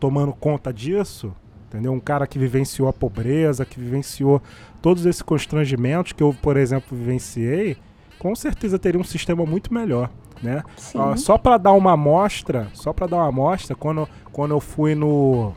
tomando 0.00 0.32
conta 0.32 0.72
disso, 0.72 1.32
entendeu? 1.68 1.92
Um 1.92 2.00
cara 2.00 2.26
que 2.26 2.38
vivenciou 2.38 2.88
a 2.88 2.92
pobreza, 2.92 3.64
que 3.64 3.78
vivenciou 3.78 4.42
todos 4.80 5.04
esses 5.06 5.22
constrangimentos 5.22 6.12
que 6.12 6.22
eu, 6.22 6.34
por 6.40 6.56
exemplo, 6.56 6.96
vivenciei, 6.96 7.76
com 8.18 8.34
certeza 8.34 8.78
teria 8.78 9.00
um 9.00 9.04
sistema 9.04 9.44
muito 9.44 9.72
melhor, 9.72 10.10
né? 10.42 10.62
Sim. 10.76 10.98
Ah, 11.00 11.16
só 11.16 11.36
para 11.36 11.58
dar 11.58 11.72
uma 11.72 11.92
amostra, 11.92 12.68
só 12.72 12.92
para 12.92 13.06
dar 13.06 13.16
uma 13.16 13.28
amostra, 13.28 13.74
quando, 13.74 14.08
quando 14.32 14.52
eu 14.52 14.60
fui 14.60 14.94
no, 14.94 15.52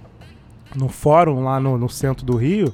no 0.76 0.90
fórum 0.90 1.44
lá 1.44 1.60
no, 1.60 1.78
no 1.78 1.90
centro 1.90 2.26
do 2.26 2.36
Rio, 2.36 2.74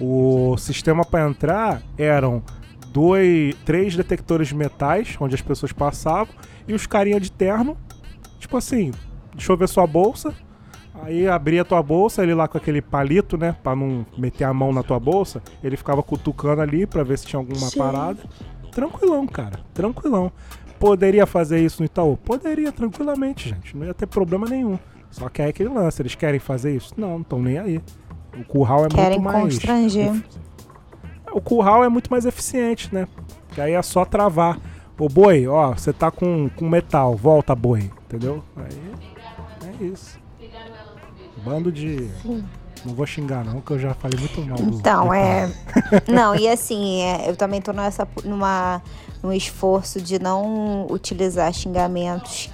o 0.00 0.56
sistema 0.56 1.04
para 1.04 1.28
entrar 1.28 1.82
eram 1.96 2.42
dois, 2.90 3.54
três 3.64 3.96
detectores 3.96 4.48
de 4.48 4.54
metais, 4.54 5.16
onde 5.20 5.34
as 5.34 5.42
pessoas 5.42 5.72
passavam, 5.72 6.34
e 6.66 6.72
os 6.72 6.86
carinha 6.86 7.20
de 7.20 7.30
terno, 7.30 7.76
tipo 8.38 8.56
assim, 8.56 8.92
deixa 9.34 9.52
eu 9.52 9.56
ver 9.56 9.68
sua 9.68 9.86
bolsa, 9.86 10.34
Aí 11.02 11.26
abria 11.26 11.62
a 11.62 11.64
tua 11.64 11.82
bolsa, 11.82 12.22
ele 12.22 12.34
lá 12.34 12.46
com 12.46 12.56
aquele 12.56 12.80
palito, 12.80 13.36
né? 13.36 13.56
Pra 13.62 13.74
não 13.74 14.06
meter 14.16 14.44
a 14.44 14.54
mão 14.54 14.72
na 14.72 14.82
tua 14.82 14.98
bolsa. 15.00 15.42
Ele 15.62 15.76
ficava 15.76 16.02
cutucando 16.02 16.62
ali 16.62 16.86
pra 16.86 17.02
ver 17.02 17.18
se 17.18 17.26
tinha 17.26 17.38
alguma 17.40 17.68
Sim. 17.68 17.78
parada. 17.78 18.20
Tranquilão, 18.70 19.26
cara. 19.26 19.60
Tranquilão. 19.74 20.30
Poderia 20.78 21.26
fazer 21.26 21.60
isso 21.60 21.82
no 21.82 21.86
Itaú? 21.86 22.16
Poderia, 22.16 22.70
tranquilamente, 22.70 23.48
gente. 23.48 23.76
Não 23.76 23.86
ia 23.86 23.94
ter 23.94 24.06
problema 24.06 24.46
nenhum. 24.48 24.78
Só 25.10 25.28
que 25.28 25.42
é 25.42 25.46
aquele 25.46 25.68
lance. 25.68 26.00
Eles 26.00 26.14
querem 26.14 26.40
fazer 26.40 26.74
isso? 26.76 26.92
Não, 26.96 27.10
não 27.10 27.20
estão 27.22 27.42
nem 27.42 27.58
aí. 27.58 27.80
O 28.38 28.44
curral 28.44 28.84
é 28.86 28.88
Querem 28.88 29.20
muito 29.20 29.22
mais. 29.22 29.54
constranger. 29.54 30.22
O 31.32 31.40
curral 31.40 31.84
é 31.84 31.88
muito 31.88 32.10
mais 32.10 32.24
eficiente, 32.26 32.92
né? 32.94 33.08
Que 33.52 33.60
aí 33.60 33.72
é 33.72 33.82
só 33.82 34.04
travar. 34.04 34.58
Ô 34.98 35.08
boi, 35.08 35.46
ó, 35.48 35.72
você 35.72 35.92
tá 35.92 36.10
com, 36.10 36.48
com 36.50 36.68
metal, 36.68 37.16
volta 37.16 37.54
boi, 37.54 37.90
entendeu? 38.04 38.44
Aí 38.56 39.80
é 39.80 39.84
isso. 39.84 40.18
Bando 41.44 41.70
de. 41.70 42.10
Não 42.84 42.94
vou 42.94 43.06
xingar 43.06 43.44
não, 43.44 43.60
que 43.60 43.70
eu 43.70 43.78
já 43.78 43.94
falei 43.94 44.18
muito 44.18 44.40
mal. 44.42 44.58
Então, 44.60 45.06
do 45.06 45.14
é. 45.14 45.50
Não, 46.08 46.34
e 46.36 46.48
assim, 46.48 47.02
é, 47.02 47.30
eu 47.30 47.36
também 47.36 47.60
tô 47.60 47.72
nessa, 47.72 48.06
numa, 48.24 48.82
num 49.22 49.32
esforço 49.32 50.00
de 50.00 50.18
não 50.18 50.86
utilizar 50.90 51.52
xingamentos 51.52 52.50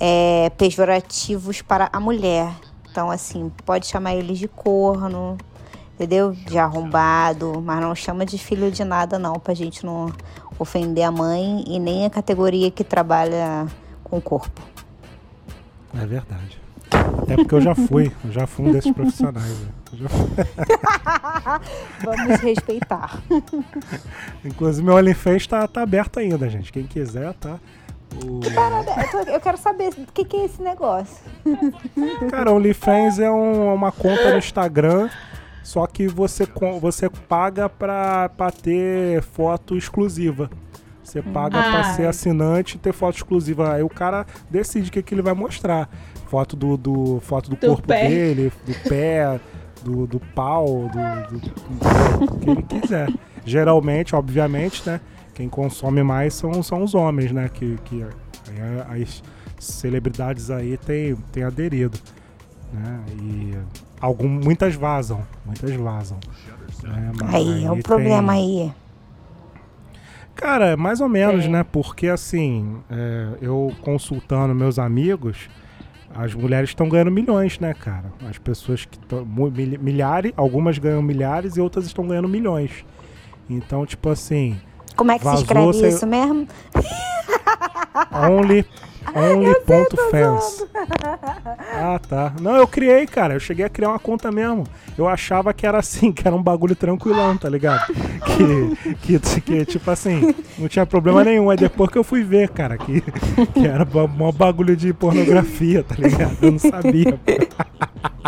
é, 0.00 0.50
pejorativos 0.56 1.60
para 1.60 1.90
a 1.92 2.00
mulher. 2.00 2.50
Então, 2.90 3.10
assim, 3.10 3.50
pode 3.64 3.86
chamar 3.86 4.14
eles 4.14 4.38
de 4.38 4.48
corno, 4.48 5.36
entendeu? 5.94 6.32
De 6.32 6.58
arrombado, 6.58 7.60
mas 7.60 7.80
não 7.80 7.94
chama 7.94 8.24
de 8.24 8.38
filho 8.38 8.70
de 8.70 8.84
nada, 8.84 9.18
não, 9.18 9.34
pra 9.34 9.52
gente 9.52 9.84
não 9.84 10.12
ofender 10.58 11.04
a 11.04 11.10
mãe 11.10 11.64
e 11.66 11.78
nem 11.78 12.06
a 12.06 12.10
categoria 12.10 12.70
que 12.70 12.84
trabalha 12.84 13.66
com 14.02 14.16
o 14.18 14.22
corpo. 14.22 14.62
É 15.94 16.06
verdade. 16.06 16.63
Até 17.22 17.36
porque 17.36 17.54
eu 17.54 17.60
já 17.60 17.74
fui, 17.74 18.12
eu 18.24 18.32
já 18.32 18.46
fui 18.46 18.66
um 18.66 18.72
desses 18.72 18.92
profissionais. 18.92 19.60
né? 19.60 19.68
Eu 19.92 19.98
já 19.98 20.08
fui. 20.08 20.28
Vamos 22.04 22.40
respeitar. 22.40 23.22
Inclusive, 24.44 24.84
meu 24.84 24.94
OnlyFans 24.96 25.46
tá, 25.46 25.66
tá 25.66 25.82
aberto 25.82 26.18
ainda, 26.20 26.48
gente. 26.48 26.72
Quem 26.72 26.84
quiser, 26.84 27.32
tá. 27.34 27.58
O... 28.22 28.40
Eu, 28.44 29.24
tô- 29.24 29.30
eu 29.30 29.40
quero 29.40 29.56
saber 29.58 29.88
o 29.88 30.12
que, 30.12 30.24
que 30.24 30.36
é 30.36 30.44
esse 30.44 30.62
negócio. 30.62 31.16
Cara, 32.30 32.52
OnlyFans 32.52 33.18
é 33.18 33.30
um- 33.30 33.74
uma 33.74 33.90
conta 33.90 34.30
no 34.32 34.38
Instagram, 34.38 35.08
só 35.62 35.86
que 35.86 36.06
você, 36.06 36.46
você 36.80 37.08
paga 37.08 37.68
pra, 37.68 38.28
pra 38.28 38.50
ter 38.50 39.22
foto 39.22 39.76
exclusiva. 39.76 40.50
Você 41.02 41.20
paga 41.22 41.60
pra 41.62 41.80
Ah. 41.80 41.94
ser 41.94 42.06
assinante 42.06 42.76
e 42.76 42.78
ter 42.78 42.92
foto 42.92 43.16
exclusiva. 43.16 43.74
Aí 43.74 43.82
o 43.82 43.88
cara 43.90 44.26
decide 44.50 44.88
o 44.88 44.92
que, 44.92 45.02
que 45.02 45.14
ele 45.14 45.22
vai 45.22 45.34
mostrar. 45.34 45.88
Foto 46.34 46.56
do, 46.56 46.76
do, 46.76 47.20
foto 47.20 47.48
do, 47.48 47.54
Do 47.54 47.64
corpo 47.68 47.86
pé. 47.86 48.08
dele, 48.08 48.52
do 48.66 48.88
pé, 48.88 49.38
do, 49.84 50.04
do 50.04 50.18
pau, 50.18 50.90
do, 50.90 51.38
do, 51.38 52.26
do 52.26 52.38
que 52.40 52.50
ele 52.50 52.62
quiser. 52.64 53.08
Geralmente, 53.46 54.16
obviamente, 54.16 54.82
né? 54.84 55.00
Quem 55.32 55.48
consome 55.48 56.02
mais 56.02 56.34
são, 56.34 56.60
são 56.60 56.82
os 56.82 56.92
homens, 56.92 57.30
né? 57.30 57.48
Que, 57.54 57.78
que 57.84 58.04
as 58.88 59.22
celebridades 59.60 60.50
aí 60.50 60.76
têm 60.76 61.14
têm 61.30 61.44
aderido. 61.44 61.96
Né? 62.72 63.00
E 63.22 63.54
algum, 64.00 64.26
muitas 64.28 64.74
vazam. 64.74 65.22
Muitas 65.46 65.70
vazam. 65.76 66.18
né? 66.82 67.12
Aí, 67.28 67.64
é 67.64 67.70
o 67.70 67.74
tem- 67.74 67.82
problema 67.82 68.32
aí. 68.32 68.72
Cara, 70.34 70.76
mais 70.76 71.00
ou 71.00 71.08
menos, 71.08 71.44
Sim. 71.44 71.50
né? 71.52 71.62
Porque 71.62 72.08
assim, 72.08 72.78
é, 72.90 73.28
eu 73.40 73.72
consultando 73.82 74.52
meus 74.52 74.80
amigos, 74.80 75.48
as 76.14 76.32
mulheres 76.34 76.70
estão 76.70 76.88
ganhando 76.88 77.10
milhões, 77.10 77.58
né, 77.58 77.74
cara? 77.74 78.12
As 78.28 78.38
pessoas 78.38 78.84
que 78.84 78.96
estão. 78.96 79.24
Milhares, 79.80 80.32
algumas 80.36 80.78
ganham 80.78 81.02
milhares 81.02 81.56
e 81.56 81.60
outras 81.60 81.86
estão 81.86 82.06
ganhando 82.06 82.28
milhões. 82.28 82.84
Então, 83.50 83.84
tipo 83.84 84.08
assim. 84.08 84.56
Como 84.96 85.10
é 85.10 85.18
que 85.18 85.24
Vazou, 85.24 85.38
se 85.38 85.44
escreve 85.44 85.66
você- 85.66 85.88
isso 85.88 86.06
mesmo? 86.06 86.46
Only, 88.12 88.64
only.fans. 89.14 90.64
Ah, 91.76 91.98
tá. 91.98 92.32
Não, 92.40 92.56
eu 92.56 92.66
criei, 92.66 93.06
cara. 93.06 93.34
Eu 93.34 93.40
cheguei 93.40 93.64
a 93.64 93.68
criar 93.68 93.90
uma 93.90 93.98
conta 93.98 94.30
mesmo. 94.30 94.64
Eu 94.96 95.08
achava 95.08 95.52
que 95.52 95.66
era 95.66 95.78
assim, 95.78 96.12
que 96.12 96.26
era 96.26 96.34
um 96.34 96.42
bagulho 96.42 96.74
tranquilão, 96.74 97.36
tá 97.36 97.48
ligado? 97.48 97.92
Que, 98.96 99.18
que, 99.18 99.40
que 99.40 99.64
tipo 99.64 99.90
assim, 99.90 100.34
não 100.58 100.68
tinha 100.68 100.86
problema 100.86 101.24
nenhum. 101.24 101.50
Aí 101.50 101.56
depois 101.56 101.90
que 101.90 101.98
eu 101.98 102.04
fui 102.04 102.22
ver, 102.22 102.48
cara, 102.50 102.78
que, 102.78 103.00
que 103.00 103.66
era 103.66 103.84
mó 103.84 104.32
bagulho 104.32 104.76
de 104.76 104.92
pornografia, 104.92 105.82
tá 105.82 105.94
ligado? 105.96 106.36
Eu 106.40 106.52
não 106.52 106.58
sabia. 106.58 107.12
pô. 107.12 108.04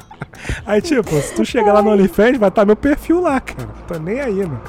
Aí, 0.64 0.81
tipo, 0.81 1.11
se 1.20 1.35
tu 1.35 1.45
chegar 1.45 1.72
lá 1.72 1.83
no 1.83 1.91
OnlyFans, 1.91 2.39
vai 2.39 2.49
estar 2.49 2.64
meu 2.64 2.77
perfil 2.77 3.20
lá, 3.20 3.41
cara. 3.41 3.68
Tô 3.87 3.99
nem 3.99 4.20
aí, 4.20 4.35
mano. 4.35 4.61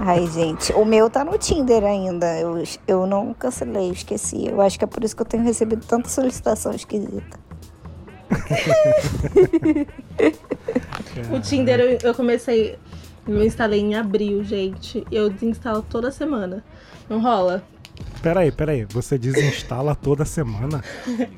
Ai, 0.00 0.26
gente, 0.26 0.72
o 0.72 0.84
meu 0.84 1.10
tá 1.10 1.24
no 1.24 1.36
Tinder 1.36 1.84
ainda. 1.84 2.38
Eu, 2.38 2.62
eu 2.86 3.06
não 3.06 3.34
cancelei, 3.34 3.90
esqueci. 3.90 4.48
Eu 4.48 4.60
acho 4.60 4.78
que 4.78 4.84
é 4.84 4.88
por 4.88 5.04
isso 5.04 5.14
que 5.14 5.22
eu 5.22 5.26
tenho 5.26 5.42
recebido 5.52 5.84
tanta 5.86 6.08
solicitação 6.08 6.72
esquisita. 6.74 7.38
O 11.30 11.40
Tinder 11.40 11.80
eu, 11.80 11.98
eu 12.02 12.14
comecei. 12.14 12.78
Eu 13.26 13.44
instalei 13.44 13.80
em 13.80 13.94
abril, 13.94 14.42
gente. 14.42 15.06
Eu 15.10 15.30
desinstalo 15.30 15.82
toda 15.82 16.10
semana. 16.10 16.64
Não 17.08 17.20
rola. 17.20 17.62
Peraí, 18.20 18.50
peraí. 18.50 18.84
Você 18.90 19.18
desinstala 19.18 19.94
toda 19.94 20.24
semana? 20.24 20.82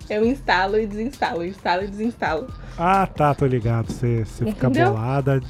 Eu 0.09 0.25
instalo 0.25 0.79
e 0.79 0.87
desinstalo, 0.87 1.45
instalo 1.45 1.85
e 1.85 1.89
desinstalo. 1.89 2.47
Ah, 2.79 3.07
tá, 3.07 3.35
tô 3.35 3.45
ligado. 3.47 3.91
Você, 3.93 4.25
você 4.25 4.45
fica 4.47 4.69
Entendeu? 4.69 4.93
bolada, 4.93 5.43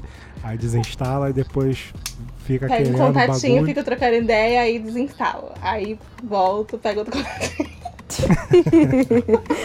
aí 0.43 0.57
desinstala 0.57 1.31
e 1.31 1.33
depois 1.33 1.93
fica 2.45 2.67
Pego 2.67 2.81
um 2.83 2.85
querendo 2.93 2.99
contatinho, 2.99 3.55
bagulho. 3.57 3.67
fico 3.67 3.85
trocando 3.85 4.15
ideia, 4.15 4.61
aí 4.63 4.79
desinstalo. 4.79 5.53
Aí 5.61 5.99
volto, 6.23 6.79
pego 6.79 7.01
outro 7.01 7.17
contatinho. 7.17 7.74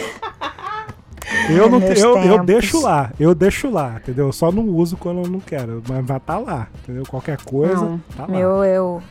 Eu, 1.48 1.70
não, 1.70 1.78
Meus 1.78 2.00
eu, 2.00 2.16
eu 2.18 2.44
deixo 2.44 2.80
lá, 2.82 3.12
eu 3.18 3.34
deixo 3.34 3.70
lá, 3.70 3.96
entendeu? 4.02 4.26
Eu 4.26 4.32
só 4.32 4.50
não 4.50 4.64
uso 4.68 4.96
quando 4.96 5.22
eu 5.24 5.30
não 5.30 5.38
quero, 5.38 5.80
mas 5.88 6.04
vai 6.04 6.18
tá 6.18 6.38
lá, 6.38 6.66
entendeu? 6.82 7.04
Qualquer 7.06 7.36
coisa, 7.42 7.74
Não, 7.76 7.98
tá 8.16 8.22
lá. 8.22 8.28
meu, 8.28 8.64
eu, 8.64 9.02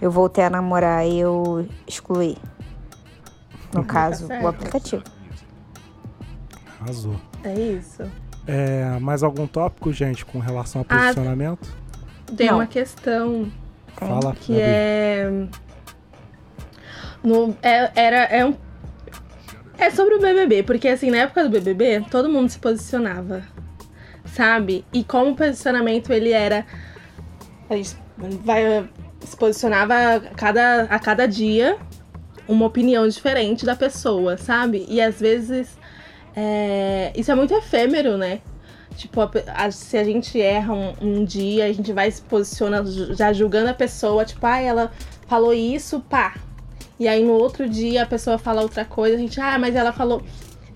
eu 0.00 0.10
voltei 0.10 0.44
a 0.44 0.50
namorar 0.50 1.04
e 1.04 1.18
eu 1.18 1.66
excluí. 1.86 2.36
No 3.72 3.84
caso, 3.84 4.28
certo. 4.28 4.44
o 4.44 4.48
aplicativo. 4.48 5.02
Arrasou. 6.80 7.16
É 7.42 7.54
isso. 7.54 8.02
É, 8.46 8.96
mais 9.00 9.24
algum 9.24 9.46
tópico, 9.46 9.92
gente, 9.92 10.24
com 10.24 10.38
relação 10.38 10.82
ao 10.82 10.86
Ah, 10.88 11.00
posicionamento? 11.00 11.74
Tem 12.36 12.46
Não. 12.48 12.56
uma 12.58 12.66
questão. 12.68 13.50
Fala, 13.96 14.32
que 14.34 14.52
Gabi. 14.52 14.62
é. 14.62 15.46
No, 17.22 17.56
é, 17.62 17.90
era, 17.96 18.16
é 18.24 18.44
um. 18.44 18.54
É 19.78 19.90
sobre 19.90 20.14
o 20.14 20.20
BBB, 20.20 20.62
porque 20.62 20.88
assim, 20.88 21.10
na 21.10 21.18
época 21.18 21.42
do 21.44 21.50
BBB, 21.50 22.04
todo 22.10 22.28
mundo 22.28 22.48
se 22.48 22.58
posicionava, 22.58 23.42
sabe? 24.24 24.84
E 24.92 25.02
como 25.04 25.32
o 25.32 25.36
posicionamento 25.36 26.12
ele 26.12 26.30
era. 26.32 26.64
A 27.68 27.76
gente 27.76 27.96
vai, 28.44 28.88
se 29.20 29.36
posicionava 29.36 29.94
a 30.16 30.20
cada, 30.20 30.82
a 30.84 30.98
cada 30.98 31.26
dia 31.26 31.76
uma 32.46 32.66
opinião 32.66 33.08
diferente 33.08 33.64
da 33.66 33.74
pessoa, 33.74 34.36
sabe? 34.36 34.86
E 34.88 35.00
às 35.00 35.18
vezes. 35.20 35.76
é, 36.36 37.12
isso 37.16 37.30
é 37.30 37.34
muito 37.34 37.52
efêmero, 37.54 38.16
né? 38.16 38.40
Tipo, 38.96 39.22
a 39.22 39.30
a- 39.56 39.70
se 39.72 39.96
a 39.96 40.04
gente 40.04 40.40
erra 40.40 40.72
um, 40.72 40.94
um 41.00 41.24
dia, 41.24 41.64
a 41.66 41.72
gente 41.72 41.92
vai 41.92 42.08
se 42.10 42.22
posiciona 42.22 42.84
ju- 42.84 43.12
já 43.14 43.32
julgando 43.32 43.70
a 43.70 43.74
pessoa, 43.74 44.24
tipo, 44.24 44.46
ah, 44.46 44.58
ela 44.60 44.92
falou 45.26 45.52
isso, 45.52 45.98
pá. 46.00 46.34
E 46.98 47.08
aí 47.08 47.24
no 47.24 47.32
outro 47.32 47.68
dia 47.68 48.02
a 48.02 48.06
pessoa 48.06 48.38
fala 48.38 48.62
outra 48.62 48.84
coisa, 48.84 49.16
a 49.16 49.18
gente, 49.18 49.40
ah, 49.40 49.58
mas 49.58 49.74
ela 49.74 49.92
falou. 49.92 50.22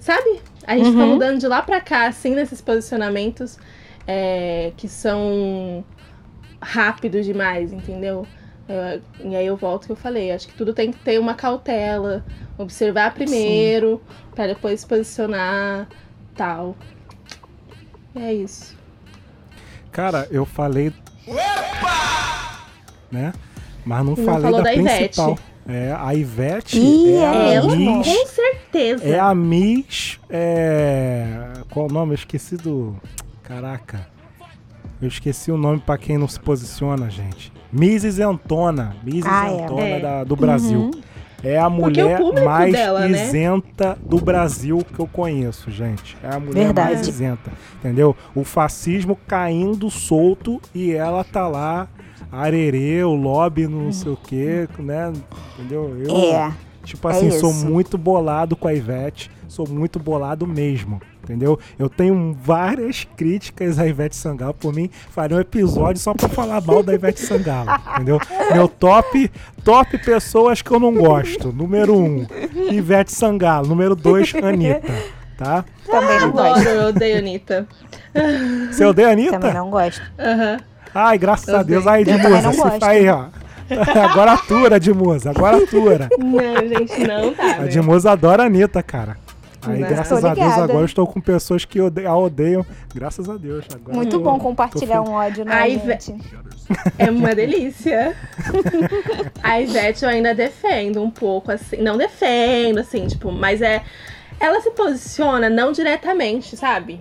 Sabe? 0.00 0.40
A 0.66 0.76
gente 0.76 0.90
fica 0.90 1.02
Uhum. 1.04 1.10
mudando 1.14 1.38
de 1.38 1.46
lá 1.46 1.62
pra 1.62 1.80
cá, 1.80 2.06
assim, 2.08 2.34
nesses 2.34 2.60
posicionamentos 2.60 3.58
é, 4.06 4.72
que 4.76 4.88
são 4.88 5.84
rápidos 6.60 7.24
demais, 7.26 7.72
entendeu? 7.72 8.26
Eu- 8.68 9.30
e 9.30 9.36
aí 9.36 9.46
eu 9.46 9.56
volto 9.56 9.86
que 9.86 9.92
eu 9.92 9.96
falei, 9.96 10.30
acho 10.32 10.48
que 10.48 10.54
tudo 10.54 10.72
tem 10.74 10.90
que 10.92 10.98
ter 10.98 11.18
uma 11.18 11.34
cautela, 11.34 12.24
observar 12.56 13.12
primeiro, 13.14 14.02
pra 14.34 14.46
depois 14.46 14.80
se 14.80 14.86
posicionar, 14.86 15.88
tal. 16.34 16.74
E 18.14 18.20
é 18.22 18.34
isso. 18.34 18.76
Cara, 19.92 20.26
eu 20.30 20.44
falei. 20.44 20.92
Né? 23.10 23.32
Mas 23.84 23.98
não 24.04 24.14
não 24.14 24.16
falei 24.16 24.42
falou 24.42 24.58
da, 24.58 24.64
da 24.64 24.74
Ivete. 24.74 25.16
É, 25.68 25.94
a 25.98 26.14
Ivete 26.14 26.78
Ih, 26.80 27.14
é 27.16 27.26
a 27.26 27.34
é 27.34 27.54
Ela, 27.56 27.76
Miss. 27.76 28.06
com 28.06 28.26
certeza. 28.26 29.04
É 29.04 29.18
a 29.18 29.34
Miss. 29.34 30.18
É... 30.30 31.52
Qual 31.70 31.86
o 31.86 31.92
nome? 31.92 32.12
Eu 32.12 32.16
esqueci 32.16 32.56
do. 32.56 32.96
Caraca. 33.42 34.06
Eu 35.00 35.08
esqueci 35.08 35.52
o 35.52 35.56
nome 35.58 35.78
pra 35.78 35.98
quem 35.98 36.16
não 36.18 36.26
se 36.26 36.40
posiciona, 36.40 37.08
gente. 37.10 37.52
Miss 37.70 38.02
Isentona. 38.02 38.96
Miss 39.04 39.24
Ah, 39.26 39.48
é. 39.50 39.54
Isentona 39.56 39.82
É. 39.82 40.00
da- 40.00 40.24
do 40.24 40.34
Brasil. 40.34 40.90
É 41.44 41.56
a 41.56 41.70
mulher 41.70 42.18
mais 42.44 42.72
dela, 42.72 43.06
né? 43.06 43.26
isenta 43.26 43.96
do 44.04 44.16
Brasil 44.18 44.84
que 44.92 44.98
eu 44.98 45.06
conheço, 45.06 45.70
gente. 45.70 46.16
É 46.20 46.34
a 46.34 46.40
mulher 46.40 46.64
Verdade. 46.64 46.94
mais 46.94 47.06
isenta. 47.06 47.52
Entendeu? 47.78 48.16
O 48.34 48.42
fascismo 48.42 49.16
caindo 49.26 49.88
solto 49.88 50.60
e 50.74 50.92
ela 50.92 51.22
tá 51.22 51.46
lá. 51.46 51.86
Arerê, 52.30 53.02
o 53.04 53.14
lobby, 53.14 53.66
não 53.66 53.92
sei 53.92 54.12
o 54.12 54.16
quê, 54.16 54.68
né? 54.78 55.12
Entendeu? 55.58 55.96
Eu, 56.06 56.16
É. 56.16 56.52
Tipo 56.84 57.06
É 57.08 57.12
assim, 57.12 57.30
sou 57.32 57.50
isso. 57.50 57.66
muito 57.66 57.98
bolado 57.98 58.56
com 58.56 58.66
a 58.66 58.72
Ivete, 58.72 59.30
sou 59.46 59.68
muito 59.68 59.98
bolado 59.98 60.46
mesmo, 60.46 61.02
entendeu? 61.22 61.58
Eu 61.78 61.86
tenho 61.86 62.34
várias 62.42 63.06
críticas 63.14 63.78
à 63.78 63.86
Ivete 63.86 64.16
Sangalo, 64.16 64.54
por 64.54 64.72
mim, 64.72 64.88
faria 65.10 65.36
um 65.36 65.40
episódio 65.40 66.00
só 66.00 66.14
pra 66.14 66.30
falar 66.30 66.62
mal 66.62 66.82
da 66.82 66.94
Ivete 66.94 67.20
Sangalo, 67.20 67.68
entendeu? 67.94 68.18
Meu 68.54 68.68
top, 68.68 69.30
top 69.62 69.98
pessoas 69.98 70.62
que 70.62 70.70
eu 70.70 70.80
não 70.80 70.94
gosto. 70.94 71.52
Número 71.52 71.94
um, 71.94 72.26
Ivete 72.70 73.12
Sangalo. 73.12 73.66
Número 73.66 73.94
dois, 73.94 74.34
Anitta, 74.34 74.90
tá? 75.36 75.66
Também 75.84 76.20
não 76.20 76.28
Adoro, 76.28 76.54
gosto. 76.54 76.68
eu 76.68 76.88
odeio 76.88 77.18
Anitta. 77.18 77.68
Você 78.72 78.84
odeia 78.86 79.08
a 79.08 79.10
Também 79.10 79.28
Anitta? 79.30 79.52
não 79.52 79.68
gosto. 79.68 80.00
Aham. 80.18 80.56
Ai, 81.06 81.18
graças 81.18 81.48
Eu 81.48 81.56
a 81.58 81.62
Deus. 81.62 81.84
sei. 81.84 81.92
Aí, 81.92 82.02
Edmusa, 82.02 82.52
se 82.52 82.56
gosto. 82.60 82.82
aí, 82.84 83.08
ó. 83.08 83.26
Agora 84.10 84.32
atura, 84.32 84.76
Edmusa, 84.76 85.30
agora 85.30 85.58
atura. 85.58 86.08
Não, 86.18 86.68
gente, 86.68 87.06
não 87.06 87.34
tá. 87.34 87.42
A 87.44 87.58
né? 87.60 87.64
Edmusa 87.66 88.12
adora 88.12 88.42
a 88.44 88.46
Anitta, 88.46 88.82
cara. 88.82 89.16
Aí, 89.66 89.80
Não. 89.80 89.88
graças 89.88 90.24
a 90.24 90.32
Deus, 90.34 90.52
agora 90.54 90.78
eu 90.78 90.84
estou 90.86 91.06
com 91.06 91.20
pessoas 91.20 91.64
que 91.66 91.78
ode- 91.80 92.06
a 92.06 92.16
odeiam. 92.16 92.64
Graças 92.94 93.28
a 93.28 93.36
Deus. 93.36 93.66
Agora 93.74 93.94
Muito 93.94 94.16
eu 94.16 94.20
bom 94.20 94.38
compartilhar 94.38 95.02
um 95.02 95.10
ódio, 95.10 95.44
né, 95.44 95.52
Ai, 95.52 95.76
ve- 95.76 95.98
gente? 96.00 96.24
É 96.98 97.10
uma 97.10 97.34
delícia. 97.34 98.16
A 99.42 99.60
Ivete 99.60 100.04
eu 100.04 100.08
ainda 100.10 100.34
defendo 100.34 101.02
um 101.02 101.10
pouco, 101.10 101.50
assim. 101.52 101.76
Não 101.82 101.96
defendo, 101.96 102.78
assim, 102.78 103.06
tipo, 103.06 103.30
mas 103.32 103.60
é. 103.62 103.82
Ela 104.40 104.60
se 104.60 104.70
posiciona 104.70 105.50
não 105.50 105.72
diretamente, 105.72 106.56
sabe? 106.56 107.00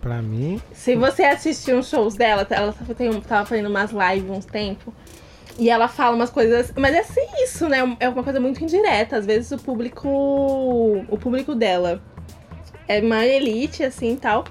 Pra 0.00 0.20
mim, 0.20 0.60
Se 0.72 0.94
você 0.94 1.24
assistir 1.24 1.74
uns 1.74 1.88
shows 1.88 2.14
dela, 2.14 2.46
ela 2.50 2.74
tem 2.96 3.20
tava 3.22 3.46
fazendo 3.46 3.70
umas 3.70 3.90
lives 3.90 4.30
uns 4.30 4.44
tempos. 4.44 4.92
E 5.58 5.70
ela 5.70 5.88
fala 5.88 6.14
umas 6.14 6.28
coisas. 6.28 6.72
Mas 6.76 6.94
é 6.94 7.00
assim 7.00 7.26
isso, 7.42 7.68
né? 7.68 7.78
É 7.98 8.08
uma 8.08 8.22
coisa 8.22 8.38
muito 8.38 8.62
indireta. 8.62 9.16
Às 9.16 9.24
vezes 9.24 9.50
o 9.52 9.58
público. 9.58 10.08
O 11.08 11.18
público 11.18 11.54
dela 11.54 12.02
é 12.86 13.00
uma 13.00 13.24
elite, 13.24 13.82
assim 13.82 14.12
e 14.12 14.16
tal. 14.16 14.44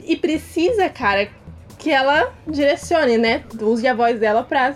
E 0.00 0.16
precisa, 0.16 0.88
cara, 0.88 1.28
que 1.78 1.90
ela 1.90 2.32
direcione, 2.46 3.18
né? 3.18 3.42
Use 3.60 3.86
a 3.86 3.94
voz 3.94 4.20
dela 4.20 4.44
pra 4.44 4.74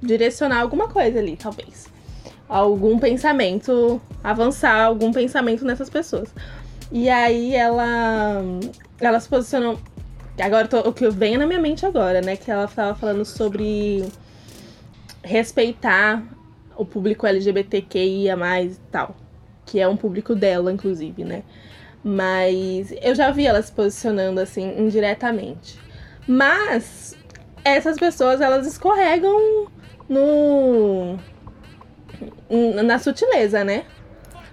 direcionar 0.00 0.60
alguma 0.60 0.88
coisa 0.88 1.18
ali, 1.18 1.36
talvez. 1.36 1.88
Algum 2.48 2.98
pensamento, 2.98 4.00
avançar 4.24 4.82
algum 4.82 5.12
pensamento 5.12 5.64
nessas 5.64 5.90
pessoas. 5.90 6.34
E 6.90 7.08
aí 7.08 7.54
ela. 7.54 8.42
Ela 9.00 9.18
se 9.20 9.28
posicionou. 9.28 9.78
Agora, 10.40 10.68
tô- 10.68 10.80
o 10.80 10.92
que 10.92 11.08
vem 11.10 11.36
na 11.36 11.46
minha 11.46 11.60
mente 11.60 11.84
agora, 11.84 12.20
né? 12.20 12.36
Que 12.36 12.50
ela 12.50 12.66
tava 12.68 12.94
falando 12.94 13.24
sobre 13.24 14.04
respeitar 15.22 16.22
o 16.76 16.84
público 16.84 17.26
LGBTQIA 17.26 18.34
e 18.62 18.70
tal. 18.90 19.14
Que 19.66 19.80
é 19.80 19.88
um 19.88 19.96
público 19.96 20.34
dela, 20.34 20.72
inclusive, 20.72 21.24
né? 21.24 21.42
Mas 22.02 22.92
eu 23.02 23.14
já 23.14 23.30
vi 23.30 23.46
ela 23.46 23.60
se 23.60 23.70
posicionando 23.72 24.40
assim 24.40 24.78
indiretamente. 24.78 25.78
Mas 26.26 27.14
essas 27.64 27.98
pessoas 27.98 28.40
elas 28.40 28.66
escorregam 28.66 29.66
no 30.08 31.18
na 32.82 32.98
sutileza, 32.98 33.62
né? 33.62 33.84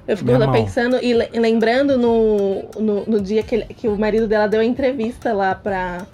Eu 0.07 0.15
fico 0.17 0.51
pensando 0.51 0.97
e 1.03 1.13
le- 1.13 1.29
lembrando 1.33 1.97
no, 1.97 2.63
no, 2.79 3.05
no 3.05 3.21
dia 3.21 3.43
que, 3.43 3.55
ele- 3.55 3.65
que 3.65 3.87
o 3.87 3.97
marido 3.97 4.27
dela 4.27 4.47
deu 4.47 4.61
a 4.61 4.65
entrevista 4.65 5.33
lá 5.33 5.53
pra, 5.53 6.05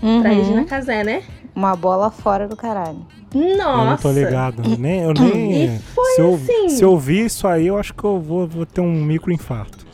pra 0.00 0.08
Uhum. 0.08 0.22
Regina 0.22 0.64
Casé, 0.64 1.04
né? 1.04 1.22
Uma 1.54 1.74
bola 1.76 2.10
fora 2.10 2.46
do 2.48 2.56
caralho. 2.56 3.06
Nossa. 3.34 3.60
Eu 3.80 3.84
não 3.84 3.96
tô 3.96 4.12
ligado. 4.12 4.62
Nem, 4.78 5.00
eu 5.02 5.12
nem. 5.12 5.64
E 5.76 5.78
foi 5.94 6.12
se, 6.14 6.20
eu, 6.20 6.34
assim. 6.34 6.68
se 6.70 6.82
eu 6.82 6.90
ouvir 6.92 7.26
isso 7.26 7.46
aí, 7.46 7.66
eu 7.66 7.76
acho 7.78 7.92
que 7.94 8.02
eu 8.04 8.20
vou, 8.20 8.46
vou 8.48 8.64
ter 8.66 8.80
um 8.80 8.92
microinfarto. 9.04 9.86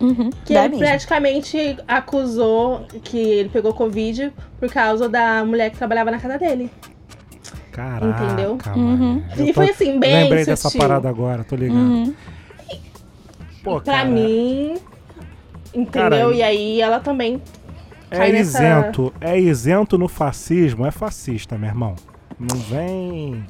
Uhum, 0.00 0.28
Que 0.44 0.52
dá 0.54 0.64
ele 0.66 0.70
mesmo. 0.76 0.86
praticamente 0.86 1.76
acusou 1.88 2.84
que 3.02 3.16
ele 3.16 3.48
pegou 3.48 3.72
Covid 3.72 4.32
por 4.60 4.68
causa 4.70 5.08
da 5.08 5.44
mulher 5.44 5.70
que 5.70 5.78
trabalhava 5.78 6.10
na 6.10 6.18
casa 6.18 6.36
dele. 6.38 6.70
Caraca, 7.72 8.24
Entendeu? 8.24 8.58
Uhum. 8.76 9.22
E 9.38 9.52
foi 9.52 9.70
assim, 9.70 9.98
bem 9.98 10.24
Lembrei 10.24 10.44
dessa 10.44 10.68
sutil. 10.68 10.80
parada 10.80 11.08
agora, 11.08 11.42
tô 11.42 11.56
ligado. 11.56 11.76
Uhum. 11.78 12.14
Pô, 13.64 13.80
Pra 13.80 13.94
cara, 13.94 14.04
mim. 14.08 14.74
Entendeu? 15.74 15.90
Cara, 15.90 16.34
e 16.34 16.42
aí 16.42 16.80
ela 16.80 17.00
também. 17.00 17.42
É 18.10 18.30
nessa- 18.30 18.62
isento, 18.62 19.12
é 19.20 19.40
isento 19.40 19.98
no 19.98 20.06
fascismo, 20.06 20.86
é 20.86 20.90
fascista, 20.92 21.58
meu 21.58 21.68
irmão. 21.70 21.96
Não 22.38 22.56
vem. 22.60 23.44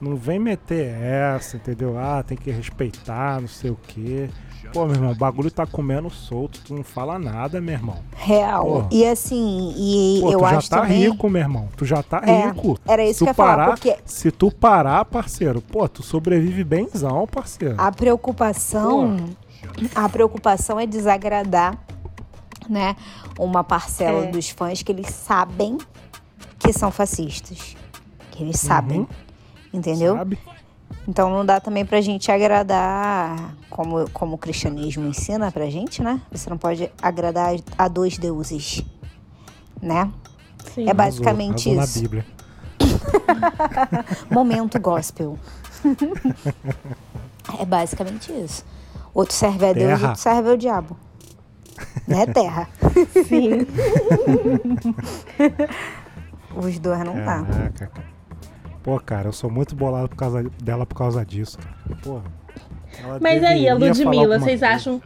Não 0.00 0.14
vem 0.16 0.38
meter 0.38 0.94
essa, 1.02 1.56
entendeu? 1.56 1.98
Ah, 1.98 2.22
tem 2.22 2.36
que 2.36 2.50
respeitar, 2.50 3.40
não 3.40 3.48
sei 3.48 3.70
o 3.70 3.78
quê. 3.88 4.28
Pô, 4.72 4.84
meu 4.86 4.94
irmão, 4.96 5.12
o 5.12 5.14
bagulho 5.14 5.50
tá 5.50 5.66
comendo 5.66 6.10
solto, 6.10 6.60
tu 6.64 6.74
não 6.74 6.82
fala 6.82 7.18
nada, 7.18 7.60
meu 7.60 7.74
irmão. 7.74 7.96
Real. 8.16 8.64
Pô. 8.64 8.84
E 8.90 9.04
assim, 9.06 9.72
e 9.76 10.18
Pô, 10.20 10.32
eu 10.32 10.38
tu 10.40 10.48
já 10.48 10.60
tá 10.62 10.80
também. 10.82 10.98
rico, 11.10 11.28
meu 11.30 11.40
irmão. 11.42 11.68
Tu 11.76 11.84
já 11.84 12.02
tá 12.02 12.22
É, 12.26 12.46
rico. 12.48 12.78
era 12.86 13.04
isso 13.04 13.18
Se 13.20 13.24
que 13.24 13.30
eu 13.30 13.34
tu 13.34 13.38
ia 13.40 13.44
falar, 13.46 13.56
parar, 13.56 13.66
porque- 13.70 13.96
Se 14.04 14.30
tu 14.30 14.50
parar, 14.50 15.04
parceiro, 15.04 15.60
pô, 15.60 15.88
tu 15.88 16.02
sobrevive 16.02 16.64
benzão, 16.64 17.26
parceiro. 17.26 17.74
A 17.78 17.90
preocupação, 17.92 19.16
a 19.94 20.08
preocupação 20.08 20.78
é 20.78 20.86
desagradar, 20.86 21.78
né, 22.68 22.96
uma 23.38 23.62
parcela 23.62 24.24
É. 24.26 24.30
dos 24.30 24.48
fãs 24.50 24.82
que 24.82 24.90
eles 24.92 25.08
sabem 25.10 25.78
que 26.58 26.72
são 26.72 26.90
fascistas, 26.90 27.76
que 28.30 28.42
eles 28.42 28.58
sabem, 28.58 29.06
entendeu? 29.72 30.16
Sabe? 30.16 30.38
Então 31.06 31.28
não 31.28 31.44
dá 31.44 31.60
também 31.60 31.84
pra 31.84 32.00
gente 32.00 32.32
agradar 32.32 33.54
como, 33.68 34.08
como 34.10 34.36
o 34.36 34.38
cristianismo 34.38 35.06
ensina 35.06 35.52
pra 35.52 35.66
gente, 35.68 36.02
né? 36.02 36.20
Você 36.32 36.48
não 36.48 36.56
pode 36.56 36.90
agradar 37.02 37.54
a 37.76 37.88
dois 37.88 38.16
deuses, 38.16 38.82
né? 39.82 40.10
Sim. 40.74 40.88
É 40.88 40.94
basicamente 40.94 41.68
Arrasou, 41.70 41.78
arrasou 41.78 41.84
isso. 41.84 41.98
na 41.98 42.02
Bíblia. 42.02 42.26
Momento 44.30 44.80
gospel. 44.80 45.38
é 47.58 47.64
basicamente 47.66 48.32
isso. 48.32 48.64
Outro 49.14 49.34
serve 49.34 49.66
a 49.66 49.72
Deus, 49.72 49.86
Terra. 49.86 50.08
outro 50.08 50.20
serve 50.22 50.50
ao 50.50 50.56
diabo. 50.56 50.96
Né, 52.06 52.26
terra? 52.26 52.68
Sim. 53.26 53.66
Os 56.56 56.78
dois 56.78 56.98
não 57.04 57.14
dá. 57.16 57.42
Caraca, 57.44 57.86
cara. 57.86 58.14
Pô, 58.82 59.00
cara, 59.00 59.28
eu 59.28 59.32
sou 59.32 59.50
muito 59.50 59.74
bolado 59.74 60.08
por 60.08 60.16
causa 60.16 60.44
dela 60.62 60.84
por 60.84 60.94
causa 60.94 61.24
disso, 61.24 61.58
cara. 61.58 62.00
Porra. 62.02 62.24
Mas 63.20 63.42
aí, 63.42 63.68
a 63.68 63.74
Ludmilla, 63.74 64.38
vocês 64.38 64.60
coisa. 64.60 64.68
acham 64.74 65.02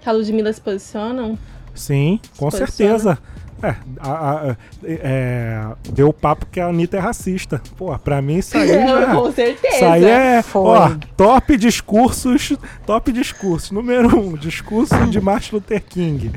que 0.00 0.08
a 0.08 0.12
Ludmilla 0.12 0.52
se 0.52 0.60
posicionam? 0.60 1.38
Sim, 1.74 2.20
com 2.36 2.48
posiciona? 2.48 2.98
certeza. 2.98 3.18
É, 3.62 3.74
a- 4.00 4.50
a- 4.50 4.56
é, 4.84 5.62
deu 5.92 6.12
papo 6.12 6.46
que 6.46 6.60
a 6.60 6.66
Anitta 6.66 6.96
é 6.96 7.00
racista. 7.00 7.60
Pô, 7.76 7.96
pra 7.98 8.22
mim 8.22 8.38
isso 8.38 8.56
aí 8.56 8.68
já... 8.86 9.14
Com 9.14 9.32
certeza. 9.32 9.74
Isso 9.74 9.84
aí 9.84 10.04
é, 10.04 10.42
Foi. 10.42 10.62
ó, 10.62 10.90
top 11.16 11.56
discursos, 11.56 12.56
top 12.86 13.10
discursos. 13.12 13.70
Número 13.70 14.16
um, 14.18 14.34
discurso 14.36 14.94
de 15.06 15.20
Martin 15.20 15.56
Luther 15.56 15.82
King. 15.82 16.30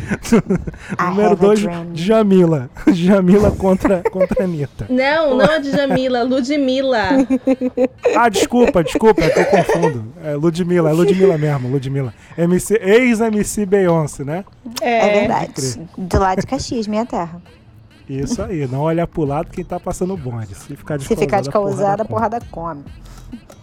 Número 0.99 1.35
dois, 1.35 1.61
dream. 1.61 1.87
Jamila. 1.93 2.69
Jamila 2.91 3.51
contra, 3.51 4.01
contra 4.09 4.41
a 4.41 4.45
Anitta. 4.45 4.87
Não, 4.89 5.35
não 5.37 5.45
a 5.45 5.57
Djamila, 5.59 6.23
Ludmilla. 6.23 7.09
Ah, 8.15 8.29
desculpa, 8.29 8.83
desculpa, 8.83 9.21
é 9.23 9.29
que 9.29 9.39
eu 9.39 9.45
confundo. 9.45 10.05
É 10.23 10.33
Ludmilla, 10.35 10.89
é 10.89 10.93
Ludmilla 10.93 11.37
mesmo, 11.37 11.69
Ludmilla. 11.69 12.13
MC, 12.37 12.75
ex-MC 12.81 13.65
Beyoncé, 13.65 14.23
né? 14.23 14.43
É, 14.81 15.07
É, 15.07 15.19
verdade. 15.21 15.81
Do 15.97 16.19
lado 16.19 16.41
de 16.41 16.47
Caxias, 16.47 16.87
minha 16.87 17.05
terra. 17.11 17.41
Isso 18.09 18.41
aí, 18.41 18.67
não 18.67 18.81
olhar 18.81 19.07
pro 19.07 19.23
lado 19.23 19.51
quem 19.51 19.63
tá 19.63 19.79
passando 19.79 20.17
bonde. 20.17 20.53
Se 20.55 20.75
ficar 20.75 20.97
de 20.97 21.05
Se 21.05 21.15
ficar 21.15 21.41
de 21.41 21.49
causada, 21.49 22.03
come. 22.03 22.09
porrada 22.09 22.39
come. 22.51 22.83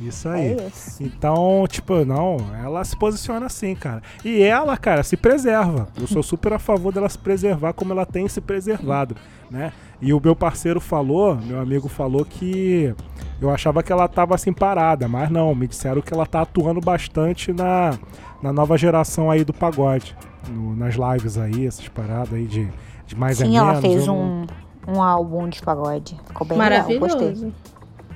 Isso 0.01 0.29
aí. 0.29 0.53
É 0.59 0.67
isso. 0.69 1.03
Então, 1.03 1.67
tipo, 1.69 2.05
não, 2.05 2.37
ela 2.63 2.83
se 2.85 2.97
posiciona 2.97 3.47
assim, 3.47 3.75
cara. 3.75 4.01
E 4.25 4.41
ela, 4.43 4.77
cara, 4.77 5.03
se 5.03 5.17
preserva. 5.17 5.89
Eu 6.01 6.07
sou 6.07 6.23
super 6.23 6.53
a 6.53 6.59
favor 6.59 6.93
dela 6.93 7.09
se 7.09 7.19
preservar 7.19 7.73
como 7.73 7.93
ela 7.93 8.07
tem 8.07 8.27
se 8.29 8.41
preservado, 8.41 9.17
né? 9.51 9.73
E 10.01 10.13
o 10.15 10.21
meu 10.23 10.37
parceiro 10.37 10.81
falou, 10.81 11.35
meu 11.37 11.61
amigo 11.61 11.89
falou 11.89 12.25
que 12.25 12.95
eu 13.43 13.51
achava 13.51 13.83
que 13.83 13.91
ela 13.93 14.07
tava 14.09 14.35
assim 14.37 14.53
parada, 14.53 15.09
mas 15.09 15.29
não, 15.29 15.53
me 15.55 15.67
disseram 15.67 16.01
que 16.01 16.15
ela 16.15 16.25
tá 16.25 16.43
atuando 16.43 16.81
bastante 16.81 17.53
na, 17.53 17.99
na 18.41 18.53
nova 18.53 18.79
geração 18.79 19.29
aí 19.31 19.45
do 19.45 19.53
pagode. 19.53 20.17
no- 20.49 20.77
nas 20.77 20.95
lives 20.95 21.37
aí, 21.37 21.67
essas 21.67 21.89
paradas 21.89 22.33
aí 22.33 22.47
de, 22.47 22.69
de 23.09 23.17
mais 23.17 23.41
é 23.41 23.45
Sim, 23.45 23.53
menos. 23.53 23.69
ela 23.69 23.81
fez 23.81 24.07
eu 24.07 24.07
não- 24.07 24.47
um, 24.87 24.97
um 24.97 25.03
álbum 25.03 25.49
de 25.49 25.61
pagode. 25.63 26.17
Ficou 26.27 26.47
bem 26.47 26.57
legal, 26.59 26.83
gostei. 26.99 26.99
maravilhoso. 27.01 27.53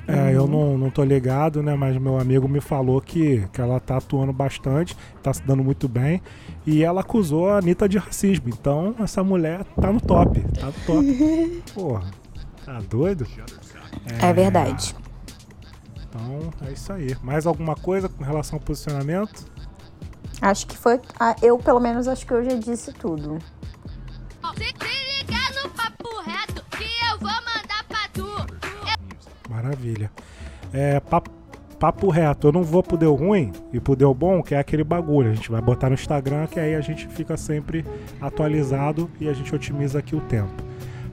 É, 0.07 0.33
eu 0.35 0.47
não, 0.49 0.77
não 0.77 0.91
tô 0.91 1.03
ligado, 1.05 1.63
né? 1.63 1.75
Mas 1.77 1.97
meu 1.97 2.19
amigo 2.19 2.49
me 2.49 2.61
falou 2.61 3.01
que, 3.01 3.47
que 3.53 3.61
ela 3.61 3.79
tá 3.81 3.97
atuando 3.99 4.33
bastante, 4.33 4.97
tá 5.23 5.33
se 5.33 5.43
dando 5.45 5.63
muito 5.63 5.89
bem. 5.89 6.21
E 6.67 6.83
ela 6.85 7.01
acusou 7.03 7.49
a 7.51 7.59
Anitta 7.59 7.89
de 7.89 7.99
racismo. 7.99 8.49
Então, 8.49 8.95
essa 8.99 9.23
mulher 9.25 9.65
tá 9.81 9.93
no 9.93 10.01
top. 10.01 10.41
Tá 10.59 10.67
no 10.67 10.73
top. 10.87 11.63
Porra, 11.73 12.11
tá 12.67 12.81
doido? 12.91 13.27
É 14.21 14.33
verdade. 14.33 14.95
Então, 16.09 16.51
é 16.69 16.73
isso 16.73 16.93
aí. 16.93 17.17
Mais 17.23 17.47
alguma 17.47 17.75
coisa 17.77 18.09
com 18.09 18.23
relação 18.25 18.59
ao 18.59 18.65
posicionamento? 18.65 19.47
Acho 20.41 20.67
que 20.67 20.77
foi. 20.77 21.01
ah, 21.19 21.37
Eu, 21.41 21.57
pelo 21.59 21.79
menos, 21.79 22.09
acho 22.09 22.27
que 22.27 22.33
eu 22.35 22.45
já 22.45 22.57
disse 22.57 22.93
tudo. 22.93 23.39
Se, 24.63 24.69
se 24.69 25.25
liga 25.25 25.63
no 25.63 25.71
papo 25.71 26.21
reto 26.21 26.65
que 26.71 26.85
eu 26.85 27.19
vou 27.19 27.29
mandar 27.29 27.85
pra 27.89 28.09
tu. 28.13 28.27
Maravilha. 29.51 30.09
É, 30.73 31.01
papo, 31.01 31.31
papo 31.81 32.09
reto. 32.11 32.47
Eu 32.47 32.53
não 32.53 32.63
vou 32.63 32.81
pro 32.81 32.97
Deu 32.97 33.13
Ruim 33.13 33.53
e 33.73 33.81
pro 33.81 33.97
Deu 33.97 34.15
Bom, 34.15 34.41
que 34.41 34.55
é 34.55 34.59
aquele 34.59 34.85
bagulho. 34.85 35.33
A 35.33 35.35
gente 35.35 35.51
vai 35.51 35.61
botar 35.61 35.89
no 35.89 35.95
Instagram, 35.95 36.47
que 36.47 36.61
aí 36.61 36.77
a 36.77 36.81
gente 36.81 37.09
fica 37.09 37.37
sempre 37.37 37.85
atualizado 38.21 39.11
e 39.21 39.29
a 39.29 39.33
gente 39.33 39.53
otimiza 39.53 39.99
aqui 39.99 40.15
o 40.15 40.21
tempo. 40.21 40.72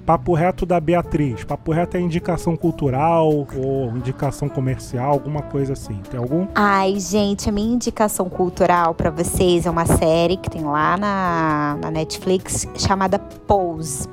Papo 0.09 0.33
reto 0.33 0.65
da 0.65 0.79
Beatriz. 0.79 1.43
Papo 1.43 1.71
reto 1.71 1.95
é 1.95 1.99
indicação 1.99 2.57
cultural 2.57 3.27
ou 3.55 3.95
indicação 3.95 4.49
comercial, 4.49 5.11
alguma 5.11 5.43
coisa 5.43 5.73
assim. 5.73 6.01
Tem 6.09 6.19
algum? 6.19 6.47
Ai, 6.55 6.99
gente, 6.99 7.47
a 7.47 7.51
minha 7.51 7.75
indicação 7.75 8.27
cultural 8.27 8.95
pra 8.95 9.11
vocês 9.11 9.67
é 9.67 9.69
uma 9.69 9.85
série 9.85 10.35
que 10.35 10.49
tem 10.49 10.63
lá 10.63 10.97
na, 10.97 11.77
na 11.79 11.91
Netflix 11.91 12.67
chamada 12.75 13.19
Pose. 13.19 14.07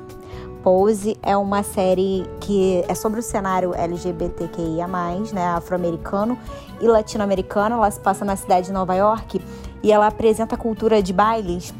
Pose 0.61 1.17
é 1.23 1.35
uma 1.35 1.63
série 1.63 2.27
que 2.41 2.85
é 2.87 2.93
sobre 2.93 3.19
o 3.19 3.23
cenário 3.23 3.73
LGBTQIA, 3.73 4.87
né, 5.33 5.47
afro-americano 5.47 6.37
e 6.79 6.87
latino-americano. 6.87 7.73
Ela 7.73 7.89
se 7.89 7.99
passa 7.99 8.23
na 8.23 8.35
cidade 8.35 8.67
de 8.67 8.71
Nova 8.71 8.93
York 8.93 9.41
e 9.81 9.91
ela 9.91 10.05
apresenta 10.05 10.53
a 10.53 10.57
cultura 10.59 11.01
de 11.01 11.11
bailes 11.11 11.73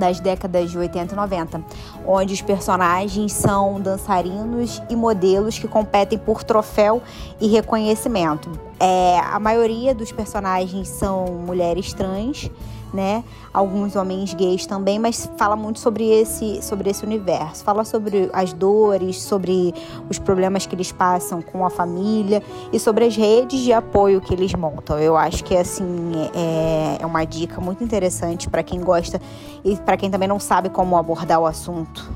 das 0.00 0.18
décadas 0.18 0.70
de 0.70 0.78
80 0.78 1.12
e 1.12 1.16
90, 1.16 1.62
onde 2.04 2.34
os 2.34 2.40
personagens 2.40 3.32
são 3.32 3.80
dançarinos 3.80 4.82
e 4.90 4.96
modelos 4.96 5.58
que 5.58 5.68
competem 5.68 6.18
por 6.18 6.42
troféu 6.42 7.00
e 7.40 7.46
reconhecimento. 7.46 8.50
É, 8.80 9.20
a 9.20 9.38
maioria 9.38 9.94
dos 9.94 10.10
personagens 10.10 10.88
são 10.88 11.26
mulheres 11.46 11.92
trans, 11.92 12.50
né? 12.92 13.24
Alguns 13.52 13.96
homens 13.96 14.34
gays 14.34 14.66
também, 14.66 14.98
mas 14.98 15.30
fala 15.36 15.56
muito 15.56 15.78
sobre 15.80 16.08
esse, 16.08 16.62
sobre 16.62 16.90
esse 16.90 17.04
universo. 17.04 17.64
Fala 17.64 17.84
sobre 17.84 18.30
as 18.32 18.52
dores, 18.52 19.22
sobre 19.22 19.74
os 20.08 20.18
problemas 20.18 20.66
que 20.66 20.74
eles 20.74 20.92
passam 20.92 21.42
com 21.42 21.64
a 21.64 21.70
família 21.70 22.42
e 22.72 22.78
sobre 22.78 23.04
as 23.04 23.16
redes 23.16 23.60
de 23.60 23.72
apoio 23.72 24.20
que 24.20 24.32
eles 24.34 24.54
montam. 24.54 24.98
Eu 24.98 25.16
acho 25.16 25.42
que 25.44 25.56
assim 25.56 26.12
é, 26.34 26.98
é 27.00 27.06
uma 27.06 27.24
dica 27.24 27.60
muito 27.60 27.82
interessante 27.82 28.48
para 28.48 28.62
quem 28.62 28.80
gosta 28.80 29.20
e 29.64 29.76
para 29.76 29.96
quem 29.96 30.10
também 30.10 30.28
não 30.28 30.40
sabe 30.40 30.68
como 30.68 30.96
abordar 30.96 31.40
o 31.40 31.46
assunto 31.46 32.10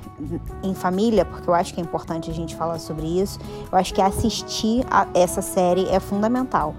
em 0.63 0.75
família, 0.75 1.25
porque 1.25 1.49
eu 1.49 1.55
acho 1.55 1.75
que 1.75 1.81
é 1.81 1.85
importante 1.85 2.31
a 2.31 2.35
gente 2.35 2.55
falar 2.55 2.79
sobre 2.79 3.07
isso. 3.07 3.39
Eu 3.71 3.79
acho 3.79 3.93
que 3.93 4.01
assistir 4.01 4.85
a 4.91 5.07
essa 5.15 5.43
série 5.43 5.89
é 5.89 6.01
fundamental. 6.01 6.75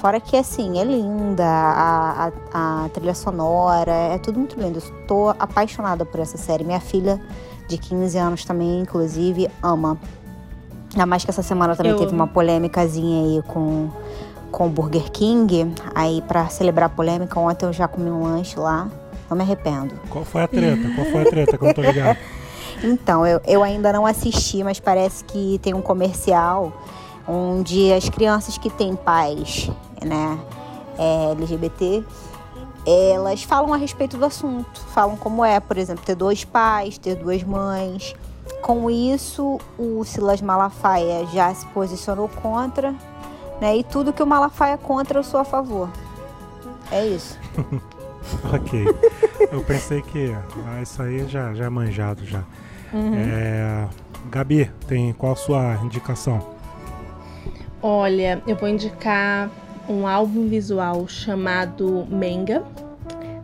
Fora 0.00 0.18
que, 0.18 0.34
assim, 0.34 0.80
é 0.80 0.84
linda, 0.84 1.44
a, 1.44 2.32
a, 2.54 2.84
a 2.84 2.88
trilha 2.88 3.14
sonora, 3.14 3.92
é 3.92 4.16
tudo 4.16 4.38
muito 4.38 4.58
lindo. 4.58 4.80
Tô 5.06 5.28
apaixonada 5.38 6.06
por 6.06 6.18
essa 6.20 6.38
série. 6.38 6.64
Minha 6.64 6.80
filha, 6.80 7.20
de 7.68 7.76
15 7.76 8.16
anos 8.16 8.44
também, 8.46 8.80
inclusive, 8.80 9.50
ama. 9.62 9.98
Ainda 10.92 11.04
mais 11.04 11.22
que 11.22 11.30
essa 11.30 11.42
semana 11.42 11.76
também 11.76 11.92
Eu 11.92 11.98
teve 11.98 12.12
amo. 12.12 12.22
uma 12.22 12.26
polêmicazinha 12.26 13.24
aí 13.26 13.42
com, 13.46 13.90
com 14.50 14.68
o 14.68 14.70
Burger 14.70 15.10
King. 15.12 15.70
Aí, 15.94 16.22
pra 16.22 16.48
celebrar 16.48 16.86
a 16.86 16.88
polêmica, 16.88 17.38
ontem 17.38 17.66
eu 17.66 17.72
já 17.72 17.86
comi 17.86 18.10
um 18.10 18.22
lanche 18.22 18.58
lá. 18.58 18.88
Não 19.28 19.36
me 19.36 19.42
arrependo. 19.42 19.94
Qual 20.08 20.24
foi 20.24 20.44
a 20.44 20.48
treta? 20.48 20.94
Qual 20.94 21.06
foi 21.08 21.22
a 21.22 21.24
treta 21.26 21.58
que 21.58 21.62
eu 21.62 21.66
não 21.66 21.74
tô 21.74 21.82
ligado? 21.82 22.18
Então, 22.82 23.26
eu, 23.26 23.42
eu 23.46 23.62
ainda 23.62 23.92
não 23.92 24.06
assisti, 24.06 24.64
mas 24.64 24.80
parece 24.80 25.22
que 25.24 25.60
tem 25.62 25.74
um 25.74 25.82
comercial 25.82 26.72
onde 27.28 27.92
as 27.92 28.08
crianças 28.08 28.56
que 28.56 28.70
têm 28.70 28.96
pais 28.96 29.70
né, 30.04 30.38
é, 30.98 31.32
LGBT, 31.32 32.04
elas 32.86 33.42
falam 33.42 33.72
a 33.72 33.76
respeito 33.76 34.16
do 34.16 34.24
assunto, 34.24 34.80
falam 34.94 35.16
como 35.16 35.44
é, 35.44 35.60
por 35.60 35.76
exemplo, 35.76 36.04
ter 36.04 36.14
dois 36.14 36.44
pais, 36.44 36.98
ter 36.98 37.14
duas 37.14 37.42
mães. 37.42 38.14
Com 38.62 38.90
isso, 38.90 39.60
o 39.78 40.04
Silas 40.04 40.40
Malafaia 40.40 41.26
já 41.26 41.52
se 41.54 41.66
posicionou 41.66 42.28
contra, 42.28 42.94
né? 43.60 43.76
E 43.76 43.84
tudo 43.84 44.12
que 44.12 44.22
o 44.22 44.26
Malafaia 44.26 44.74
é 44.74 44.76
contra, 44.76 45.18
eu 45.18 45.22
sou 45.22 45.40
a 45.40 45.44
favor. 45.44 45.88
É 46.90 47.06
isso. 47.06 47.38
ok. 48.52 48.84
Eu 49.50 49.62
pensei 49.62 50.02
que 50.02 50.34
ah, 50.66 50.82
isso 50.82 51.02
aí 51.02 51.26
já, 51.28 51.54
já 51.54 51.64
é 51.64 51.68
manjado 51.68 52.24
já. 52.24 52.42
Uhum. 52.92 53.14
É, 53.14 53.88
Gabi, 54.30 54.70
tem 54.86 55.12
qual 55.12 55.32
a 55.32 55.36
sua 55.36 55.74
indicação? 55.82 56.54
Olha, 57.82 58.42
eu 58.46 58.56
vou 58.56 58.68
indicar 58.68 59.50
um 59.90 60.06
álbum 60.06 60.46
visual 60.46 61.08
chamado 61.08 62.06
Menga, 62.08 62.62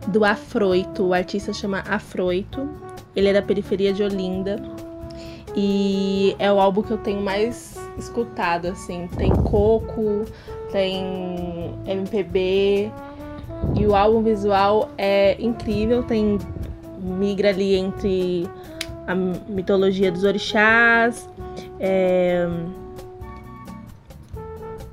do 0.07 0.23
Afroito. 0.23 1.03
O 1.03 1.13
artista 1.13 1.51
chama 1.51 1.83
Afroito. 1.85 2.69
Ele 3.13 3.27
é 3.27 3.33
da 3.33 3.41
periferia 3.41 3.91
de 3.91 4.01
Olinda. 4.01 4.55
E 5.53 6.35
é 6.39 6.51
o 6.51 6.59
álbum 6.59 6.81
que 6.81 6.91
eu 6.91 6.97
tenho 6.97 7.21
mais 7.21 7.77
escutado, 7.97 8.67
assim. 8.67 9.09
Tem 9.17 9.29
Coco, 9.29 10.23
tem 10.71 11.73
MPB. 11.85 12.91
E 13.77 13.85
o 13.85 13.93
álbum 13.93 14.21
visual 14.21 14.89
é 14.97 15.35
incrível, 15.39 16.03
tem 16.03 16.37
migra 17.01 17.49
ali 17.49 17.75
entre 17.75 18.47
a 19.05 19.15
mitologia 19.15 20.11
dos 20.11 20.23
orixás. 20.23 21.27
É... 21.79 22.47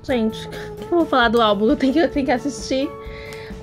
Gente, 0.04 0.48
que 0.48 0.84
eu 0.84 0.98
vou 0.98 1.06
falar 1.06 1.28
do 1.28 1.40
álbum? 1.40 1.66
Eu 1.66 1.76
tenho 1.76 1.92
que, 1.92 1.98
eu 1.98 2.10
tenho 2.10 2.26
que 2.26 2.32
assistir. 2.32 2.90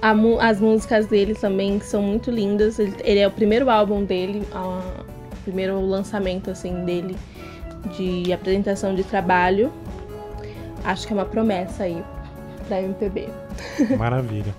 A, 0.01 0.13
as 0.47 0.59
músicas 0.59 1.05
dele 1.05 1.35
também 1.35 1.79
são 1.79 2.01
muito 2.01 2.31
lindas. 2.31 2.79
Ele, 2.79 2.95
ele 3.03 3.19
é 3.19 3.27
o 3.27 3.31
primeiro 3.31 3.69
álbum 3.69 4.03
dele, 4.03 4.43
o 4.51 5.35
primeiro 5.43 5.79
lançamento 5.79 6.49
assim 6.49 6.83
dele 6.83 7.15
de 7.95 8.33
apresentação 8.33 8.95
de 8.95 9.03
trabalho. 9.03 9.71
Acho 10.83 11.05
que 11.05 11.13
é 11.13 11.15
uma 11.15 11.25
promessa 11.25 11.83
aí 11.83 12.03
pra 12.67 12.81
MPB. 12.81 13.29
Maravilha. 13.95 14.55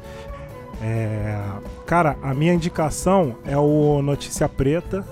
É, 0.80 1.36
cara, 1.84 2.16
a 2.22 2.32
minha 2.32 2.54
indicação 2.54 3.36
é 3.44 3.56
o 3.56 4.00
Notícia 4.02 4.48
Preta, 4.48 5.04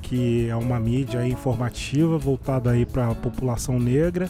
que 0.00 0.48
é 0.48 0.56
uma 0.56 0.80
mídia 0.80 1.24
informativa 1.26 2.18
voltada 2.18 2.70
aí 2.72 2.84
para 2.84 3.08
a 3.08 3.14
população 3.14 3.78
negra 3.78 4.28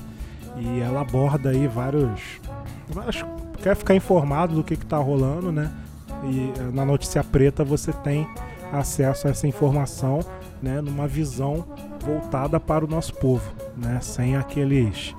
e 0.56 0.80
ela 0.80 1.00
aborda 1.00 1.50
aí 1.50 1.66
vários, 1.66 2.40
vários 2.88 3.24
quer 3.62 3.76
ficar 3.76 3.94
informado 3.94 4.54
do 4.54 4.64
que 4.64 4.74
está 4.74 4.98
rolando, 4.98 5.52
né? 5.52 5.72
E 6.24 6.52
eh, 6.58 6.70
na 6.72 6.84
Notícia 6.84 7.22
Preta 7.22 7.64
você 7.64 7.92
tem 7.92 8.28
acesso 8.72 9.26
a 9.26 9.30
essa 9.30 9.46
informação, 9.46 10.20
né, 10.62 10.80
numa 10.80 11.06
visão 11.06 11.64
voltada 12.04 12.58
para 12.58 12.84
o 12.84 12.88
nosso 12.88 13.14
povo, 13.14 13.52
né, 13.76 13.98
sem 14.00 14.36
aqueles 14.36 15.14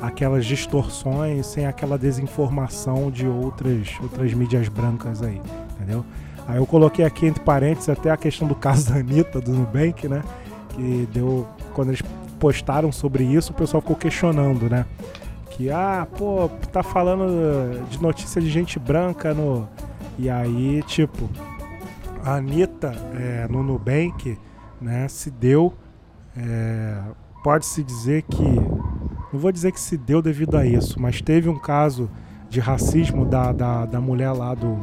aquelas 0.00 0.44
distorções, 0.44 1.46
sem 1.46 1.66
aquela 1.66 1.98
desinformação 1.98 3.10
de 3.10 3.26
outras 3.26 3.88
outras 4.00 4.32
mídias 4.34 4.68
brancas 4.68 5.22
aí, 5.22 5.40
entendeu? 5.74 6.04
Aí 6.46 6.58
eu 6.58 6.66
coloquei 6.66 7.04
aqui 7.04 7.26
entre 7.26 7.42
parênteses 7.42 7.88
até 7.88 8.10
a 8.10 8.16
questão 8.16 8.46
do 8.46 8.54
caso 8.54 8.90
da 8.92 9.00
Anitta, 9.00 9.40
do 9.40 9.52
Nubank, 9.52 10.06
né? 10.08 10.22
Que 10.70 11.08
deu. 11.12 11.46
Quando 11.74 11.88
eles 11.88 12.02
postaram 12.38 12.92
sobre 12.92 13.24
isso, 13.24 13.52
o 13.52 13.54
pessoal 13.54 13.80
ficou 13.80 13.96
questionando, 13.96 14.68
né? 14.68 14.86
Que, 15.50 15.70
ah, 15.70 16.06
pô, 16.16 16.50
tá 16.72 16.82
falando 16.82 17.86
de 17.88 18.00
notícia 18.00 18.40
de 18.40 18.48
gente 18.48 18.78
branca 18.78 19.32
no. 19.32 19.68
E 20.18 20.28
aí, 20.28 20.82
tipo, 20.86 21.28
a 22.22 22.36
Anitta 22.36 22.94
é, 23.14 23.46
no 23.48 23.62
Nubank, 23.62 24.38
né, 24.80 25.08
se 25.08 25.30
deu. 25.30 25.72
É, 26.36 26.98
Pode-se 27.42 27.82
dizer 27.84 28.22
que. 28.22 28.42
Não 28.42 29.40
vou 29.40 29.52
dizer 29.52 29.70
que 29.72 29.80
se 29.80 29.96
deu 29.96 30.20
devido 30.20 30.56
a 30.56 30.66
isso, 30.66 31.00
mas 31.00 31.20
teve 31.22 31.48
um 31.48 31.58
caso 31.58 32.10
de 32.50 32.60
racismo 32.60 33.24
da, 33.24 33.52
da, 33.52 33.86
da 33.86 34.00
mulher 34.00 34.32
lá 34.32 34.52
do, 34.52 34.76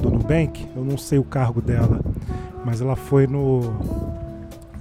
do 0.00 0.10
Nubank. 0.10 0.66
Eu 0.74 0.84
não 0.84 0.98
sei 0.98 1.18
o 1.18 1.24
cargo 1.24 1.60
dela, 1.60 2.00
mas 2.64 2.80
ela 2.80 2.96
foi 2.96 3.26
no, 3.26 3.60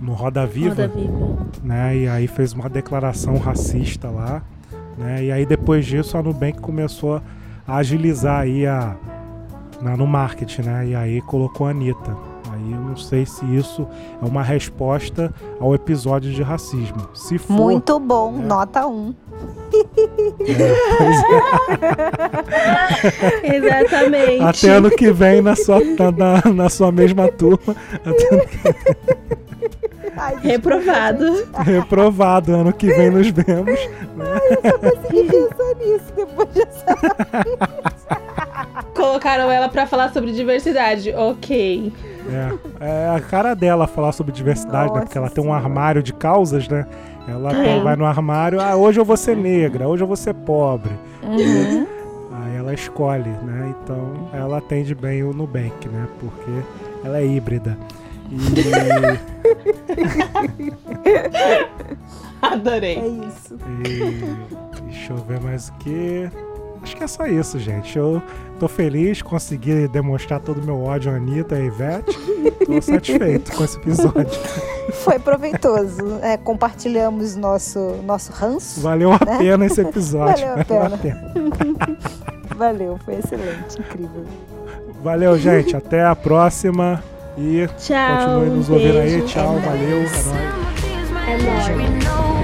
no 0.02 0.14
Roda 0.14 0.45
Viva, 0.45 0.70
Roda 0.70 0.88
Viva. 0.88 1.38
né? 1.64 1.95
E 1.98 2.08
aí 2.08 2.28
fez 2.28 2.54
uma 2.54 2.70
declaração 2.70 3.38
racista 3.38 4.10
lá, 4.10 4.41
né? 4.98 5.24
E 5.26 5.32
aí 5.32 5.45
depois 5.45 5.86
disso 5.86 6.18
a 6.18 6.24
Nubank 6.24 6.60
começou 6.60 7.22
a 7.68 7.78
agilizar 7.78 8.41
aí 8.41 8.66
a, 8.68 8.95
na, 9.82 9.98
no 9.98 10.06
marketing, 10.08 10.62
né? 10.64 10.88
E 10.88 10.95
aí 10.95 11.22
colocou 11.22 11.68
a 11.68 11.72
Anitta. 11.72 12.16
Aí 12.54 12.72
eu 12.72 12.80
não 12.80 12.95
sei 12.98 13.26
se 13.26 13.45
isso 13.56 13.88
é 14.22 14.26
uma 14.26 14.41
resposta 14.41 15.32
ao 15.60 15.76
episódio 15.76 16.32
de 16.32 16.41
racismo. 16.41 17.10
Se 17.14 17.38
for, 17.38 17.54
Muito 17.54 18.00
bom, 18.00 18.36
É. 18.39 18.41
nota 18.45 18.88
1. 18.88 19.14
Exatamente. 23.43 24.41
até 24.43 24.70
ano 24.74 24.89
que 24.89 25.12
vem 25.12 25.41
na 25.41 25.56
sua, 25.56 25.80
na, 25.80 26.12
na- 26.12 26.54
na 26.54 26.70
sua 26.70 26.91
mesma 26.91 27.28
turma, 27.32 27.76
Reprovado. 30.41 31.47
reprovado. 31.63 32.53
Ano 32.53 32.74
que 32.74 32.88
vem 32.88 33.09
nos 33.09 33.28
vemos. 33.30 33.80
consegui 34.80 35.24
pensar 35.30 35.76
nisso 35.76 36.13
depois 36.15 36.49
dessa. 36.49 36.86
Colocaram 38.95 39.51
ela 39.51 39.70
pra 39.70 39.86
falar 39.86 40.11
sobre 40.11 40.32
diversidade. 40.32 41.13
Ok. 41.13 41.93
É, 42.80 42.86
é 42.86 43.09
a 43.15 43.20
cara 43.20 43.53
dela 43.53 43.88
falar 43.88 44.11
sobre 44.11 44.32
diversidade, 44.32 44.86
né? 44.86 44.89
Nossa 44.89 45.01
Porque 45.05 45.18
ela 45.18 45.30
tem 45.30 45.43
um 45.43 45.53
armário 45.53 46.03
de 46.03 46.13
causas, 46.13 46.68
né? 46.68 46.86
Ela 47.28 47.53
Tem. 47.53 47.84
vai 47.84 47.95
no 47.95 48.05
armário, 48.05 48.61
ah, 48.61 48.76
hoje 48.76 48.99
eu 48.99 49.05
vou 49.05 49.18
ser 49.18 49.36
negra, 49.36 49.88
hoje 49.88 50.01
eu 50.01 50.07
vou 50.07 50.15
ser 50.15 50.34
pobre. 50.34 50.91
Uhum. 51.22 51.86
Aí 52.32 52.55
ela 52.55 52.74
escolhe, 52.74 53.30
né? 53.30 53.74
Então 53.84 54.30
ela 54.32 54.59
atende 54.59 54.95
bem 54.95 55.24
o 55.24 55.34
Nubank, 55.34 55.89
né? 55.89 56.07
Porque 56.20 56.51
ela 57.03 57.20
é 57.20 57.26
híbrida. 57.26 57.78
E, 58.32 58.38
Adorei. 62.41 62.97
É 62.97 63.08
isso. 63.08 63.58
e 63.86 64.82
deixa 64.84 65.14
eu 65.14 65.18
ver 65.18 65.39
mais 65.41 65.70
o 65.70 65.74
que. 65.74 66.30
Acho 66.82 66.95
que 66.95 67.03
é 67.03 67.08
só 67.08 67.26
isso, 67.26 67.60
gente. 67.60 67.97
Eu 67.97 68.22
tô 68.60 68.68
feliz, 68.68 69.22
consegui 69.22 69.88
demonstrar 69.88 70.39
todo 70.39 70.62
o 70.62 70.64
meu 70.64 70.84
ódio 70.84 71.12
à 71.12 71.16
Anitta 71.16 71.55
e 71.55 71.62
a 71.62 71.66
Ivete. 71.66 72.18
Tô 72.66 72.82
satisfeito 72.82 73.51
com 73.55 73.64
esse 73.64 73.78
episódio. 73.78 74.39
Foi 74.93 75.20
proveitoso. 75.20 76.20
É, 76.22 76.38
compartilhamos 76.38 77.36
nosso, 77.36 77.95
nosso 78.05 78.32
ranço. 78.32 78.80
Valeu 78.82 79.12
a 79.12 79.20
pena 79.20 79.66
esse 79.66 79.82
episódio. 79.82 80.45
Valeu 80.68 80.84
a 80.84 80.97
pena. 80.97 81.34
Valeu, 82.55 82.97
foi 83.03 83.16
excelente, 83.16 83.80
incrível. 83.80 84.26
Valeu, 85.03 85.38
gente. 85.38 85.76
Até 85.76 86.03
a 86.03 86.16
próxima. 86.16 87.03
E 87.38 87.67
Tchau. 87.77 88.39
continue 88.39 88.57
nos 88.57 88.69
ouvindo 88.69 88.97
aí. 88.97 89.21
Tchau, 89.21 89.59
valeu. 89.59 89.99
É 91.27 91.38
nóis. 91.38 91.67
É 91.69 91.73
nóis. 91.77 92.36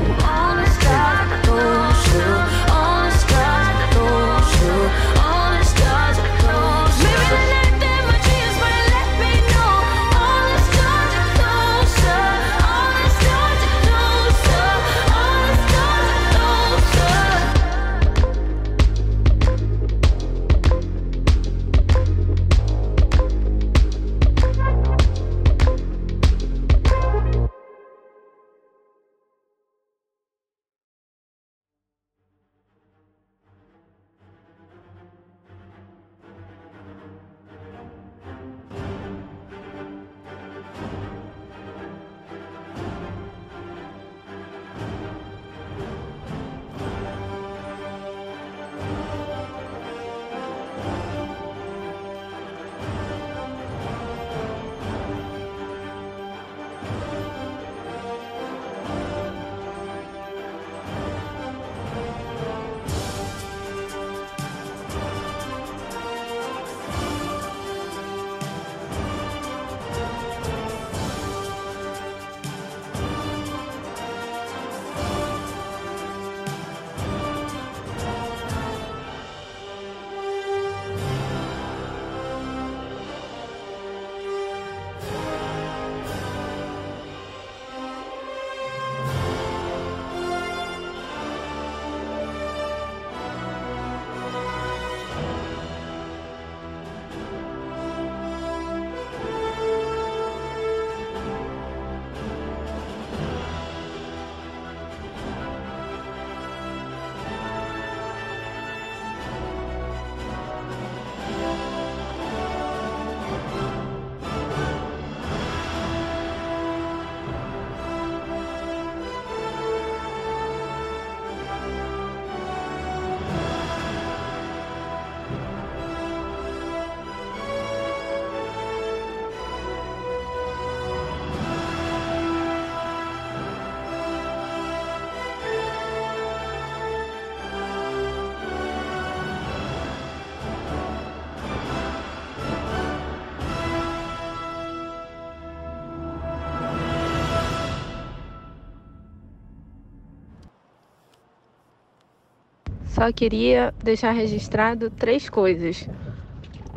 Só 153.03 153.11
queria 153.11 153.73
deixar 153.83 154.11
registrado 154.11 154.89
três 154.89 155.29
coisas. 155.29 155.89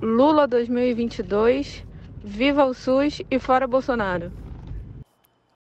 Lula 0.02 0.48
2022, 0.48 1.84
viva 2.24 2.64
o 2.64 2.74
SUS 2.74 3.22
e 3.30 3.38
fora 3.38 3.68
Bolsonaro. 3.68 4.32